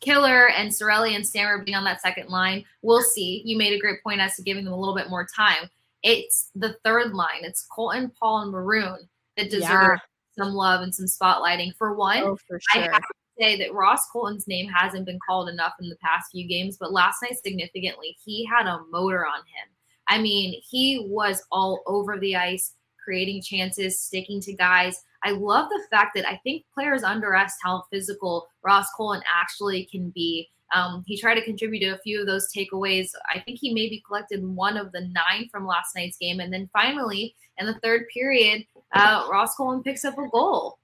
Killer 0.01 0.49
and 0.51 0.71
Cirelli 0.71 1.15
and 1.15 1.27
Stammer 1.27 1.63
being 1.65 1.77
on 1.77 1.85
that 1.85 2.01
second 2.03 2.29
line, 2.29 2.65
we'll 2.83 3.03
see. 3.03 3.43
You 3.45 3.57
made 3.57 3.73
a 3.73 3.79
great 3.79 4.03
point 4.03 4.21
as 4.21 4.37
to 4.37 4.43
giving 4.43 4.65
them 4.65 4.73
a 4.73 4.79
little 4.79 4.95
bit 4.97 5.11
more 5.11 5.27
time. 5.35 5.71
It's 6.03 6.51
the 6.57 6.77
third 6.85 7.13
line. 7.15 7.43
It's 7.43 7.67
Colton, 7.67 8.11
Paul, 8.19 8.43
and 8.43 8.51
Maroon 8.53 9.09
that 9.37 9.51
deserve 9.51 9.99
Yeah. 9.99 9.99
some 10.45 10.55
love 10.55 10.81
and 10.83 10.93
some 10.95 11.07
spotlighting. 11.07 11.77
For 11.77 11.95
one, 11.95 12.23
Oh, 12.23 12.37
for 12.49 12.61
I 12.75 12.79
have 12.81 13.03
to 13.03 13.15
say 13.39 13.57
that 13.59 13.73
Ross 13.73 14.11
Colton's 14.11 14.49
name 14.49 14.69
hasn't 14.69 15.07
been 15.07 15.21
called 15.27 15.49
enough 15.49 15.75
in 15.81 15.89
the 15.89 15.97
past 15.97 16.33
few 16.33 16.47
games, 16.49 16.77
but 16.77 16.93
last 16.93 17.23
night 17.23 17.39
significantly, 17.45 18.17
he 18.25 18.45
had 18.45 18.67
a 18.67 18.81
motor 18.91 19.25
on 19.25 19.39
him. 19.39 19.69
I 20.09 20.19
mean, 20.21 20.61
he 20.69 21.07
was 21.09 21.45
all 21.53 21.83
over 21.87 22.19
the 22.19 22.35
ice, 22.35 22.75
creating 23.03 23.43
chances, 23.43 24.01
sticking 24.01 24.41
to 24.41 24.53
guys. 24.55 25.05
I 25.25 25.31
love 25.31 25.69
the 25.69 25.83
fact 25.91 26.13
that 26.17 26.29
I 26.29 26.41
think 26.43 26.65
players 26.75 27.03
underestimate 27.03 27.53
how 27.63 27.85
physical 27.91 28.47
Ross 28.65 28.87
Colton 28.97 29.23
actually 29.33 29.87
can 29.91 30.11
be. 30.11 30.49
Um, 30.75 31.05
he 31.07 31.21
tried 31.21 31.35
to 31.35 31.45
contribute 31.45 31.81
to 31.81 31.95
a 31.95 31.99
few 31.99 32.21
of 32.21 32.27
those 32.27 32.49
takeaways. 32.55 33.09
I 33.31 33.41
think 33.41 33.59
he 33.61 33.75
maybe 33.75 34.03
collected 34.07 34.43
one 34.43 34.77
of 34.77 34.91
the 34.93 35.03
nine 35.03 35.49
from 35.51 35.67
last 35.67 35.95
night's 35.95 36.17
game. 36.17 36.41
And 36.41 36.53
then 36.53 36.71
finally, 36.73 37.35
in 37.59 37.67
the 37.67 37.79
third 37.83 38.07
period, 38.13 38.65
uh, 38.95 39.27
Ross 39.31 39.55
Colton 39.55 39.83
picks 39.83 40.05
up 40.05 40.19
a 40.19 40.29
goal. 40.29 40.79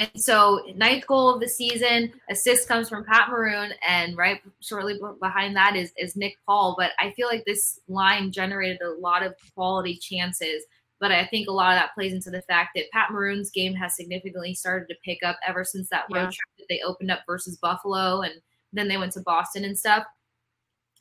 And 0.00 0.10
so, 0.16 0.62
ninth 0.76 1.06
goal 1.06 1.28
of 1.28 1.40
the 1.40 1.48
season, 1.48 2.10
assist 2.30 2.66
comes 2.66 2.88
from 2.88 3.04
Pat 3.04 3.28
Maroon, 3.28 3.72
and 3.86 4.16
right 4.16 4.40
shortly 4.62 4.98
behind 5.20 5.54
that 5.56 5.76
is 5.76 5.92
is 5.98 6.16
Nick 6.16 6.36
Paul. 6.46 6.74
But 6.78 6.92
I 6.98 7.10
feel 7.12 7.28
like 7.28 7.44
this 7.44 7.78
line 7.86 8.32
generated 8.32 8.80
a 8.80 8.98
lot 8.98 9.22
of 9.22 9.34
quality 9.54 9.98
chances. 10.00 10.64
But 11.00 11.12
I 11.12 11.26
think 11.26 11.48
a 11.48 11.52
lot 11.52 11.72
of 11.72 11.80
that 11.80 11.94
plays 11.94 12.12
into 12.12 12.30
the 12.30 12.42
fact 12.42 12.70
that 12.76 12.90
Pat 12.92 13.10
Maroon's 13.10 13.50
game 13.50 13.74
has 13.74 13.96
significantly 13.96 14.52
started 14.54 14.86
to 14.88 14.94
pick 15.04 15.22
up 15.24 15.38
ever 15.46 15.64
since 15.64 15.88
that 15.88 16.04
road 16.12 16.24
Yeah. 16.24 16.26
trip 16.26 16.48
that 16.58 16.66
they 16.68 16.80
opened 16.82 17.10
up 17.10 17.20
versus 17.26 17.56
Buffalo, 17.56 18.20
and 18.20 18.34
then 18.72 18.86
they 18.86 18.98
went 18.98 19.12
to 19.14 19.20
Boston 19.20 19.64
and 19.64 19.76
stuff. 19.78 20.04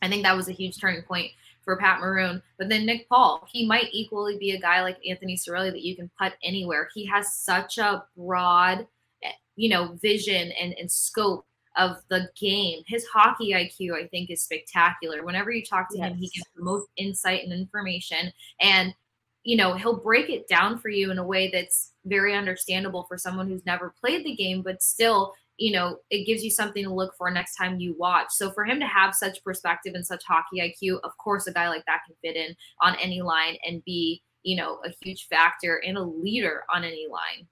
I 0.01 0.07
think 0.07 0.23
that 0.23 0.35
was 0.35 0.47
a 0.47 0.53
huge 0.53 0.79
turning 0.79 1.01
point 1.03 1.31
for 1.65 1.75
Pat 1.75 1.99
Maroon. 1.99 2.41
But 2.57 2.69
then 2.69 2.85
Nick 2.85 3.09
Paul, 3.09 3.45
he 3.51 3.67
might 3.67 3.89
equally 3.91 4.37
be 4.37 4.51
a 4.51 4.59
guy 4.59 4.81
like 4.81 4.97
Anthony 5.07 5.35
Cirelli 5.35 5.71
that 5.71 5.81
you 5.83 5.95
can 5.97 6.09
put 6.17 6.33
anywhere. 6.41 6.89
He 6.93 7.05
has 7.07 7.35
such 7.35 7.77
a 7.77 8.05
broad, 8.15 8.87
eh, 9.23 9.31
you 9.57 9.67
know, 9.67 9.97
vision 10.01 10.51
and, 10.53 10.73
and 10.79 10.89
scope 10.89 11.45
of 11.75 11.97
the 12.07 12.29
game. 12.39 12.81
His 12.87 13.05
hockey 13.07 13.51
IQ, 13.51 13.93
I 13.93 14.07
think, 14.07 14.29
is 14.29 14.41
spectacular. 14.43 15.23
Whenever 15.25 15.51
you 15.51 15.63
talk 15.63 15.89
to 15.91 15.97
him, 15.97 16.15
he 16.15 16.23
Yes. 16.23 16.31
gives 16.31 16.47
the 16.55 16.63
most 16.63 16.87
insight 16.95 17.43
and 17.43 17.51
information. 17.51 18.31
And, 18.61 18.95
you 19.43 19.57
know, 19.57 19.73
he'll 19.73 19.97
break 19.97 20.29
it 20.29 20.47
down 20.47 20.77
for 20.77 20.89
you 20.89 21.11
in 21.11 21.17
a 21.17 21.25
way 21.25 21.49
that's 21.51 21.93
very 22.05 22.35
understandable 22.35 23.05
for 23.07 23.17
someone 23.17 23.47
who's 23.47 23.65
never 23.65 23.93
played 23.99 24.25
the 24.25 24.35
game, 24.35 24.61
but 24.61 24.83
still 24.83 25.33
you 25.59 25.73
know, 25.73 25.97
it 26.09 26.25
gives 26.25 26.41
you 26.41 26.49
something 26.49 26.85
to 26.85 26.93
look 26.93 27.13
for 27.17 27.29
next 27.29 27.55
time 27.55 27.79
you 27.79 27.93
watch. 27.99 28.27
So 28.31 28.49
for 28.49 28.63
him 28.63 28.79
to 28.79 28.87
have 28.87 29.13
such 29.13 29.43
perspective 29.43 29.93
and 29.93 30.05
such 30.05 30.23
hockey 30.23 30.61
IQ, 30.61 31.01
of 31.03 31.15
course, 31.17 31.47
a 31.47 31.53
guy 31.53 31.67
like 31.67 31.83
that 31.85 31.99
can 32.07 32.15
fit 32.21 32.37
in 32.37 32.55
on 32.81 32.95
any 32.95 33.21
line 33.21 33.57
and 33.67 33.83
be, 33.83 34.23
you 34.41 34.55
know, 34.55 34.79
a 34.85 34.93
huge 35.01 35.27
factor 35.27 35.81
and 35.85 35.97
a 35.97 36.01
leader 36.01 36.63
on 36.73 36.85
any 36.85 37.07
line. 37.11 37.45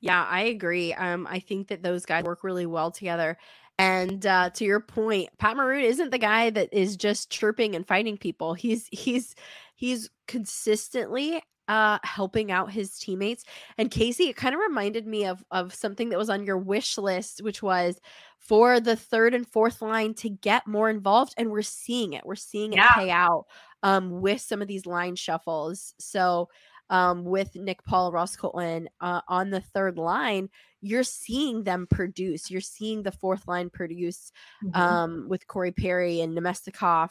Yeah, 0.00 0.24
I 0.24 0.42
agree. 0.42 0.92
Um, 0.94 1.26
I 1.26 1.40
think 1.40 1.68
that 1.68 1.82
those 1.82 2.04
guys 2.04 2.24
work 2.24 2.42
really 2.42 2.66
well 2.66 2.90
together. 2.90 3.38
And 3.78 4.24
uh, 4.24 4.50
to 4.50 4.64
your 4.64 4.80
point, 4.80 5.30
Pat 5.38 5.56
Maroon 5.56 5.84
isn't 5.84 6.10
the 6.10 6.18
guy 6.18 6.50
that 6.50 6.68
is 6.72 6.96
just 6.96 7.30
chirping 7.30 7.74
and 7.74 7.86
fighting 7.86 8.16
people. 8.16 8.54
He's 8.54 8.88
he's 8.92 9.34
he's 9.74 10.10
consistently 10.28 11.42
uh 11.66 11.98
helping 12.02 12.52
out 12.52 12.70
his 12.70 12.98
teammates 12.98 13.42
and 13.78 13.90
kasey 13.90 14.28
it 14.28 14.36
kind 14.36 14.54
of 14.54 14.60
reminded 14.60 15.06
me 15.06 15.24
of 15.24 15.42
of 15.50 15.74
something 15.74 16.10
that 16.10 16.18
was 16.18 16.28
on 16.28 16.44
your 16.44 16.58
wish 16.58 16.98
list 16.98 17.40
which 17.42 17.62
was 17.62 17.98
for 18.38 18.80
the 18.80 18.94
third 18.94 19.32
and 19.32 19.48
fourth 19.48 19.80
line 19.80 20.12
to 20.12 20.28
get 20.28 20.66
more 20.66 20.90
involved 20.90 21.32
and 21.38 21.50
we're 21.50 21.62
seeing 21.62 22.12
it 22.12 22.26
we're 22.26 22.34
seeing 22.34 22.74
it 22.74 22.80
Yeah. 22.80 22.88
pay 22.88 23.08
out 23.10 23.46
um 23.82 24.20
with 24.20 24.42
some 24.42 24.60
of 24.60 24.68
these 24.68 24.84
line 24.84 25.16
shuffles 25.16 25.94
so 25.98 26.50
um 26.90 27.24
with 27.24 27.54
nick 27.56 27.82
paul 27.84 28.12
ross 28.12 28.36
colton 28.36 28.88
uh, 29.00 29.20
on 29.28 29.50
the 29.50 29.60
third 29.60 29.96
line 29.96 30.48
you're 30.80 31.02
seeing 31.02 31.64
them 31.64 31.86
produce 31.90 32.50
you're 32.50 32.60
seeing 32.60 33.02
the 33.02 33.12
fourth 33.12 33.48
line 33.48 33.70
produce 33.70 34.30
Mhm. 34.64 34.76
um, 34.76 35.26
with 35.28 35.46
Corey 35.46 35.72
Perry 35.72 36.20
and 36.20 36.36
Namestnikov 36.36 37.10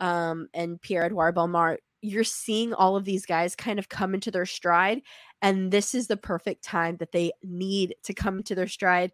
um, 0.00 0.48
and 0.54 0.80
Pierre 0.80 1.04
Edouard 1.04 1.34
Bellemare, 1.34 1.78
you're 2.00 2.24
seeing 2.24 2.74
all 2.74 2.96
of 2.96 3.04
these 3.04 3.26
guys 3.26 3.56
kind 3.56 3.78
of 3.78 3.88
come 3.88 4.14
into 4.14 4.30
their 4.30 4.46
stride. 4.46 5.02
And 5.42 5.70
this 5.70 5.94
is 5.94 6.06
the 6.06 6.16
perfect 6.16 6.62
time 6.62 6.96
that 6.98 7.12
they 7.12 7.32
need 7.42 7.96
to 8.04 8.14
come 8.14 8.38
into 8.38 8.54
their 8.54 8.68
stride. 8.68 9.12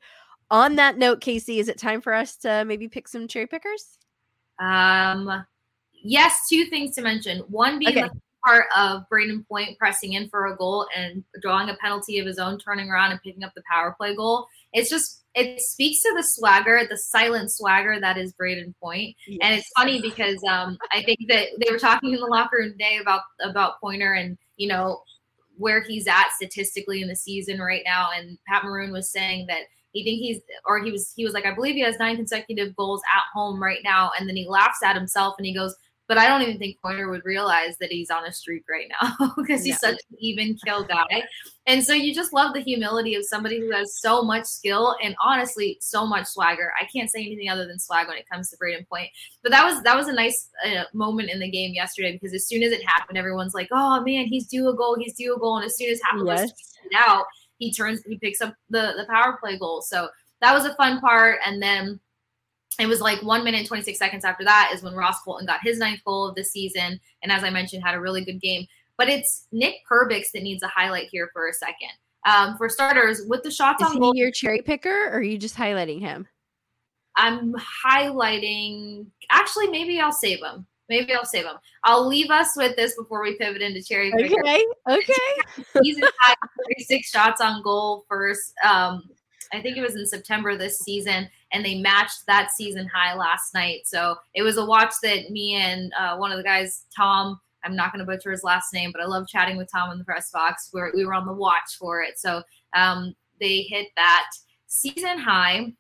On 0.51 0.77
that 0.77 0.99
note, 0.99 1.21
Kasey, 1.21 1.59
is 1.59 1.69
it 1.69 1.79
time 1.79 2.01
for 2.01 2.13
us 2.13 2.37
to 2.39 2.65
maybe 2.67 2.89
pick 2.89 3.09
some 3.09 3.29
cherry 3.29 3.47
pickers? 3.47 3.99
Um, 4.59 5.45
yes, 5.93 6.47
two 6.49 6.67
things 6.67 6.95
to 6.97 7.03
mention. 7.03 7.41
One 7.49 7.79
being 7.79 7.99
Okay. 7.99 8.03
the 8.03 8.21
part 8.45 8.67
of 8.77 9.05
Brayden 9.11 9.47
Point 9.49 9.79
pressing 9.79 10.13
in 10.15 10.29
for 10.29 10.47
a 10.47 10.57
goal 10.57 10.87
and 10.97 11.25
drawing 11.41 11.71
a 11.71 11.75
penalty 11.75 12.19
of 12.19 12.27
his 12.27 12.39
own, 12.39 12.59
turning 12.59 12.91
around 12.91 13.13
and 13.13 13.23
picking 13.23 13.45
up 13.45 13.53
the 13.55 13.63
power 13.71 13.95
play 13.97 14.15
goal. 14.15 14.47
It's 14.73 14.91
just 14.91 15.23
it 15.35 15.61
speaks 15.61 16.01
to 16.03 16.13
the 16.17 16.23
swagger, 16.23 16.83
the 16.89 16.97
silent 16.97 17.51
swagger 17.51 17.99
that 18.01 18.17
is 18.17 18.33
Brayden 18.35 18.75
Point. 18.81 19.17
And 19.41 19.55
it's 19.55 19.69
funny 19.77 20.01
because 20.01 20.43
um, 20.49 20.79
I 20.93 21.03
think 21.03 21.21
that 21.29 21.49
they 21.61 21.73
were 21.73 21.79
talking 21.79 22.13
in 22.13 22.21
the 22.21 22.27
locker 22.27 22.59
room 22.59 22.73
today 22.73 22.99
about 23.01 23.23
about 23.41 23.81
Pointer 23.81 24.15
and 24.15 24.39
you 24.57 24.69
know 24.69 25.03
where 25.57 25.83
he's 25.83 26.07
at 26.07 26.31
statistically 26.37 27.01
in 27.01 27.09
the 27.09 27.17
season 27.17 27.61
right 27.61 27.83
now. 27.85 28.11
And 28.17 28.39
Pat 28.47 28.65
Maroon 28.65 28.93
was 28.93 29.11
saying 29.11 29.47
that 29.47 29.63
he 29.93 30.05
think 30.05 30.21
he's 30.21 30.41
or 30.67 30.83
he 30.83 30.91
was 30.91 31.13
he 31.17 31.25
was 31.25 31.35
like 31.35 31.47
I 31.47 31.55
believe 31.55 31.75
he 31.75 31.81
has 31.83 31.99
nine 31.99 32.17
consecutive 32.17 32.77
goals 32.77 33.03
at 33.15 33.23
home 33.33 33.63
right 33.63 33.81
now, 33.83 34.13
and 34.19 34.29
then 34.29 34.37
he 34.37 34.47
laughs 34.47 34.83
at 34.85 34.97
himself 34.97 35.35
and 35.39 35.47
he 35.47 35.55
goes. 35.55 35.75
But 36.07 36.19
I 36.19 36.29
don't 36.29 36.43
even 36.43 36.59
think 36.59 36.79
Pointer 36.83 37.09
would 37.09 37.25
realize 37.25 37.79
that 37.79 37.91
he's 37.91 38.11
on 38.11 38.27
a 38.27 38.33
streak 38.33 38.65
right 38.69 38.89
now 39.01 39.33
because 39.39 39.61
he's 39.65 39.75
Yeah. 39.83 39.91
such 39.91 40.01
an 40.11 40.17
even 40.21 40.55
kill 40.65 40.85
guy. 40.85 41.23
And 41.67 41.83
so 41.83 41.95
you 41.95 42.15
just 42.15 42.35
love 42.35 42.53
the 42.53 42.61
humility 42.61 43.15
of 43.15 43.25
somebody 43.25 43.59
who 43.59 43.71
has 43.71 43.99
so 44.01 44.23
much 44.23 44.45
skill 44.45 44.97
and 45.03 45.17
honestly 45.25 45.79
so 45.81 46.07
much 46.07 46.27
swagger. 46.27 46.73
I 46.79 46.85
can't 46.95 47.11
say 47.11 47.21
anything 47.21 47.49
other 47.49 47.67
than 47.67 47.79
swag 47.79 48.07
when 48.07 48.19
it 48.19 48.29
comes 48.29 48.51
to 48.51 48.57
Brayden 48.59 48.87
Point. 48.89 49.09
But 49.43 49.53
that 49.53 49.65
was 49.65 49.83
that 49.83 49.97
was 49.97 50.09
a 50.09 50.13
nice 50.13 50.51
uh, 50.67 50.85
moment 50.93 51.31
in 51.31 51.41
the 51.41 51.51
game 51.51 51.73
yesterday 51.73 52.13
because 52.13 52.35
as 52.35 52.47
soon 52.47 52.63
as 52.63 52.73
it 52.73 52.85
happened, 52.87 53.17
everyone's 53.17 53.55
like, 53.55 53.69
"Oh 53.73 54.01
man, 54.03 54.27
he's 54.27 54.47
due 54.47 54.69
a 54.69 54.75
goal, 54.77 54.97
he's 54.99 55.15
due 55.15 55.35
a 55.35 55.39
goal." 55.39 55.57
And 55.57 55.65
as 55.65 55.77
soon 55.77 55.91
as 55.91 56.01
us 56.03 56.51
Yes. 56.51 56.53
out, 56.97 57.25
he 57.59 57.73
turns, 57.73 58.03
he 58.05 58.19
picks 58.19 58.41
up 58.43 58.55
the 58.69 58.93
the 58.99 59.07
power 59.09 59.39
play 59.41 59.59
goal. 59.59 59.81
So 59.81 60.09
that 60.43 60.53
was 60.53 60.67
a 60.67 60.75
fun 60.75 61.01
part. 61.01 61.39
And 61.47 61.63
then 61.63 61.99
it 62.79 62.87
was 62.87 63.01
like 63.01 63.23
one 63.23 63.45
minute 63.45 63.59
and 63.59 63.69
26 63.69 63.99
seconds 63.99 64.25
after 64.25 64.45
that 64.45 64.73
is 64.75 64.83
when 64.83 64.95
Ross 64.95 65.21
Colton 65.23 65.47
got 65.47 65.61
his 65.63 65.79
ninth 65.79 66.01
goal 66.05 66.29
of 66.29 66.35
the 66.35 66.45
season. 66.45 67.01
And 67.23 67.31
as 67.31 67.45
I 67.45 67.51
mentioned, 67.51 67.83
had 67.85 67.95
a 67.95 68.01
really 68.01 68.25
good 68.25 68.41
game. 68.41 68.67
But 68.97 69.09
it's 69.09 69.47
Nick 69.53 69.77
Perbix 69.91 70.33
that 70.35 70.43
needs 70.43 70.63
a 70.63 70.69
highlight 70.69 71.09
here 71.11 71.31
for 71.33 71.49
a 71.49 71.53
second. 71.53 71.91
Um, 72.27 72.57
for 72.57 72.69
starters, 72.69 73.23
with 73.29 73.43
the 73.43 73.51
shots 73.51 73.83
Is 73.83 73.91
on 73.91 73.99
goal, 73.99 74.17
your 74.17 74.31
cherry 74.31 74.63
picker 74.63 75.09
or 75.09 75.19
are 75.19 75.23
you 75.23 75.37
just 75.37 75.57
highlighting 75.57 76.01
him? 76.01 76.27
I'm 77.17 77.55
highlighting. 77.87 79.07
Actually, 79.31 79.69
maybe 79.69 80.01
I'll 80.01 80.13
save 80.13 80.43
him. 80.43 80.67
Maybe 80.89 81.15
I'll 81.15 81.25
save 81.25 81.45
him. 81.45 81.57
I'll 81.85 82.07
leave 82.07 82.31
us 82.31 82.51
with 82.57 82.77
this 82.77 82.95
before 82.97 83.23
we 83.23 83.37
pivot 83.37 83.63
into 83.63 83.83
cherry 83.83 84.13
picker. 84.13 84.41
Okay. 84.41 84.65
Okay. 84.89 85.63
He's 85.83 85.99
had 85.99 86.35
36 86.79 87.09
shots 87.09 87.41
on 87.41 87.63
goal 87.63 88.05
first. 88.09 88.53
Um, 88.65 89.03
I 89.53 89.61
think 89.61 89.77
it 89.77 89.83
was 89.83 89.97
in 89.97 90.07
September 90.07 90.57
this 90.57 90.79
season, 90.81 91.29
and 91.55 91.65
they 91.65 91.77
matched 91.77 92.27
that 92.27 92.51
season 92.51 92.87
high 92.93 93.15
last 93.15 93.55
night. 93.55 93.87
So 93.87 94.17
it 94.35 94.43
was 94.43 94.59
a 94.59 94.67
watch 94.67 94.93
that 95.03 95.31
me 95.31 95.55
and 95.55 95.93
uh, 95.99 96.17
one 96.17 96.33
of 96.33 96.37
the 96.37 96.43
guys, 96.43 96.85
Tom, 96.95 97.41
I'm 97.65 97.77
not 97.77 97.93
going 97.93 98.05
to 98.05 98.05
butcher 98.05 98.33
his 98.33 98.43
last 98.43 98.75
name, 98.75 98.91
but 98.93 99.01
I 99.01 99.07
love 99.07 99.29
chatting 99.29 99.57
with 99.57 99.71
Tom 99.71 99.93
in 99.93 99.99
the 99.99 100.05
press 100.05 100.31
box 100.33 100.69
where 100.73 100.91
we 100.95 101.07
were 101.07 101.15
on 101.15 101.27
the 101.27 101.33
watch 101.33 101.77
for 101.79 102.03
it. 102.03 102.19
So 102.19 102.43
um, 102.75 103.15
they 103.41 103.63
hit 103.63 103.87
that 103.97 104.27
season 104.67 105.17
high. 105.17 105.73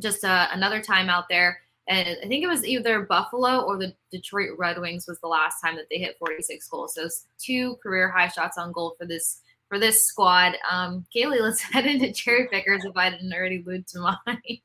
Just 0.00 0.24
uh, 0.24 0.48
another 0.52 0.82
time 0.82 1.08
out 1.08 1.28
there. 1.30 1.60
And 1.86 2.16
I 2.22 2.26
think 2.26 2.42
it 2.42 2.48
was 2.48 2.66
either 2.66 3.02
Buffalo 3.02 3.60
or 3.60 3.78
the 3.78 3.94
Detroit 4.10 4.58
Red 4.58 4.80
Wings 4.80 5.06
was 5.06 5.20
the 5.20 5.28
last 5.28 5.60
time 5.60 5.76
that 5.76 5.86
they 5.88 5.98
hit 5.98 6.16
46 6.18 6.66
goals. 6.68 6.94
So 6.94 7.08
two 7.38 7.76
career 7.76 8.10
high 8.10 8.28
shots 8.28 8.58
on 8.58 8.72
goal 8.72 8.96
for 8.98 9.06
this 9.06 9.40
for 9.68 9.78
this 9.78 10.06
squad. 10.06 10.56
Um, 10.70 11.04
Kailey, 11.14 11.40
let's 11.40 11.60
head 11.72 11.86
into 11.86 12.12
cherry 12.12 12.48
pickers 12.50 12.84
if 12.84 12.96
I 12.96 13.10
didn't 13.10 13.32
already 13.32 13.62
allude 13.62 13.86
to 13.88 14.00
mine. 14.00 14.58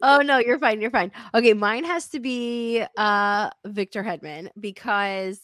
Oh 0.00 0.18
no, 0.18 0.38
you're 0.38 0.58
fine. 0.58 0.80
You're 0.80 0.90
fine. 0.90 1.12
Okay, 1.34 1.52
mine 1.52 1.84
has 1.84 2.08
to 2.08 2.20
be 2.20 2.84
uh 2.96 3.50
Victor 3.66 4.02
Hedman 4.02 4.48
because 4.58 5.40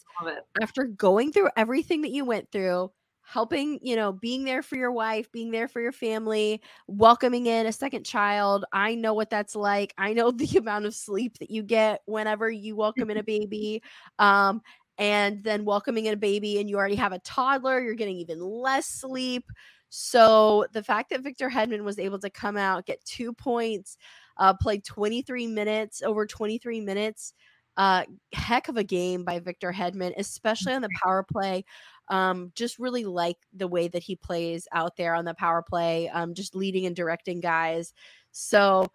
after 0.61 0.85
going 0.85 1.31
through 1.31 1.49
everything 1.55 2.01
that 2.01 2.11
you 2.11 2.25
went 2.25 2.51
through, 2.51 2.91
helping, 3.25 3.79
you 3.81 3.95
know, 3.95 4.11
being 4.11 4.43
there 4.43 4.61
for 4.61 4.75
your 4.75 4.91
wife, 4.91 5.31
being 5.31 5.51
there 5.51 5.67
for 5.67 5.81
your 5.81 5.91
family, 5.91 6.61
welcoming 6.87 7.47
in 7.47 7.65
a 7.65 7.71
second 7.71 8.05
child. 8.05 8.65
I 8.71 8.95
know 8.95 9.13
what 9.13 9.29
that's 9.29 9.55
like. 9.55 9.93
I 9.97 10.13
know 10.13 10.31
the 10.31 10.57
amount 10.57 10.85
of 10.85 10.95
sleep 10.95 11.39
that 11.39 11.51
you 11.51 11.63
get 11.63 12.01
whenever 12.05 12.49
you 12.49 12.75
welcome 12.75 13.09
in 13.09 13.17
a 13.17 13.23
baby. 13.35 13.81
Um, 14.19 14.61
and 14.97 15.43
then 15.43 15.65
welcoming 15.65 16.05
in 16.05 16.13
a 16.13 16.17
baby 16.17 16.59
and 16.59 16.69
you 16.69 16.77
already 16.77 16.95
have 16.95 17.11
a 17.11 17.19
toddler, 17.19 17.81
you're 17.81 17.95
getting 17.95 18.17
even 18.17 18.39
less 18.39 18.87
sleep. 18.87 19.45
So 19.89 20.65
the 20.73 20.83
fact 20.83 21.09
that 21.09 21.21
Victor 21.21 21.49
Hedman 21.49 21.83
was 21.83 21.99
able 21.99 22.19
to 22.19 22.29
come 22.29 22.57
out, 22.57 22.85
get 22.85 23.03
two 23.05 23.33
points, 23.33 23.97
uh, 24.37 24.53
played 24.53 24.83
23 24.83 25.47
minutes, 25.47 26.01
over 26.01 26.25
23 26.25 26.81
minutes, 26.81 27.33
uh, 27.77 28.03
heck 28.33 28.67
of 28.67 28.77
a 28.77 28.83
game 28.83 29.23
by 29.23 29.39
Victor 29.39 29.71
Hedman, 29.71 30.13
especially 30.17 30.73
on 30.73 30.81
the 30.81 30.89
power 31.03 31.23
play. 31.23 31.65
Um, 32.09 32.51
just 32.55 32.79
really 32.79 33.03
like 33.03 33.37
the 33.53 33.67
way 33.67 33.87
that 33.87 34.03
he 34.03 34.15
plays 34.15 34.67
out 34.71 34.95
there 34.95 35.15
on 35.15 35.25
the 35.25 35.33
power 35.33 35.61
play, 35.61 36.07
um, 36.09 36.33
just 36.33 36.55
leading 36.55 36.85
and 36.85 36.95
directing 36.95 37.39
guys. 37.39 37.93
So 38.31 38.91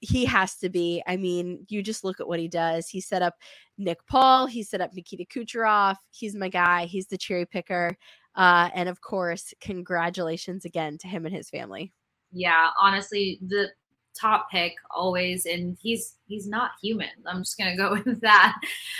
he 0.00 0.24
has 0.24 0.56
to 0.56 0.68
be. 0.68 1.02
I 1.06 1.16
mean, 1.16 1.64
you 1.68 1.82
just 1.82 2.04
look 2.04 2.20
at 2.20 2.28
what 2.28 2.38
he 2.40 2.48
does. 2.48 2.88
He 2.88 3.00
set 3.00 3.22
up 3.22 3.34
Nick 3.78 3.98
Paul, 4.06 4.46
he 4.46 4.62
set 4.62 4.80
up 4.80 4.92
Nikita 4.94 5.24
Kucherov. 5.24 5.96
He's 6.10 6.34
my 6.34 6.48
guy. 6.48 6.86
He's 6.86 7.06
the 7.06 7.18
cherry 7.18 7.46
picker. 7.46 7.96
Uh, 8.34 8.68
and 8.74 8.88
of 8.88 9.00
course, 9.00 9.54
congratulations 9.60 10.64
again 10.64 10.98
to 10.98 11.08
him 11.08 11.26
and 11.26 11.34
his 11.34 11.48
family. 11.48 11.92
Yeah, 12.32 12.68
honestly, 12.80 13.38
the 13.46 13.70
top 14.18 14.50
pick 14.50 14.74
always, 14.90 15.46
and 15.46 15.76
he's 15.80 16.16
he's 16.26 16.48
not 16.48 16.72
human. 16.82 17.08
I'm 17.26 17.40
just 17.42 17.58
gonna 17.58 17.76
go 17.76 17.92
with 18.06 18.20
that. 18.22 18.54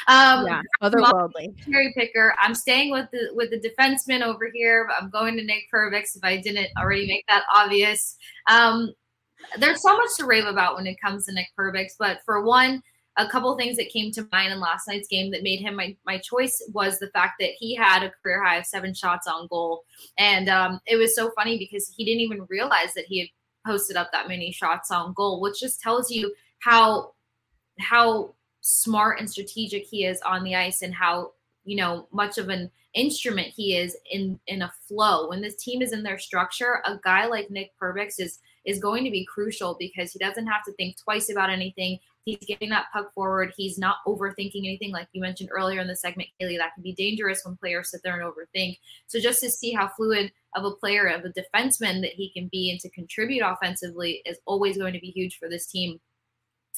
Um, 0.09 0.47
Yeah, 0.47 0.63
otherworldly. 0.83 1.63
cherry 1.65 1.93
picker. 1.97 2.35
I'm 2.41 2.55
staying 2.55 2.91
with 2.93 3.11
the 3.13 3.31
with 3.35 3.51
the 3.51 3.59
defenseman 3.61 4.23
over 4.23 4.51
here. 4.53 4.89
I'm 4.99 5.11
going 5.11 5.37
to 5.37 5.45
Nick 5.45 5.65
Perbix 5.73 6.17
if 6.17 6.23
I 6.25 6.37
didn't 6.41 6.69
already 6.79 7.07
make 7.07 7.25
that 7.29 7.45
obvious. 7.53 8.17
Um, 8.49 8.93
there's 9.59 9.83
so 9.83 9.97
much 9.97 10.11
to 10.19 10.27
rave 10.27 10.47
about 10.47 10.77
when 10.77 10.87
it 10.87 11.01
comes 11.01 11.27
to 11.27 11.33
Nick 11.33 11.49
Perbix, 11.59 11.93
but 11.99 12.19
for 12.25 12.45
one, 12.45 12.83
a 13.19 13.29
couple 13.29 13.57
things 13.57 13.77
that 13.77 13.89
came 13.89 14.13
to 14.13 14.29
mind 14.31 14.53
in 14.53 14.61
last 14.61 14.87
night's 14.87 15.09
game 15.09 15.31
that 15.31 15.43
made 15.43 15.61
him 15.61 15.75
my, 15.75 15.97
my 16.05 16.19
choice 16.19 16.63
was 16.75 16.99
the 16.99 17.09
fact 17.09 17.35
that 17.41 17.53
he 17.59 17.75
had 17.75 18.03
a 18.03 18.13
career 18.23 18.43
high 18.43 18.57
of 18.57 18.67
seven 18.67 18.93
shots 18.93 19.27
on 19.27 19.47
goal. 19.49 19.85
And 20.19 20.49
um, 20.49 20.81
it 20.87 20.97
was 20.97 21.15
so 21.15 21.31
funny 21.31 21.59
because 21.59 21.93
he 21.97 22.05
didn't 22.05 22.21
even 22.21 22.47
realize 22.51 22.93
that 22.95 23.07
he 23.07 23.21
had 23.21 23.29
posted 23.67 23.97
up 23.97 24.13
that 24.13 24.29
many 24.29 24.53
shots 24.53 24.91
on 24.91 25.15
goal, 25.15 25.41
which 25.41 25.61
just 25.61 25.81
tells 25.81 26.11
you 26.11 26.35
how 26.59 27.13
how 27.79 28.35
smart 28.61 29.21
and 29.21 29.31
strategic 29.31 29.85
he 29.85 30.05
is 30.05 30.21
on 30.23 30.43
the 30.43 30.55
ice 30.55 30.83
and 30.83 30.95
how 30.95 31.33
you 31.65 31.77
know 31.77 32.09
much 32.13 32.39
of 32.39 32.49
an 32.49 32.71
instrument 32.95 33.49
he 33.49 33.77
is 33.77 33.97
in 34.11 34.41
in 34.47 34.63
a 34.63 34.73
flow 34.89 35.29
when 35.29 35.43
this 35.43 35.57
team 35.57 35.83
is 35.83 35.93
in 35.93 36.03
their 36.03 36.19
structure 36.19 36.81
a 36.87 36.99
guy 37.05 37.27
like 37.27 37.51
nick 37.51 37.71
perbix 37.81 38.19
is 38.19 38.39
is 38.67 38.81
going 38.81 39.05
to 39.05 39.11
be 39.11 39.25
crucial 39.25 39.77
because 39.79 40.13
he 40.13 40.19
doesn't 40.19 40.47
have 40.47 40.65
to 40.65 40.73
think 40.73 40.97
twice 41.03 41.31
about 41.31 41.51
anything. 41.51 41.99
He's 42.25 42.39
getting 42.39 42.71
that 42.71 42.87
puck 42.93 43.15
forward. 43.15 43.55
He's 43.57 43.79
not 43.79 43.99
overthinking 44.07 44.67
anything 44.67 44.91
like 44.91 45.07
you 45.13 45.21
mentioned 45.21 45.51
earlier 45.53 45.81
in 45.81 45.87
the 45.87 45.95
segment 45.95 46.29
Kailey, 46.41 46.59
that 46.59 46.75
can 46.75 46.83
be 46.83 46.93
dangerous 46.93 47.43
when 47.45 47.57
players 47.57 47.91
sit 47.91 48.03
there 48.03 48.21
and 48.21 48.31
overthink. 48.31 48.79
So 49.07 49.21
just 49.21 49.41
to 49.41 49.51
see 49.51 49.73
how 49.73 49.89
fluid 49.89 50.33
of 50.57 50.65
a 50.65 50.73
player 50.73 51.07
of 51.07 51.25
a 51.25 51.29
defenseman 51.29 52.01
that 52.01 52.13
he 52.15 52.31
can 52.31 52.49
be 52.49 52.71
and 52.71 52.81
to 52.81 52.91
contribute 52.91 53.45
offensively 53.45 54.23
is 54.27 54.39
always 54.45 54.77
going 54.77 54.95
to 54.95 55.01
be 55.01 55.11
huge 55.11 55.39
for 55.39 55.49
this 55.49 55.67
team. 55.67 56.01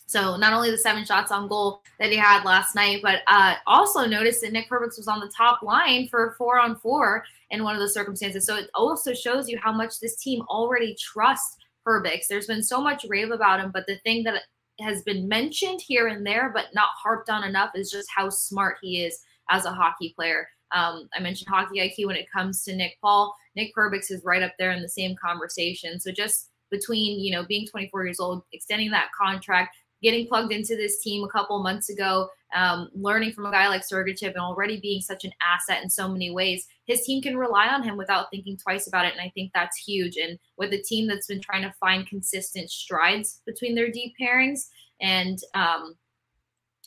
So 0.06 0.36
not 0.36 0.54
only 0.54 0.70
the 0.70 0.78
seven 0.78 1.04
shots 1.04 1.30
on 1.30 1.48
goal 1.48 1.82
that 1.98 2.10
he 2.10 2.16
had 2.16 2.44
last 2.44 2.74
night, 2.74 3.00
but 3.02 3.20
uh, 3.26 3.56
also 3.66 4.06
noticed 4.06 4.40
that 4.40 4.52
Nick 4.52 4.68
Perbix 4.70 4.96
was 4.96 5.08
on 5.08 5.20
the 5.20 5.30
top 5.36 5.62
line 5.62 6.08
for 6.08 6.34
four 6.38 6.58
on 6.58 6.76
four 6.76 7.24
in 7.50 7.62
one 7.62 7.74
of 7.74 7.80
the 7.80 7.88
circumstances. 7.88 8.46
So 8.46 8.56
it 8.56 8.70
also 8.74 9.12
shows 9.12 9.48
you 9.48 9.58
how 9.62 9.72
much 9.72 10.00
this 10.00 10.16
team 10.16 10.42
already 10.48 10.96
trusts 10.98 11.56
Perbix. 11.88 12.26
There's 12.28 12.46
been 12.46 12.62
so 12.62 12.80
much 12.80 13.06
rave 13.08 13.30
about 13.30 13.60
him, 13.60 13.70
but 13.72 13.86
the 13.86 13.98
thing 13.98 14.24
that 14.24 14.42
has 14.80 15.02
been 15.02 15.26
mentioned 15.26 15.80
here 15.80 16.08
and 16.08 16.26
there, 16.26 16.50
but 16.54 16.66
not 16.74 16.90
harped 17.02 17.30
on 17.30 17.44
enough, 17.44 17.70
is 17.74 17.90
just 17.90 18.08
how 18.14 18.28
smart 18.28 18.76
he 18.82 19.02
is 19.02 19.20
as 19.50 19.64
a 19.64 19.72
hockey 19.72 20.12
player. 20.14 20.48
Um, 20.72 21.08
I 21.16 21.20
mentioned 21.20 21.48
hockey 21.48 21.78
IQ 21.78 22.08
when 22.08 22.16
it 22.16 22.30
comes 22.30 22.62
to 22.64 22.76
Nick 22.76 22.98
Paul. 23.00 23.34
Nick 23.56 23.74
Perbix 23.74 24.10
is 24.10 24.22
right 24.24 24.42
up 24.42 24.52
there 24.58 24.72
in 24.72 24.82
the 24.82 24.88
same 24.88 25.16
conversation. 25.16 25.98
So 25.98 26.12
just 26.12 26.50
between 26.70 27.18
you 27.20 27.32
know 27.32 27.44
being 27.44 27.66
24 27.66 28.04
years 28.04 28.20
old, 28.20 28.42
extending 28.52 28.90
that 28.90 29.10
contract, 29.18 29.76
getting 30.02 30.26
plugged 30.26 30.52
into 30.52 30.76
this 30.76 31.00
team 31.00 31.24
a 31.24 31.28
couple 31.28 31.62
months 31.62 31.88
ago, 31.88 32.28
um, 32.54 32.88
learning 32.94 33.32
from 33.32 33.46
a 33.46 33.50
guy 33.50 33.68
like 33.68 33.82
Sergachev 33.82 34.28
and 34.28 34.38
already 34.38 34.80
being 34.80 35.00
such 35.00 35.24
an 35.24 35.32
asset 35.42 35.82
in 35.82 35.90
so 35.90 36.08
many 36.08 36.30
ways, 36.30 36.66
his 36.86 37.02
team 37.02 37.22
can 37.22 37.36
rely 37.36 37.68
on 37.68 37.82
him 37.82 37.96
without 37.96 38.30
thinking 38.30 38.56
twice 38.56 38.86
about 38.86 39.04
it. 39.04 39.12
And 39.12 39.20
I 39.20 39.30
think 39.34 39.50
that's 39.54 39.76
huge. 39.76 40.16
And 40.16 40.38
with 40.56 40.72
a 40.72 40.82
team 40.82 41.06
that's 41.06 41.26
been 41.26 41.40
trying 41.40 41.62
to 41.62 41.74
find 41.80 42.06
consistent 42.06 42.70
strides 42.70 43.40
between 43.46 43.74
their 43.74 43.90
deep 43.90 44.14
pairings 44.20 44.68
and 45.00 45.38
um, 45.54 45.94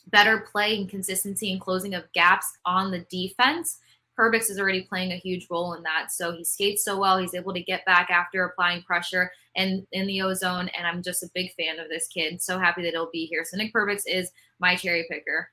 better 0.08 0.40
play 0.50 0.76
and 0.76 0.88
consistency 0.88 1.52
and 1.52 1.60
closing 1.60 1.94
of 1.94 2.10
gaps 2.12 2.46
on 2.64 2.90
the 2.90 3.06
defense, 3.10 3.78
Perbix 4.18 4.50
is 4.50 4.58
already 4.58 4.82
playing 4.82 5.12
a 5.12 5.16
huge 5.16 5.46
role 5.50 5.74
in 5.74 5.82
that. 5.84 6.12
So 6.12 6.32
he 6.32 6.44
skates 6.44 6.84
so 6.84 6.98
well. 6.98 7.18
He's 7.18 7.34
able 7.34 7.54
to 7.54 7.62
get 7.62 7.84
back 7.86 8.10
after 8.10 8.44
applying 8.44 8.82
pressure 8.82 9.30
and 9.56 9.86
in 9.92 10.06
the 10.06 10.22
ozone. 10.22 10.68
And 10.76 10.86
I'm 10.86 11.02
just 11.02 11.22
a 11.22 11.30
big 11.34 11.52
fan 11.58 11.78
of 11.78 11.88
this 11.88 12.08
kid. 12.08 12.42
So 12.42 12.58
happy 12.58 12.82
that 12.82 12.90
he'll 12.90 13.10
be 13.10 13.26
here. 13.26 13.44
So 13.44 13.56
Nick 13.56 13.72
Perbix 13.72 14.02
is 14.06 14.30
my 14.58 14.76
cherry 14.76 15.06
picker. 15.10 15.48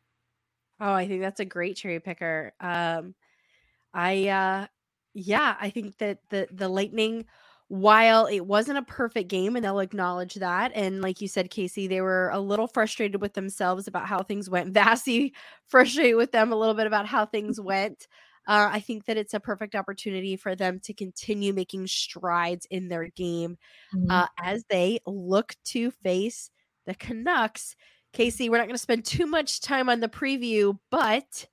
Oh, 0.82 0.94
I 0.94 1.08
think 1.08 1.22
that's 1.22 1.40
a 1.40 1.46
great 1.46 1.76
cherry 1.76 2.00
picker. 2.00 2.54
Um, 2.60 3.16
I, 3.94 4.28
uh, 4.28 4.68
yeah, 5.14 5.56
I 5.60 5.70
think 5.70 5.98
that 5.98 6.20
the 6.30 6.48
the 6.52 6.70
Lightning, 6.70 7.26
while 7.68 8.28
it 8.28 8.42
wasn't 8.42 8.78
a 8.78 8.84
perfect 8.84 9.28
game, 9.30 9.56
and 9.56 9.66
they'll 9.66 9.80
acknowledge 9.80 10.36
that, 10.36 10.72
and 10.76 11.02
like 11.02 11.20
you 11.20 11.28
said, 11.28 11.50
Kasey, 11.50 11.90
they 11.90 12.02
were 12.02 12.30
a 12.30 12.40
little 12.40 12.68
frustrated 12.68 13.22
with 13.22 13.34
themselves 13.34 13.88
about 13.88 14.08
how 14.08 14.24
things 14.24 14.50
went. 14.50 14.74
Vasy 14.74 15.34
frustrated 15.66 16.16
with 16.16 16.32
them 16.32 16.52
a 16.52 16.56
little 16.56 16.76
bit 16.76 16.88
about 16.88 17.08
how 17.08 17.26
things 17.26 17.60
went. 17.60 18.08
Uh, 18.50 18.68
I 18.72 18.80
think 18.80 19.06
that 19.06 19.16
it's 19.16 19.36
a 19.36 19.40
perfect 19.40 19.76
opportunity 19.76 20.36
for 20.36 20.56
them 20.56 20.80
to 20.86 20.94
continue 20.94 21.54
making 21.54 21.86
strides 21.86 22.66
in 22.72 22.88
their 22.88 23.08
game 23.10 23.60
mm-hmm. 23.96 24.10
uh, 24.10 24.26
as 24.44 24.64
they 24.72 25.02
look 25.06 25.54
to 25.66 25.92
face 25.92 26.50
the 26.88 26.96
Canucks. 26.96 27.76
Kasey, 28.12 28.50
we're 28.50 28.58
not 28.58 28.64
going 28.64 28.74
to 28.74 28.80
spend 28.80 29.06
too 29.06 29.28
much 29.28 29.62
time 29.62 29.88
on 29.88 30.00
the 30.00 30.10
preview, 30.10 30.80
but 30.90 31.46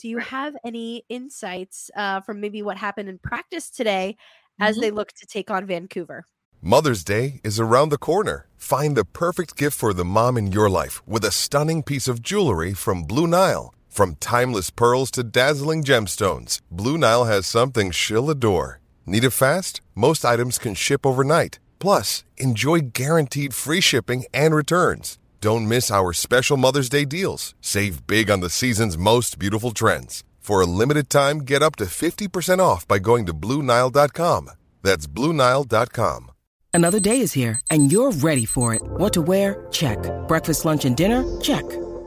do 0.00 0.08
you 0.08 0.16
have 0.16 0.54
any 0.64 1.04
insights 1.10 1.90
uh, 1.94 2.22
from 2.22 2.40
maybe 2.40 2.62
what 2.62 2.78
happened 2.78 3.10
in 3.10 3.18
practice 3.18 3.68
today 3.68 4.16
as 4.58 4.76
mm-hmm. 4.76 4.80
they 4.80 4.90
look 4.92 5.12
to 5.12 5.26
take 5.26 5.50
on 5.50 5.66
Vancouver? 5.66 6.24
Mother's 6.62 7.04
Day 7.04 7.42
is 7.44 7.60
around 7.60 7.90
the 7.90 7.98
corner. 7.98 8.46
Find 8.56 8.96
the 8.96 9.04
perfect 9.04 9.58
gift 9.58 9.76
for 9.76 9.92
the 9.92 10.06
mom 10.06 10.38
in 10.38 10.52
your 10.52 10.70
life 10.70 11.06
with 11.06 11.26
a 11.26 11.30
stunning 11.30 11.82
piece 11.82 12.08
of 12.08 12.22
jewelry 12.22 12.72
from 12.72 13.02
Blue 13.02 13.26
Nile. 13.26 13.74
From 13.90 14.14
timeless 14.20 14.70
pearls 14.70 15.10
to 15.10 15.24
dazzling 15.24 15.82
gemstones, 15.82 16.60
Blue 16.70 16.96
Nile 16.96 17.24
has 17.24 17.44
something 17.44 17.90
she'll 17.90 18.30
adore. 18.30 18.80
Need 19.04 19.24
it 19.24 19.30
fast? 19.30 19.80
Most 19.96 20.24
items 20.24 20.58
can 20.58 20.74
ship 20.74 21.04
overnight. 21.04 21.58
Plus, 21.80 22.22
enjoy 22.36 22.80
guaranteed 22.92 23.52
free 23.52 23.80
shipping 23.80 24.24
and 24.32 24.54
returns. 24.54 25.18
Don't 25.40 25.66
miss 25.66 25.90
our 25.90 26.12
special 26.12 26.56
Mother's 26.56 26.88
Day 26.88 27.04
deals. 27.04 27.54
Save 27.60 28.06
big 28.06 28.30
on 28.30 28.40
the 28.40 28.48
season's 28.50 28.96
most 28.96 29.38
beautiful 29.40 29.72
trends. 29.72 30.22
For 30.38 30.60
a 30.60 30.66
limited 30.66 31.10
time, 31.10 31.38
get 31.40 31.60
up 31.62 31.74
to 31.76 31.86
50% 31.86 32.60
off 32.60 32.86
by 32.86 33.00
going 33.00 33.26
to 33.26 33.34
Bluenile.com. 33.34 34.50
That's 34.82 35.06
Bluenile.com. 35.08 36.30
Another 36.72 37.00
day 37.00 37.20
is 37.20 37.32
here, 37.32 37.60
and 37.68 37.90
you're 37.90 38.12
ready 38.12 38.44
for 38.44 38.72
it. 38.72 38.82
What 38.84 39.12
to 39.14 39.22
wear? 39.22 39.66
Check. 39.72 39.98
Breakfast, 40.28 40.64
lunch, 40.64 40.84
and 40.84 40.96
dinner? 40.96 41.24
Check. 41.40 41.64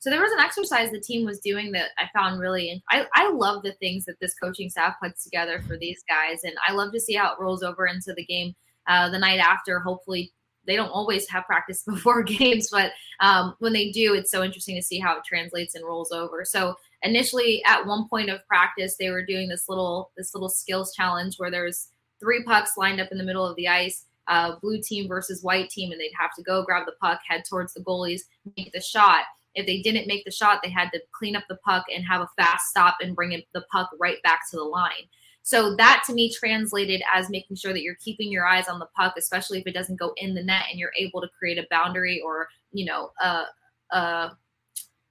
So 0.00 0.10
there 0.10 0.22
was 0.22 0.32
an 0.32 0.38
exercise 0.38 0.90
the 0.90 1.00
team 1.00 1.26
was 1.26 1.40
doing 1.40 1.72
that 1.72 1.90
I 1.98 2.08
found 2.16 2.40
really, 2.40 2.82
I, 2.88 3.06
I 3.14 3.30
love 3.30 3.62
the 3.62 3.72
things 3.72 4.04
that 4.04 4.20
this 4.20 4.34
coaching 4.34 4.70
staff 4.70 4.94
puts 5.02 5.24
together 5.24 5.60
for 5.66 5.76
these 5.76 6.04
guys. 6.08 6.44
And 6.44 6.54
I 6.66 6.72
love 6.72 6.92
to 6.92 7.00
see 7.00 7.14
how 7.14 7.32
it 7.32 7.40
rolls 7.40 7.64
over 7.64 7.86
into 7.86 8.14
the 8.14 8.24
game 8.24 8.54
uh, 8.86 9.10
the 9.10 9.18
night 9.18 9.40
after. 9.40 9.80
Hopefully 9.80 10.32
they 10.68 10.76
don't 10.76 10.90
always 10.90 11.28
have 11.28 11.46
practice 11.46 11.82
before 11.86 12.22
games, 12.22 12.68
but 12.70 12.92
um, 13.20 13.54
when 13.58 13.72
they 13.72 13.90
do, 13.90 14.14
it's 14.14 14.30
so 14.30 14.44
interesting 14.44 14.76
to 14.76 14.82
see 14.82 15.00
how 15.00 15.16
it 15.16 15.24
translates 15.24 15.74
and 15.74 15.84
rolls 15.84 16.12
over. 16.12 16.44
So 16.44 16.76
initially 17.02 17.62
at 17.64 17.84
one 17.84 18.08
point 18.08 18.30
of 18.30 18.46
practice, 18.46 18.96
they 18.98 19.10
were 19.10 19.26
doing 19.26 19.48
this 19.48 19.68
little, 19.68 20.12
this 20.16 20.32
little 20.32 20.48
skills 20.48 20.94
challenge 20.94 21.36
where 21.38 21.50
there's 21.50 21.88
three 22.20 22.44
pucks 22.44 22.72
lined 22.76 23.00
up 23.00 23.10
in 23.10 23.18
the 23.18 23.24
middle 23.24 23.46
of 23.46 23.56
the 23.56 23.66
ice. 23.68 24.04
Uh, 24.28 24.56
blue 24.60 24.78
team 24.78 25.08
versus 25.08 25.42
white 25.42 25.70
team, 25.70 25.90
and 25.90 25.98
they'd 25.98 26.12
have 26.20 26.34
to 26.36 26.42
go 26.42 26.62
grab 26.62 26.84
the 26.84 26.92
puck, 27.00 27.18
head 27.26 27.42
towards 27.48 27.72
the 27.72 27.80
goalies, 27.80 28.20
make 28.58 28.70
the 28.74 28.80
shot. 28.80 29.24
If 29.54 29.66
they 29.66 29.82
didn't 29.82 30.06
make 30.06 30.24
the 30.24 30.30
shot, 30.30 30.60
they 30.62 30.70
had 30.70 30.90
to 30.92 31.00
clean 31.12 31.36
up 31.36 31.44
the 31.48 31.58
puck 31.64 31.84
and 31.94 32.04
have 32.04 32.20
a 32.20 32.28
fast 32.36 32.68
stop 32.68 32.96
and 33.00 33.16
bring 33.16 33.30
the 33.52 33.64
puck 33.72 33.90
right 33.98 34.22
back 34.22 34.40
to 34.50 34.56
the 34.56 34.64
line. 34.64 35.08
So 35.42 35.74
that 35.76 36.02
to 36.06 36.12
me 36.12 36.30
translated 36.32 37.02
as 37.12 37.30
making 37.30 37.56
sure 37.56 37.72
that 37.72 37.82
you're 37.82 37.96
keeping 37.96 38.30
your 38.30 38.46
eyes 38.46 38.68
on 38.68 38.78
the 38.78 38.88
puck, 38.94 39.14
especially 39.16 39.58
if 39.58 39.66
it 39.66 39.72
doesn't 39.72 39.98
go 39.98 40.12
in 40.18 40.34
the 40.34 40.42
net 40.42 40.64
and 40.70 40.78
you're 40.78 40.92
able 40.98 41.22
to 41.22 41.28
create 41.38 41.56
a 41.56 41.66
boundary 41.70 42.20
or, 42.20 42.48
you 42.72 42.84
know, 42.84 43.12
uh, 43.22 43.44
uh, 43.90 44.28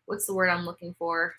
what's 0.06 0.28
the 0.28 0.36
word 0.36 0.50
I'm 0.50 0.66
looking 0.66 0.96
for? 1.00 1.34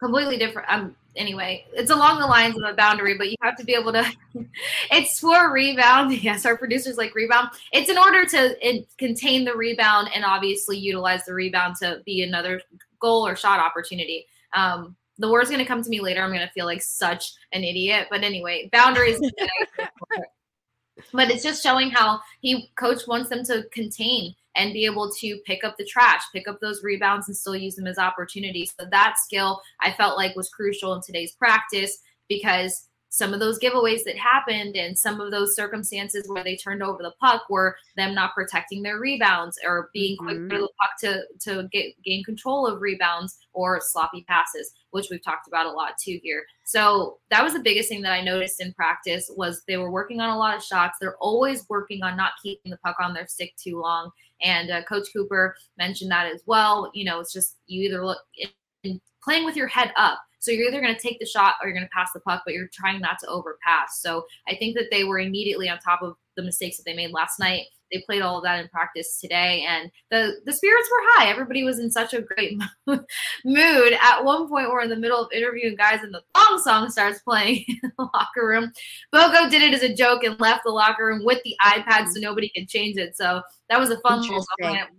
Completely 0.00 0.38
different. 0.38 0.68
Um, 0.70 0.96
anyway, 1.16 1.66
it's 1.72 1.90
along 1.90 2.20
the 2.20 2.26
lines 2.26 2.56
of 2.56 2.62
a 2.62 2.74
boundary, 2.74 3.16
but 3.16 3.30
you 3.30 3.36
have 3.42 3.56
to 3.56 3.64
be 3.64 3.74
able 3.74 3.92
to. 3.92 4.04
it's 4.90 5.18
for 5.18 5.52
rebound. 5.52 6.12
Yes, 6.22 6.46
our 6.46 6.56
producers 6.56 6.96
like 6.96 7.14
rebound. 7.14 7.48
It's 7.72 7.90
in 7.90 7.98
order 7.98 8.24
to 8.24 8.56
it, 8.66 8.86
contain 8.98 9.44
the 9.44 9.54
rebound 9.54 10.08
and 10.14 10.24
obviously 10.24 10.78
utilize 10.78 11.24
the 11.24 11.34
rebound 11.34 11.76
to 11.76 12.00
be 12.04 12.22
another 12.22 12.60
goal 13.00 13.26
or 13.26 13.34
shot 13.34 13.58
opportunity. 13.58 14.26
Um, 14.54 14.96
the 15.18 15.30
word's 15.30 15.50
going 15.50 15.60
to 15.60 15.66
come 15.66 15.82
to 15.82 15.90
me 15.90 16.00
later. 16.00 16.22
I'm 16.22 16.30
going 16.30 16.46
to 16.46 16.52
feel 16.52 16.66
like 16.66 16.82
such 16.82 17.32
an 17.52 17.64
idiot. 17.64 18.08
But 18.10 18.22
anyway, 18.22 18.68
boundaries. 18.72 19.20
but 21.12 21.30
it's 21.30 21.42
just 21.42 21.62
showing 21.62 21.90
how 21.90 22.20
he 22.40 22.70
coach 22.76 23.06
wants 23.06 23.28
them 23.28 23.44
to 23.44 23.64
contain 23.72 24.34
and 24.56 24.72
be 24.72 24.84
able 24.84 25.10
to 25.20 25.38
pick 25.46 25.64
up 25.64 25.76
the 25.78 25.86
trash, 25.86 26.22
pick 26.32 26.48
up 26.48 26.60
those 26.60 26.82
rebounds 26.82 27.28
and 27.28 27.36
still 27.36 27.56
use 27.56 27.76
them 27.76 27.86
as 27.86 27.98
opportunities. 27.98 28.74
So 28.78 28.86
that 28.90 29.16
skill 29.18 29.60
I 29.80 29.92
felt 29.92 30.16
like 30.16 30.36
was 30.36 30.50
crucial 30.50 30.94
in 30.94 31.02
today's 31.02 31.32
practice 31.32 31.98
because 32.28 32.88
some 33.12 33.34
of 33.34 33.40
those 33.40 33.58
giveaways 33.58 34.04
that 34.04 34.16
happened 34.16 34.74
and 34.74 34.98
some 34.98 35.20
of 35.20 35.30
those 35.30 35.54
circumstances 35.54 36.26
where 36.28 36.42
they 36.42 36.56
turned 36.56 36.82
over 36.82 37.02
the 37.02 37.12
puck 37.20 37.42
were 37.50 37.76
them 37.94 38.14
not 38.14 38.32
protecting 38.32 38.82
their 38.82 38.98
rebounds 38.98 39.58
or 39.66 39.90
being 39.92 40.16
quick 40.16 40.38
mm-hmm. 40.38 40.48
the 40.48 40.68
puck 40.80 40.90
to 40.98 41.22
to 41.38 41.68
get 41.70 41.92
gain 42.02 42.24
control 42.24 42.66
of 42.66 42.80
rebounds 42.80 43.36
or 43.52 43.82
sloppy 43.82 44.24
passes, 44.26 44.72
which 44.92 45.08
we've 45.10 45.22
talked 45.22 45.46
about 45.46 45.66
a 45.66 45.70
lot 45.70 45.92
too 46.02 46.18
here. 46.22 46.42
So 46.64 47.18
that 47.30 47.44
was 47.44 47.52
the 47.52 47.60
biggest 47.60 47.90
thing 47.90 48.00
that 48.00 48.12
I 48.12 48.24
noticed 48.24 48.62
in 48.62 48.72
practice 48.72 49.30
was 49.36 49.62
they 49.68 49.76
were 49.76 49.90
working 49.90 50.20
on 50.20 50.30
a 50.30 50.38
lot 50.38 50.56
of 50.56 50.64
shots. 50.64 50.96
They're 50.98 51.18
always 51.18 51.66
working 51.68 52.02
on 52.02 52.16
not 52.16 52.32
keeping 52.42 52.70
the 52.70 52.78
puck 52.78 52.96
on 52.98 53.12
their 53.12 53.26
stick 53.26 53.52
too 53.62 53.78
long. 53.78 54.10
And 54.42 54.70
uh, 54.70 54.82
Coach 54.84 55.08
Cooper 55.12 55.54
mentioned 55.78 56.10
that 56.10 56.26
as 56.26 56.42
well. 56.46 56.90
You 56.94 57.04
know, 57.04 57.20
it's 57.20 57.32
just 57.32 57.56
you 57.66 57.82
either 57.82 58.04
look 58.04 58.18
in, 58.36 58.48
in 58.82 59.00
playing 59.22 59.44
with 59.44 59.56
your 59.56 59.68
head 59.68 59.92
up 59.96 60.18
so 60.42 60.50
you're 60.50 60.66
either 60.66 60.80
going 60.80 60.94
to 60.94 61.00
take 61.00 61.20
the 61.20 61.26
shot 61.26 61.54
or 61.62 61.68
you're 61.68 61.76
going 61.76 61.86
to 61.86 61.96
pass 61.96 62.10
the 62.12 62.18
puck, 62.18 62.42
but 62.44 62.52
you're 62.52 62.68
trying 62.72 63.00
not 63.00 63.20
to 63.20 63.28
overpass. 63.28 64.02
So 64.02 64.26
I 64.48 64.56
think 64.56 64.76
that 64.76 64.88
they 64.90 65.04
were 65.04 65.20
immediately 65.20 65.68
on 65.68 65.78
top 65.78 66.02
of 66.02 66.16
the 66.36 66.42
mistakes 66.42 66.78
that 66.78 66.82
they 66.84 66.96
made 66.96 67.12
last 67.12 67.38
night. 67.38 67.66
They 67.92 68.02
played 68.06 68.22
all 68.22 68.38
of 68.38 68.44
that 68.44 68.60
in 68.60 68.68
practice 68.68 69.18
today, 69.20 69.64
and 69.68 69.90
the 70.10 70.40
the 70.46 70.52
spirits 70.52 70.88
were 70.90 71.08
high. 71.12 71.28
Everybody 71.28 71.64
was 71.64 71.78
in 71.78 71.90
such 71.90 72.14
a 72.14 72.22
great 72.22 72.58
mood. 73.44 73.92
At 74.00 74.24
one 74.24 74.48
point, 74.48 74.70
we're 74.70 74.82
in 74.82 74.90
the 74.90 74.96
middle 74.96 75.22
of 75.22 75.32
interviewing 75.32 75.76
guys, 75.76 76.02
and 76.02 76.14
the 76.14 76.22
thong 76.34 76.60
song 76.60 76.90
starts 76.90 77.20
playing 77.20 77.64
in 77.68 77.92
the 77.98 78.08
locker 78.14 78.46
room. 78.46 78.72
Bogo 79.14 79.50
did 79.50 79.62
it 79.62 79.74
as 79.74 79.82
a 79.82 79.94
joke 79.94 80.24
and 80.24 80.38
left 80.40 80.62
the 80.64 80.70
locker 80.70 81.06
room 81.06 81.24
with 81.24 81.42
the 81.44 81.54
iPad 81.64 82.08
so 82.08 82.20
nobody 82.20 82.50
could 82.54 82.68
change 82.68 82.96
it. 82.96 83.16
So 83.16 83.42
that 83.68 83.78
was 83.78 83.90
a 83.90 84.00
fun 84.00 84.22
little 84.22 84.44
moment 84.60 84.90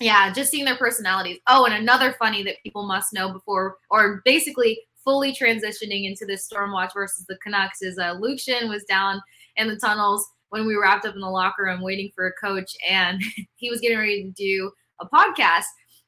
yeah, 0.00 0.32
just 0.32 0.50
seeing 0.50 0.64
their 0.64 0.76
personalities. 0.76 1.38
Oh, 1.46 1.64
and 1.64 1.74
another 1.74 2.14
funny 2.18 2.42
that 2.44 2.62
people 2.62 2.86
must 2.86 3.12
know 3.12 3.32
before, 3.32 3.76
or 3.90 4.22
basically 4.24 4.80
fully 5.04 5.32
transitioning 5.32 6.06
into 6.06 6.24
this 6.26 6.48
Stormwatch 6.48 6.92
versus 6.94 7.24
the 7.26 7.38
Canucks 7.38 7.82
is 7.82 7.98
uh, 7.98 8.12
Luke 8.12 8.38
Schenn 8.38 8.68
was 8.68 8.84
down 8.84 9.20
in 9.56 9.68
the 9.68 9.76
tunnels 9.76 10.26
when 10.50 10.66
we 10.66 10.76
wrapped 10.76 11.06
up 11.06 11.14
in 11.14 11.20
the 11.20 11.28
locker 11.28 11.64
room 11.64 11.82
waiting 11.82 12.10
for 12.14 12.26
a 12.26 12.32
coach, 12.32 12.74
and 12.88 13.20
he 13.56 13.70
was 13.70 13.80
getting 13.80 13.98
ready 13.98 14.24
to 14.24 14.30
do 14.30 14.70
a 15.00 15.06
podcast. 15.08 15.64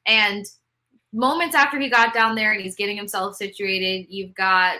And 0.07 0.45
moments 1.13 1.55
after 1.55 1.79
he 1.79 1.89
got 1.89 2.13
down 2.13 2.35
there 2.35 2.51
and 2.51 2.61
he's 2.61 2.75
getting 2.75 2.97
himself 2.97 3.35
situated, 3.35 4.07
you've 4.09 4.33
got 4.33 4.77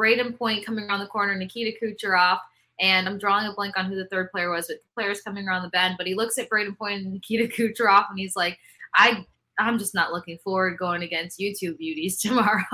Brayden 0.00 0.36
Point 0.38 0.64
coming 0.64 0.84
around 0.88 1.00
the 1.00 1.06
corner, 1.06 1.34
Nikita 1.34 1.76
Kucherov, 1.82 2.38
and 2.80 3.06
I'm 3.06 3.18
drawing 3.18 3.46
a 3.46 3.52
blank 3.52 3.76
on 3.76 3.84
who 3.86 3.96
the 3.96 4.06
third 4.06 4.30
player 4.30 4.50
was, 4.50 4.66
but 4.68 4.76
the 4.76 5.00
player's 5.00 5.20
coming 5.20 5.46
around 5.46 5.62
the 5.62 5.68
bend. 5.68 5.96
But 5.98 6.06
he 6.06 6.14
looks 6.14 6.38
at 6.38 6.48
Brayden 6.48 6.76
Point 6.76 7.02
and 7.02 7.12
Nikita 7.12 7.44
Kucherov, 7.56 8.06
and 8.08 8.18
he's 8.18 8.36
like, 8.36 8.58
"I, 8.94 9.26
I'm 9.58 9.78
just 9.78 9.94
not 9.94 10.12
looking 10.12 10.38
forward 10.42 10.78
going 10.78 11.02
against 11.02 11.38
YouTube 11.38 11.76
beauties 11.76 12.18
tomorrow." 12.20 12.64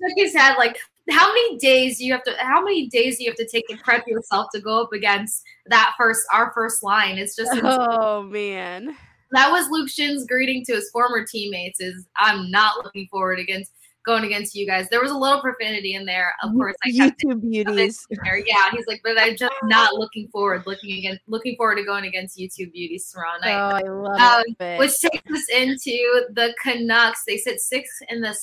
Took 0.00 0.14
his 0.16 0.34
head 0.34 0.56
like, 0.56 0.78
how 1.10 1.28
many 1.28 1.56
days 1.58 1.98
do 1.98 2.04
you 2.04 2.12
have 2.12 2.22
to? 2.24 2.34
How 2.38 2.62
many 2.62 2.88
days 2.88 3.18
do 3.18 3.24
you 3.24 3.30
have 3.30 3.36
to 3.36 3.46
take 3.46 3.66
to 3.68 3.76
prep 3.78 4.06
yourself 4.06 4.48
to 4.54 4.60
go 4.60 4.82
up 4.82 4.92
against 4.92 5.42
that 5.66 5.94
first, 5.98 6.22
our 6.32 6.52
first 6.52 6.82
line? 6.82 7.18
It's 7.18 7.36
just 7.36 7.50
oh 7.62 8.22
man. 8.22 8.96
That 9.32 9.50
was 9.50 9.68
Luke 9.70 9.90
Schenn's 9.90 10.26
greeting 10.26 10.64
to 10.66 10.74
his 10.74 10.90
former 10.90 11.24
teammates. 11.24 11.80
Is 11.80 12.06
I'm 12.16 12.50
not 12.50 12.82
looking 12.84 13.06
forward 13.10 13.38
against 13.38 13.72
going 14.08 14.24
against 14.24 14.54
you 14.54 14.66
guys. 14.66 14.88
There 14.88 15.02
was 15.02 15.10
a 15.10 15.16
little 15.16 15.40
profanity 15.40 15.94
in 15.94 16.06
there. 16.06 16.34
Of 16.42 16.52
course, 16.54 16.74
I 16.84 16.90
YouTube 16.90 17.42
beauties. 17.50 18.06
Yeah, 18.10 18.70
he's 18.72 18.86
like, 18.86 19.00
but 19.04 19.18
I'm 19.18 19.36
just 19.36 19.52
not 19.64 19.94
looking 19.94 20.28
forward, 20.28 20.62
looking 20.66 20.98
against, 20.98 21.20
looking 21.26 21.56
forward 21.56 21.76
to 21.76 21.84
going 21.84 22.06
against 22.06 22.38
YouTube 22.38 22.72
beauties 22.72 23.10
tomorrow 23.10 23.38
night. 23.40 23.54
Oh, 23.54 23.76
I 23.76 23.82
love 23.82 24.44
um, 24.48 24.56
it. 24.60 24.78
Which 24.78 24.98
takes 24.98 25.30
us 25.30 25.46
into 25.54 26.26
the 26.32 26.54
Canucks. 26.62 27.24
They 27.26 27.36
sit 27.36 27.60
six 27.60 27.90
in 28.08 28.22
the 28.22 28.34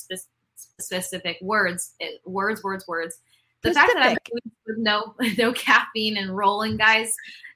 specific 0.79 1.37
words, 1.41 1.93
it, 1.99 2.21
words, 2.25 2.63
words, 2.63 2.87
words. 2.87 3.19
The 3.63 3.73
fact 3.73 3.91
that 3.95 4.03
I'm 4.03 4.17
Specific. 4.17 4.43
with 4.67 4.77
no 4.77 5.15
no 5.37 5.53
caffeine 5.53 6.17
and 6.17 6.35
rolling, 6.35 6.77
guys, 6.77 7.13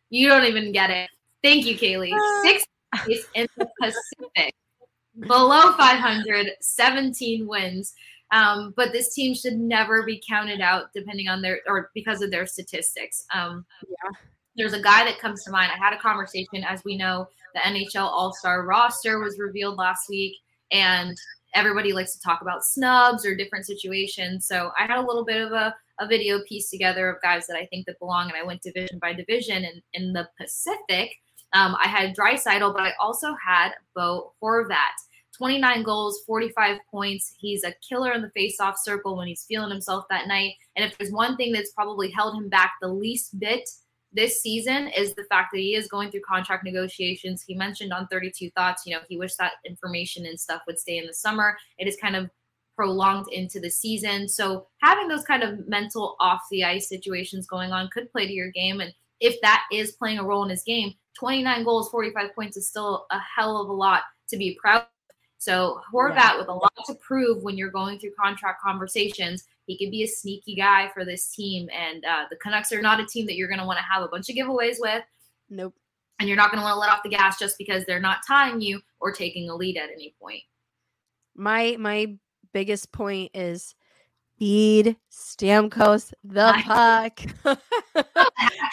you 0.09 0.27
don't 0.27 0.45
even 0.45 0.71
get 0.71 0.89
it. 0.89 1.09
Thank 1.43 1.65
you, 1.65 1.77
Kailey. 1.77 2.13
Six 2.43 2.65
is 3.07 3.25
in 3.35 3.47
the 3.57 3.69
Pacific, 3.79 4.53
below 5.19 5.73
500, 5.73 6.47
17 6.59 7.47
wins. 7.47 7.93
Um, 8.31 8.73
but 8.75 8.91
this 8.91 9.13
team 9.13 9.33
should 9.33 9.57
never 9.57 10.03
be 10.03 10.21
counted 10.27 10.61
out, 10.61 10.93
depending 10.93 11.29
on 11.29 11.41
their 11.41 11.61
or 11.67 11.89
because 11.93 12.21
of 12.21 12.31
their 12.31 12.45
statistics. 12.45 13.25
Um, 13.33 13.65
yeah. 13.87 14.09
There's 14.55 14.73
a 14.73 14.81
guy 14.81 15.05
that 15.05 15.19
comes 15.19 15.43
to 15.43 15.51
mind. 15.51 15.71
I 15.73 15.77
had 15.77 15.93
a 15.93 15.99
conversation, 15.99 16.63
as 16.67 16.83
we 16.83 16.97
know, 16.97 17.27
the 17.53 17.61
NHL 17.61 18.01
All 18.03 18.33
Star 18.33 18.65
roster 18.65 19.19
was 19.19 19.39
revealed 19.39 19.77
last 19.77 20.09
week, 20.09 20.35
and 20.71 21.17
everybody 21.53 21.93
likes 21.93 22.13
to 22.13 22.21
talk 22.21 22.41
about 22.41 22.65
snubs 22.65 23.25
or 23.25 23.35
different 23.35 23.65
situations. 23.65 24.45
So 24.45 24.71
I 24.79 24.85
had 24.85 24.97
a 24.97 25.05
little 25.05 25.25
bit 25.25 25.41
of 25.41 25.51
a, 25.51 25.75
a 25.99 26.07
video 26.07 26.39
piece 26.47 26.69
together 26.69 27.09
of 27.09 27.21
guys 27.21 27.47
that 27.47 27.57
I 27.57 27.65
think 27.67 27.85
that 27.85 27.99
belong, 27.99 28.29
and 28.29 28.37
I 28.37 28.43
went 28.43 28.61
division 28.61 28.99
by 28.99 29.13
division. 29.13 29.65
And 29.65 29.81
in 29.93 30.13
the 30.13 30.29
Pacific, 30.39 31.15
um, 31.53 31.75
I 31.83 31.87
had 31.87 32.15
Draisaitl, 32.15 32.73
but 32.73 32.83
I 32.83 32.93
also 32.99 33.35
had 33.45 33.71
Bo 33.95 34.33
Horvat. 34.41 34.95
29 35.37 35.83
goals, 35.83 36.21
45 36.27 36.79
points. 36.91 37.33
He's 37.39 37.63
a 37.63 37.73
killer 37.87 38.11
in 38.11 38.21
the 38.21 38.29
face-off 38.31 38.77
circle 38.77 39.15
when 39.15 39.27
he's 39.27 39.45
feeling 39.45 39.71
himself 39.71 40.03
that 40.09 40.27
night. 40.27 40.55
And 40.75 40.83
if 40.83 40.97
there's 40.97 41.13
one 41.13 41.37
thing 41.37 41.53
that's 41.53 41.71
probably 41.71 42.11
held 42.11 42.35
him 42.35 42.49
back 42.49 42.73
the 42.81 42.89
least 42.89 43.39
bit 43.39 43.69
this 44.11 44.41
season 44.41 44.87
is 44.87 45.13
the 45.13 45.23
fact 45.25 45.49
that 45.53 45.59
he 45.59 45.75
is 45.75 45.87
going 45.87 46.09
through 46.09 46.21
contract 46.21 46.63
negotiations. 46.63 47.43
He 47.45 47.53
mentioned 47.53 47.93
on 47.93 48.07
32 48.07 48.49
Thoughts, 48.51 48.83
you 48.85 48.95
know, 48.95 49.01
he 49.07 49.17
wished 49.17 49.37
that 49.37 49.53
information 49.65 50.25
and 50.25 50.39
stuff 50.39 50.61
would 50.65 50.79
stay 50.79 50.97
in 50.97 51.05
the 51.05 51.13
summer. 51.13 51.57
It 51.77 51.87
is 51.87 51.97
kind 51.97 52.15
of 52.15 52.29
prolonged 52.75 53.27
into 53.31 53.59
the 53.59 53.69
season. 53.69 54.27
So 54.27 54.67
having 54.81 55.07
those 55.07 55.25
kind 55.25 55.43
of 55.43 55.67
mental 55.67 56.15
off 56.19 56.41
the 56.49 56.63
ice 56.63 56.87
situations 56.87 57.45
going 57.45 57.71
on 57.71 57.89
could 57.89 58.11
play 58.11 58.25
to 58.25 58.33
your 58.33 58.51
game. 58.51 58.79
And 58.79 58.93
if 59.19 59.39
that 59.41 59.65
is 59.71 59.91
playing 59.91 60.17
a 60.17 60.23
role 60.23 60.43
in 60.43 60.49
his 60.49 60.63
game, 60.63 60.93
29 61.17 61.63
goals, 61.65 61.89
45 61.89 62.33
points 62.33 62.57
is 62.57 62.69
still 62.69 63.05
a 63.11 63.19
hell 63.19 63.61
of 63.61 63.69
a 63.69 63.73
lot 63.73 64.03
to 64.29 64.37
be 64.37 64.57
proud 64.59 64.83
of. 64.83 64.87
So 65.39 65.81
Horvat 65.91 66.15
Yeah. 66.15 66.37
with 66.37 66.49
a 66.49 66.53
lot 66.53 66.73
to 66.85 66.93
prove 66.95 67.43
when 67.43 67.57
you're 67.57 67.71
going 67.71 67.97
through 67.97 68.11
contract 68.11 68.61
conversations. 68.61 69.45
He 69.65 69.77
could 69.77 69.89
be 69.89 70.03
a 70.03 70.07
sneaky 70.07 70.53
guy 70.53 70.89
for 70.93 71.05
this 71.05 71.33
team. 71.33 71.69
And 71.71 72.03
uh, 72.05 72.25
the 72.29 72.35
Canucks 72.35 72.71
are 72.71 72.81
not 72.81 72.99
a 72.99 73.05
team 73.05 73.25
that 73.27 73.35
you're 73.35 73.47
going 73.47 73.59
to 73.59 73.65
want 73.65 73.79
to 73.79 73.83
have 73.83 74.03
a 74.03 74.07
bunch 74.07 74.29
of 74.29 74.35
giveaways 74.35 74.75
with. 74.79 75.03
Nope. 75.49 75.73
And 76.19 76.27
you're 76.27 76.35
not 76.35 76.51
going 76.51 76.59
to 76.59 76.63
want 76.63 76.75
to 76.75 76.79
let 76.79 76.89
off 76.89 77.03
the 77.03 77.09
gas 77.09 77.39
just 77.39 77.57
because 77.57 77.85
they're 77.85 78.01
not 78.01 78.19
tying 78.27 78.59
you 78.59 78.81
or 78.99 79.11
taking 79.13 79.49
a 79.49 79.55
lead 79.55 79.77
at 79.77 79.89
any 79.89 80.13
point. 80.21 80.43
My 81.35 81.77
my 81.79 82.17
biggest 82.51 82.91
point 82.91 83.31
is 83.33 83.75
feed 84.39 84.95
Stamkos 85.11 86.13
the 86.23 86.53
puck. 86.65 87.19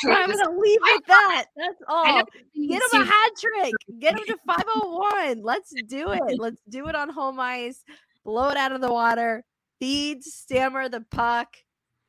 I'm 0.05 0.31
gonna 0.31 0.59
leave 0.59 0.81
with 0.81 1.07
that. 1.07 1.47
That's 1.57 1.83
all. 1.89 2.23
Get 2.55 2.83
him 2.93 3.03
a 3.03 3.05
hat 3.05 3.31
trick. 3.39 3.73
Get 3.99 4.12
him 4.14 4.25
to 4.27 4.39
501. 4.47 5.43
Let's 5.43 5.75
do 5.89 6.12
it. 6.12 6.23
Let's 6.39 6.62
do 6.69 6.87
it 6.87 6.95
on 6.95 7.11
home 7.11 7.41
ice. 7.41 7.83
Blow 8.25 8.49
it 8.51 8.57
out 8.57 8.73
of 8.73 8.81
the 8.81 8.93
water. 8.93 9.45
Feed 9.81 10.23
Stammer 10.23 10.89
the 10.89 11.05
puck. 11.11 11.49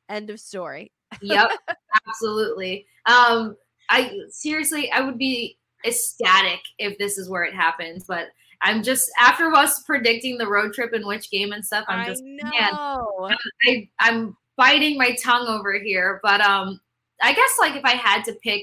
End 0.08 0.30
of 0.30 0.40
story. 0.40 0.92
yep, 1.20 1.50
absolutely. 2.08 2.86
Um, 3.06 3.56
I 3.90 4.12
seriously, 4.30 4.90
I 4.90 5.00
would 5.00 5.18
be 5.18 5.58
ecstatic 5.84 6.60
if 6.78 6.96
this 6.98 7.18
is 7.18 7.28
where 7.28 7.44
it 7.44 7.54
happens, 7.54 8.04
but 8.04 8.28
I'm 8.62 8.82
just 8.82 9.10
after 9.20 9.52
us 9.52 9.82
predicting 9.82 10.38
the 10.38 10.48
road 10.48 10.72
trip 10.72 10.92
and 10.92 11.06
which 11.06 11.30
game 11.30 11.52
and 11.52 11.64
stuff. 11.64 11.84
I'm 11.88 12.00
I 12.00 12.06
just 12.06 12.24
man, 12.24 12.50
know. 12.72 13.30
I, 13.66 13.88
I'm 14.00 14.36
biting 14.56 14.98
my 14.98 15.14
tongue 15.14 15.46
over 15.46 15.78
here, 15.78 16.20
but 16.22 16.40
um, 16.40 16.80
I 17.22 17.32
guess 17.32 17.50
like 17.60 17.76
if 17.76 17.84
I 17.84 17.94
had 17.94 18.24
to 18.24 18.32
pick 18.42 18.62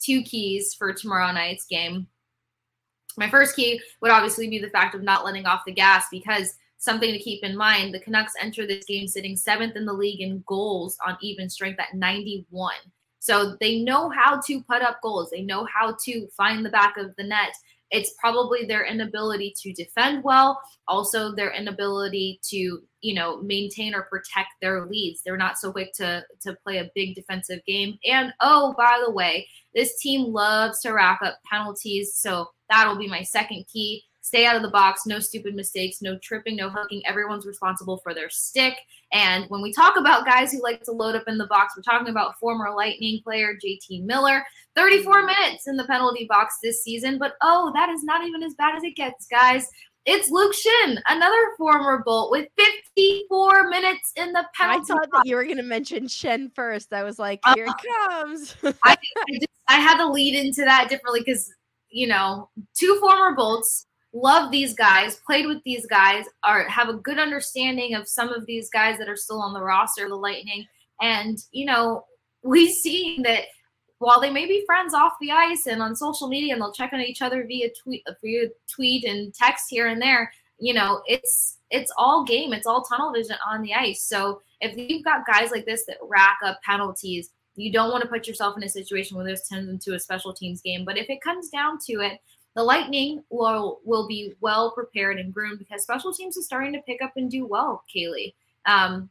two 0.00 0.22
keys 0.22 0.74
for 0.74 0.92
tomorrow 0.92 1.32
night's 1.32 1.66
game, 1.66 2.06
my 3.16 3.28
first 3.28 3.56
key 3.56 3.80
would 4.00 4.10
obviously 4.10 4.48
be 4.48 4.58
the 4.58 4.70
fact 4.70 4.94
of 4.94 5.02
not 5.02 5.24
letting 5.24 5.46
off 5.46 5.64
the 5.66 5.72
gas 5.72 6.06
because 6.10 6.54
something 6.78 7.12
to 7.12 7.18
keep 7.18 7.42
in 7.42 7.56
mind: 7.56 7.92
the 7.92 8.00
Canucks 8.00 8.34
enter 8.40 8.66
this 8.66 8.84
game 8.84 9.08
sitting 9.08 9.36
seventh 9.36 9.76
in 9.76 9.84
the 9.84 9.92
league 9.92 10.20
in 10.20 10.42
goals 10.46 10.96
on 11.06 11.18
even 11.20 11.50
strength 11.50 11.80
at 11.80 11.94
91. 11.94 12.74
So 13.18 13.56
they 13.60 13.80
know 13.80 14.10
how 14.10 14.40
to 14.40 14.62
put 14.64 14.82
up 14.82 15.00
goals. 15.00 15.30
They 15.30 15.42
know 15.42 15.64
how 15.72 15.96
to 16.04 16.26
find 16.36 16.64
the 16.64 16.70
back 16.70 16.96
of 16.96 17.14
the 17.16 17.22
net. 17.22 17.54
It's 17.92 18.14
probably 18.18 18.64
their 18.64 18.84
inability 18.84 19.54
to 19.62 19.72
defend 19.74 20.24
well, 20.24 20.60
also 20.88 21.34
their 21.34 21.52
inability 21.52 22.40
to, 22.50 22.80
you 23.02 23.14
know, 23.14 23.40
maintain 23.42 23.94
or 23.94 24.08
protect 24.10 24.48
their 24.60 24.86
leads. 24.86 25.20
They're 25.22 25.36
not 25.36 25.58
so 25.58 25.70
quick 25.70 25.92
to 25.96 26.24
to 26.40 26.56
play 26.64 26.78
a 26.78 26.90
big 26.94 27.14
defensive 27.14 27.60
game. 27.66 27.98
And 28.04 28.32
oh, 28.40 28.74
by 28.76 29.00
the 29.04 29.12
way, 29.12 29.46
this 29.74 29.96
team 30.00 30.32
loves 30.32 30.80
to 30.80 30.92
rack 30.92 31.20
up 31.22 31.38
penalties, 31.50 32.14
so 32.16 32.48
that'll 32.68 32.98
be 32.98 33.08
my 33.08 33.22
second 33.22 33.64
key. 33.72 34.02
Stay 34.22 34.46
out 34.46 34.54
of 34.54 34.62
the 34.62 34.70
box, 34.70 35.04
no 35.04 35.18
stupid 35.18 35.54
mistakes, 35.54 36.00
no 36.00 36.16
tripping, 36.18 36.54
no 36.56 36.70
hooking. 36.70 37.02
Everyone's 37.06 37.44
responsible 37.44 37.98
for 37.98 38.14
their 38.14 38.30
stick. 38.30 38.74
And 39.12 39.44
when 39.48 39.60
we 39.62 39.72
talk 39.72 39.96
about 39.96 40.24
guys 40.24 40.52
who 40.52 40.62
like 40.62 40.82
to 40.84 40.92
load 40.92 41.16
up 41.16 41.24
in 41.26 41.38
the 41.38 41.46
box, 41.48 41.74
we're 41.76 41.82
talking 41.82 42.08
about 42.08 42.38
former 42.38 42.70
Lightning 42.70 43.20
player 43.24 43.54
JT 43.54 44.04
Miller. 44.04 44.44
34 44.76 45.26
minutes 45.26 45.66
in 45.66 45.76
the 45.76 45.84
penalty 45.84 46.24
box 46.28 46.56
this 46.62 46.82
season, 46.82 47.18
but 47.18 47.34
oh, 47.42 47.72
that 47.74 47.90
is 47.90 48.04
not 48.04 48.24
even 48.26 48.42
as 48.42 48.54
bad 48.54 48.74
as 48.76 48.82
it 48.84 48.96
gets, 48.96 49.26
guys. 49.26 49.68
It's 50.06 50.30
Luke 50.30 50.54
Schenn, 50.54 50.98
another 51.08 51.36
former 51.58 52.02
Bolt, 52.04 52.30
with 52.30 52.48
54 52.56 53.68
minutes 53.68 54.12
in 54.16 54.32
the 54.32 54.40
I 54.40 54.44
penalty 54.54 54.86
thought 54.86 55.10
box. 55.10 55.22
that 55.24 55.26
you 55.26 55.36
were 55.36 55.44
gonna 55.44 55.62
mention 55.62 56.04
Schenn 56.06 56.52
first. 56.54 56.92
I 56.92 57.02
was 57.02 57.18
like, 57.18 57.40
Uh, 57.44 57.54
here 57.54 57.66
it 57.66 57.74
comes. 58.08 58.56
I, 58.84 58.96
I, 58.96 59.32
just, 59.34 59.46
I 59.68 59.74
had 59.74 59.98
to 59.98 60.08
lead 60.08 60.34
into 60.34 60.62
that 60.64 60.88
differently 60.88 61.20
because 61.20 61.52
you 61.90 62.06
know 62.06 62.48
two 62.74 62.98
former 63.00 63.36
bolts 63.36 63.86
love 64.12 64.50
these 64.50 64.74
guys 64.74 65.20
played 65.26 65.46
with 65.46 65.62
these 65.64 65.86
guys 65.86 66.24
are 66.42 66.68
have 66.68 66.88
a 66.88 66.94
good 66.94 67.18
understanding 67.18 67.94
of 67.94 68.08
some 68.08 68.28
of 68.28 68.46
these 68.46 68.68
guys 68.70 68.98
that 68.98 69.08
are 69.08 69.16
still 69.16 69.40
on 69.40 69.54
the 69.54 69.62
roster 69.62 70.08
the 70.08 70.14
lightning. 70.14 70.66
And 71.00 71.38
you 71.50 71.66
know 71.66 72.04
we 72.42 72.72
see 72.82 73.20
that 73.24 73.44
while 73.98 74.20
they 74.20 74.30
may 74.30 74.46
be 74.46 74.64
friends 74.66 74.94
off 74.94 75.12
the 75.20 75.30
ice 75.30 75.66
and 75.66 75.80
on 75.80 75.94
social 75.94 76.28
media 76.28 76.52
and 76.52 76.60
they'll 76.60 76.72
check 76.72 76.92
on 76.92 77.00
each 77.00 77.22
other 77.22 77.44
via 77.46 77.68
tweet 77.82 78.04
via 78.22 78.48
tweet 78.68 79.04
and 79.04 79.32
text 79.34 79.66
here 79.68 79.86
and 79.86 80.02
there 80.02 80.32
you 80.58 80.74
know 80.74 81.02
it's 81.06 81.58
it's 81.70 81.92
all 81.96 82.22
game. 82.24 82.52
It's 82.52 82.66
all 82.66 82.82
tunnel 82.82 83.12
vision 83.12 83.36
on 83.48 83.62
the 83.62 83.72
ice. 83.72 84.04
So 84.04 84.42
if 84.60 84.76
you've 84.76 85.04
got 85.04 85.26
guys 85.26 85.50
like 85.50 85.64
this 85.64 85.86
that 85.86 85.96
rack 86.02 86.36
up 86.44 86.60
penalties 86.62 87.30
you 87.56 87.72
don't 87.72 87.90
want 87.90 88.02
to 88.02 88.08
put 88.08 88.26
yourself 88.26 88.56
in 88.56 88.62
a 88.62 88.68
situation 88.68 89.16
where 89.16 89.26
this 89.26 89.46
turns 89.48 89.68
into 89.68 89.94
a 89.94 90.00
special 90.00 90.32
teams 90.32 90.62
game. 90.62 90.84
But 90.84 90.96
if 90.96 91.10
it 91.10 91.20
comes 91.20 91.50
down 91.50 91.78
to 91.86 92.00
it, 92.00 92.18
the 92.54 92.62
Lightning 92.62 93.24
will 93.30 93.80
will 93.84 94.06
be 94.06 94.34
well 94.40 94.70
prepared 94.72 95.18
and 95.18 95.32
groomed 95.32 95.58
because 95.58 95.82
special 95.82 96.12
teams 96.12 96.36
is 96.36 96.44
starting 96.44 96.72
to 96.72 96.82
pick 96.82 97.02
up 97.02 97.12
and 97.16 97.30
do 97.30 97.46
well, 97.46 97.84
Kailey. 97.94 98.34
Um, 98.66 99.10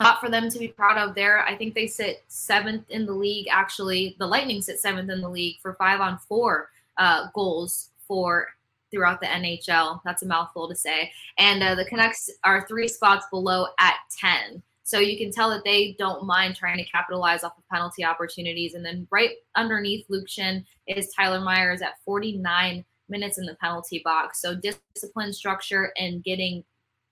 a 0.00 0.04
lot 0.04 0.20
for 0.20 0.30
them 0.30 0.48
to 0.48 0.58
be 0.58 0.68
proud 0.68 0.96
of 0.96 1.14
there. 1.14 1.44
I 1.44 1.56
think 1.56 1.74
they 1.74 1.86
sit 1.86 2.22
seventh 2.28 2.88
in 2.90 3.04
the 3.04 3.12
league. 3.12 3.48
Actually, 3.50 4.16
the 4.18 4.26
Lightning 4.26 4.62
sit 4.62 4.80
seventh 4.80 5.10
in 5.10 5.20
the 5.20 5.28
league 5.28 5.56
for 5.60 5.74
five 5.74 6.00
on 6.00 6.18
four 6.18 6.70
uh, 6.98 7.28
goals 7.34 7.90
for 8.06 8.48
throughout 8.90 9.20
the 9.20 9.26
NHL. 9.26 10.00
That's 10.04 10.22
a 10.22 10.26
mouthful 10.26 10.68
to 10.68 10.74
say. 10.74 11.12
And 11.36 11.62
uh, 11.62 11.74
the 11.74 11.84
Canucks 11.84 12.30
are 12.44 12.66
three 12.66 12.88
spots 12.88 13.26
below 13.30 13.66
at 13.78 13.96
10. 14.18 14.62
So 14.88 15.00
you 15.00 15.18
can 15.18 15.30
tell 15.30 15.50
that 15.50 15.64
they 15.64 15.94
don't 15.98 16.24
mind 16.24 16.56
trying 16.56 16.78
to 16.78 16.84
capitalize 16.90 17.44
off 17.44 17.58
of 17.58 17.68
penalty 17.68 18.06
opportunities. 18.06 18.72
And 18.72 18.82
then 18.82 19.06
right 19.10 19.32
underneath 19.54 20.06
Luke 20.08 20.28
Schenn 20.28 20.64
is 20.86 21.12
Tyler 21.12 21.42
Myers 21.42 21.82
at 21.82 22.02
49 22.06 22.82
minutes 23.10 23.36
in 23.36 23.44
the 23.44 23.54
penalty 23.56 24.00
box. 24.02 24.40
So 24.40 24.54
discipline, 24.56 25.34
structure, 25.34 25.92
and 25.98 26.24
getting 26.24 26.64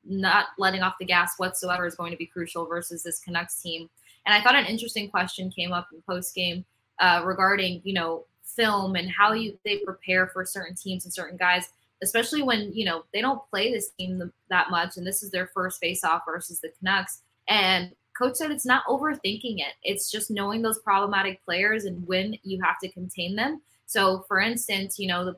not 0.07 0.47
letting 0.57 0.81
off 0.81 0.95
the 0.99 1.05
gas 1.05 1.35
whatsoever 1.37 1.85
is 1.85 1.97
going 1.97 2.13
to 2.13 2.17
be 2.17 2.25
crucial 2.25 2.65
versus 2.65 3.03
this 3.03 3.19
Canucks 3.19 3.61
team. 3.61 3.91
And 4.25 4.35
I 4.35 4.43
thought 4.43 4.55
an 4.55 4.65
interesting 4.65 5.11
question 5.11 5.51
came 5.51 5.75
up 5.75 5.89
in 5.93 6.01
post 6.09 6.35
game 6.35 6.65
uh, 6.99 7.25
regarding, 7.27 7.83
you 7.85 7.93
know, 7.93 8.25
film 8.43 8.97
and 8.97 9.11
how 9.11 9.35
you 9.35 9.59
they 9.67 9.81
prepare 9.81 10.29
for 10.29 10.47
certain 10.47 10.77
teams 10.77 11.05
and 11.05 11.13
certain 11.13 11.37
guys, 11.37 11.69
especially 12.03 12.43
when 12.43 12.73
you 12.73 12.87
know 12.87 13.05
they 13.13 13.21
don't 13.21 13.43
play 13.51 13.71
this 13.71 13.91
team 13.91 14.33
that 14.49 14.71
much, 14.71 14.97
and 14.97 15.07
this 15.07 15.23
is 15.23 15.31
their 15.31 15.49
first 15.49 15.79
face 15.79 16.05
off 16.05 16.23
versus 16.27 16.59
the 16.61 16.73
Canucks. 16.79 17.21
And 17.49 17.93
coach 18.17 18.37
said 18.37 18.51
it's 18.51 18.67
not 18.67 18.85
overthinking 18.87 19.59
it; 19.59 19.75
it's 19.83 20.11
just 20.11 20.31
knowing 20.31 20.63
those 20.63 20.79
problematic 20.79 21.45
players 21.45 21.85
and 21.85 22.07
when 22.07 22.37
you 22.43 22.61
have 22.63 22.79
to 22.81 22.89
contain 22.89 23.37
them. 23.37 23.63
So, 23.87 24.25
for 24.27 24.41
instance, 24.41 24.99
you 24.99 25.07
know 25.07 25.25
the 25.25 25.37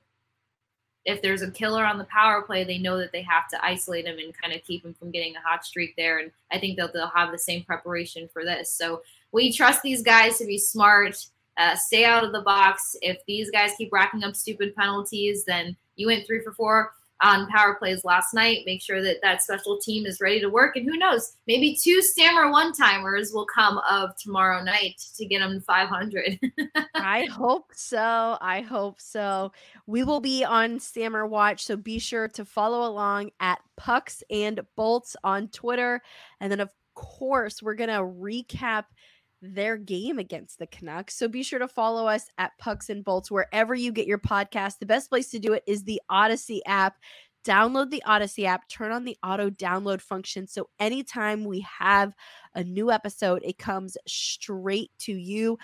if 1.09 1.22
there's 1.22 1.40
a 1.40 1.50
killer 1.50 1.86
on 1.86 1.96
the 1.96 2.04
power 2.04 2.42
play, 2.42 2.64
they 2.64 2.76
know 2.76 2.98
that 2.98 3.12
they 3.12 3.22
have 3.22 3.48
to 3.48 3.64
isolate 3.64 4.04
him 4.04 4.18
and 4.18 4.36
kind 4.38 4.52
of 4.52 4.62
keep 4.62 4.84
him 4.84 4.92
from 4.92 5.11
getting 5.11 5.34
a 5.36 5.40
hot 5.40 5.64
streak 5.64 5.96
there. 5.96 6.18
And 6.18 6.30
I 6.52 6.59
think 6.59 6.76
they'll, 6.76 6.92
they'll 6.92 7.09
have 7.09 7.32
the 7.32 7.38
same 7.38 7.64
preparation 7.64 8.28
for 8.30 8.44
this. 8.44 8.70
So 8.70 9.00
we 9.32 9.50
trust 9.50 9.80
these 9.80 10.02
guys 10.02 10.36
to 10.36 10.44
be 10.44 10.59
smart, 10.59 11.16
uh, 11.56 11.76
stay 11.76 12.04
out 12.04 12.24
of 12.24 12.32
the 12.32 12.42
box. 12.42 12.94
If 13.00 13.24
these 13.26 13.50
guys 13.50 13.72
keep 13.78 13.90
racking 13.90 14.22
up 14.22 14.36
stupid 14.36 14.76
penalties, 14.76 15.44
then 15.44 15.74
you 15.96 16.09
went 16.09 16.26
three 16.26 16.42
for 16.42 16.52
four 16.52 16.92
on 17.20 17.48
power 17.48 17.74
plays 17.74 18.04
last 18.04 18.34
night. 18.34 18.64
Make 18.66 18.82
sure 18.82 19.02
that 19.02 19.18
that 19.22 19.42
special 19.42 19.78
team 19.78 20.06
is 20.06 20.20
ready 20.20 20.40
to 20.40 20.48
work. 20.48 20.76
And 20.76 20.88
who 20.88 20.96
knows, 20.96 21.32
maybe 21.46 21.76
two 21.80 22.00
Stammer 22.02 22.50
one 22.50 22.72
timers 22.72 23.32
will 23.32 23.46
come 23.46 23.80
of 23.90 24.16
tomorrow 24.16 24.62
night 24.62 25.00
to 25.16 25.26
get 25.26 25.40
them 25.40 25.60
500. 25.60 26.38
I 26.94 27.24
hope 27.26 27.70
so. 27.74 28.38
I 28.40 28.60
hope 28.60 29.00
so. 29.00 29.52
We 29.86 30.04
will 30.04 30.20
be 30.20 30.44
on 30.44 30.78
Stammer 30.78 31.26
Watch. 31.26 31.64
So 31.64 31.76
be 31.76 31.98
sure 31.98 32.28
to 32.28 32.44
follow 32.44 32.88
along 32.88 33.30
at 33.40 33.60
Pucks 33.76 34.22
and 34.30 34.60
Bolts 34.76 35.16
on 35.24 35.48
Twitter. 35.48 36.00
And 36.40 36.50
then, 36.52 36.60
of 36.60 36.70
course, 36.94 37.62
we're 37.62 37.74
going 37.74 37.90
to 37.90 38.02
recap 38.02 38.84
their 39.41 39.76
game 39.76 40.18
against 40.18 40.59
the 40.59 40.66
Canucks. 40.66 41.14
So 41.16 41.28
be 41.28 41.43
sure 41.43 41.59
to 41.59 41.68
follow 41.68 42.07
us 42.07 42.28
at 42.39 42.57
Pucks 42.59 42.91
and 42.91 43.05
Bolts 43.05 43.30
wherever 43.30 43.74
you 43.74 43.93
get 43.93 44.07
your 44.07 44.18
podcast. 44.18 44.78
The 44.78 44.86
best 44.86 45.09
place 45.09 45.30
to 45.30 45.39
do 45.39 45.53
it 45.53 45.62
is 45.66 45.84
the 45.84 46.01
Audacy 46.11 46.61
app. 46.66 46.97
Download 47.45 47.89
the 47.89 48.03
Audacy 48.07 48.45
app, 48.45 48.68
turn 48.68 48.91
on 48.91 49.05
the 49.05 49.16
auto 49.22 49.49
download 49.49 50.01
function. 50.01 50.47
So 50.47 50.68
anytime 50.80 51.45
we 51.45 51.61
have 51.61 52.12
a 52.55 52.64
new 52.64 52.91
episode, 52.91 53.43
it 53.45 53.59
comes 53.59 53.97
straight 54.07 54.91
to 55.01 55.12
you. 55.12 55.57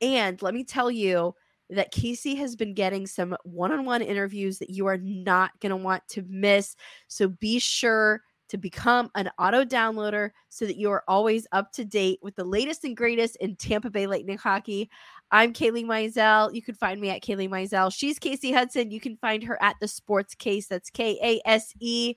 And 0.00 0.40
let 0.42 0.54
me 0.54 0.64
tell 0.64 0.90
you, 0.90 1.34
that 1.70 1.90
Casey 1.90 2.34
has 2.36 2.56
been 2.56 2.74
getting 2.74 3.06
some 3.06 3.36
one 3.44 3.72
on 3.72 3.84
one 3.84 4.02
interviews 4.02 4.58
that 4.58 4.70
you 4.70 4.86
are 4.86 4.98
not 4.98 5.50
going 5.60 5.70
to 5.70 5.76
want 5.76 6.02
to 6.08 6.24
miss. 6.28 6.74
So 7.08 7.28
be 7.28 7.58
sure 7.58 8.22
to 8.48 8.58
become 8.58 9.10
an 9.14 9.30
auto 9.38 9.64
downloader 9.64 10.30
so 10.48 10.66
that 10.66 10.76
you 10.76 10.90
are 10.90 11.04
always 11.08 11.46
up 11.52 11.72
to 11.72 11.84
date 11.84 12.18
with 12.22 12.34
the 12.36 12.44
latest 12.44 12.84
and 12.84 12.96
greatest 12.96 13.36
in 13.36 13.56
Tampa 13.56 13.90
Bay 13.90 14.06
Lightning 14.06 14.38
hockey. 14.38 14.90
I'm 15.30 15.52
Kailey 15.52 15.84
Mizelle. 15.84 16.54
You 16.54 16.62
can 16.62 16.74
find 16.74 17.00
me 17.00 17.10
at 17.10 17.22
Kailey 17.22 17.48
Mizelle. 17.48 17.92
She's 17.92 18.18
Kasey 18.18 18.54
Hudson. 18.54 18.90
You 18.90 19.00
can 19.00 19.16
find 19.16 19.42
her 19.44 19.62
at 19.62 19.76
the 19.80 19.88
Sports 19.88 20.34
Case. 20.34 20.66
That's 20.66 20.90
K 20.90 21.18
A 21.22 21.48
S 21.48 21.74
E. 21.80 22.14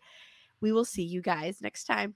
We 0.62 0.72
will 0.72 0.86
see 0.86 1.04
you 1.04 1.22
guys 1.22 1.62
next 1.62 1.86
time. 1.86 2.16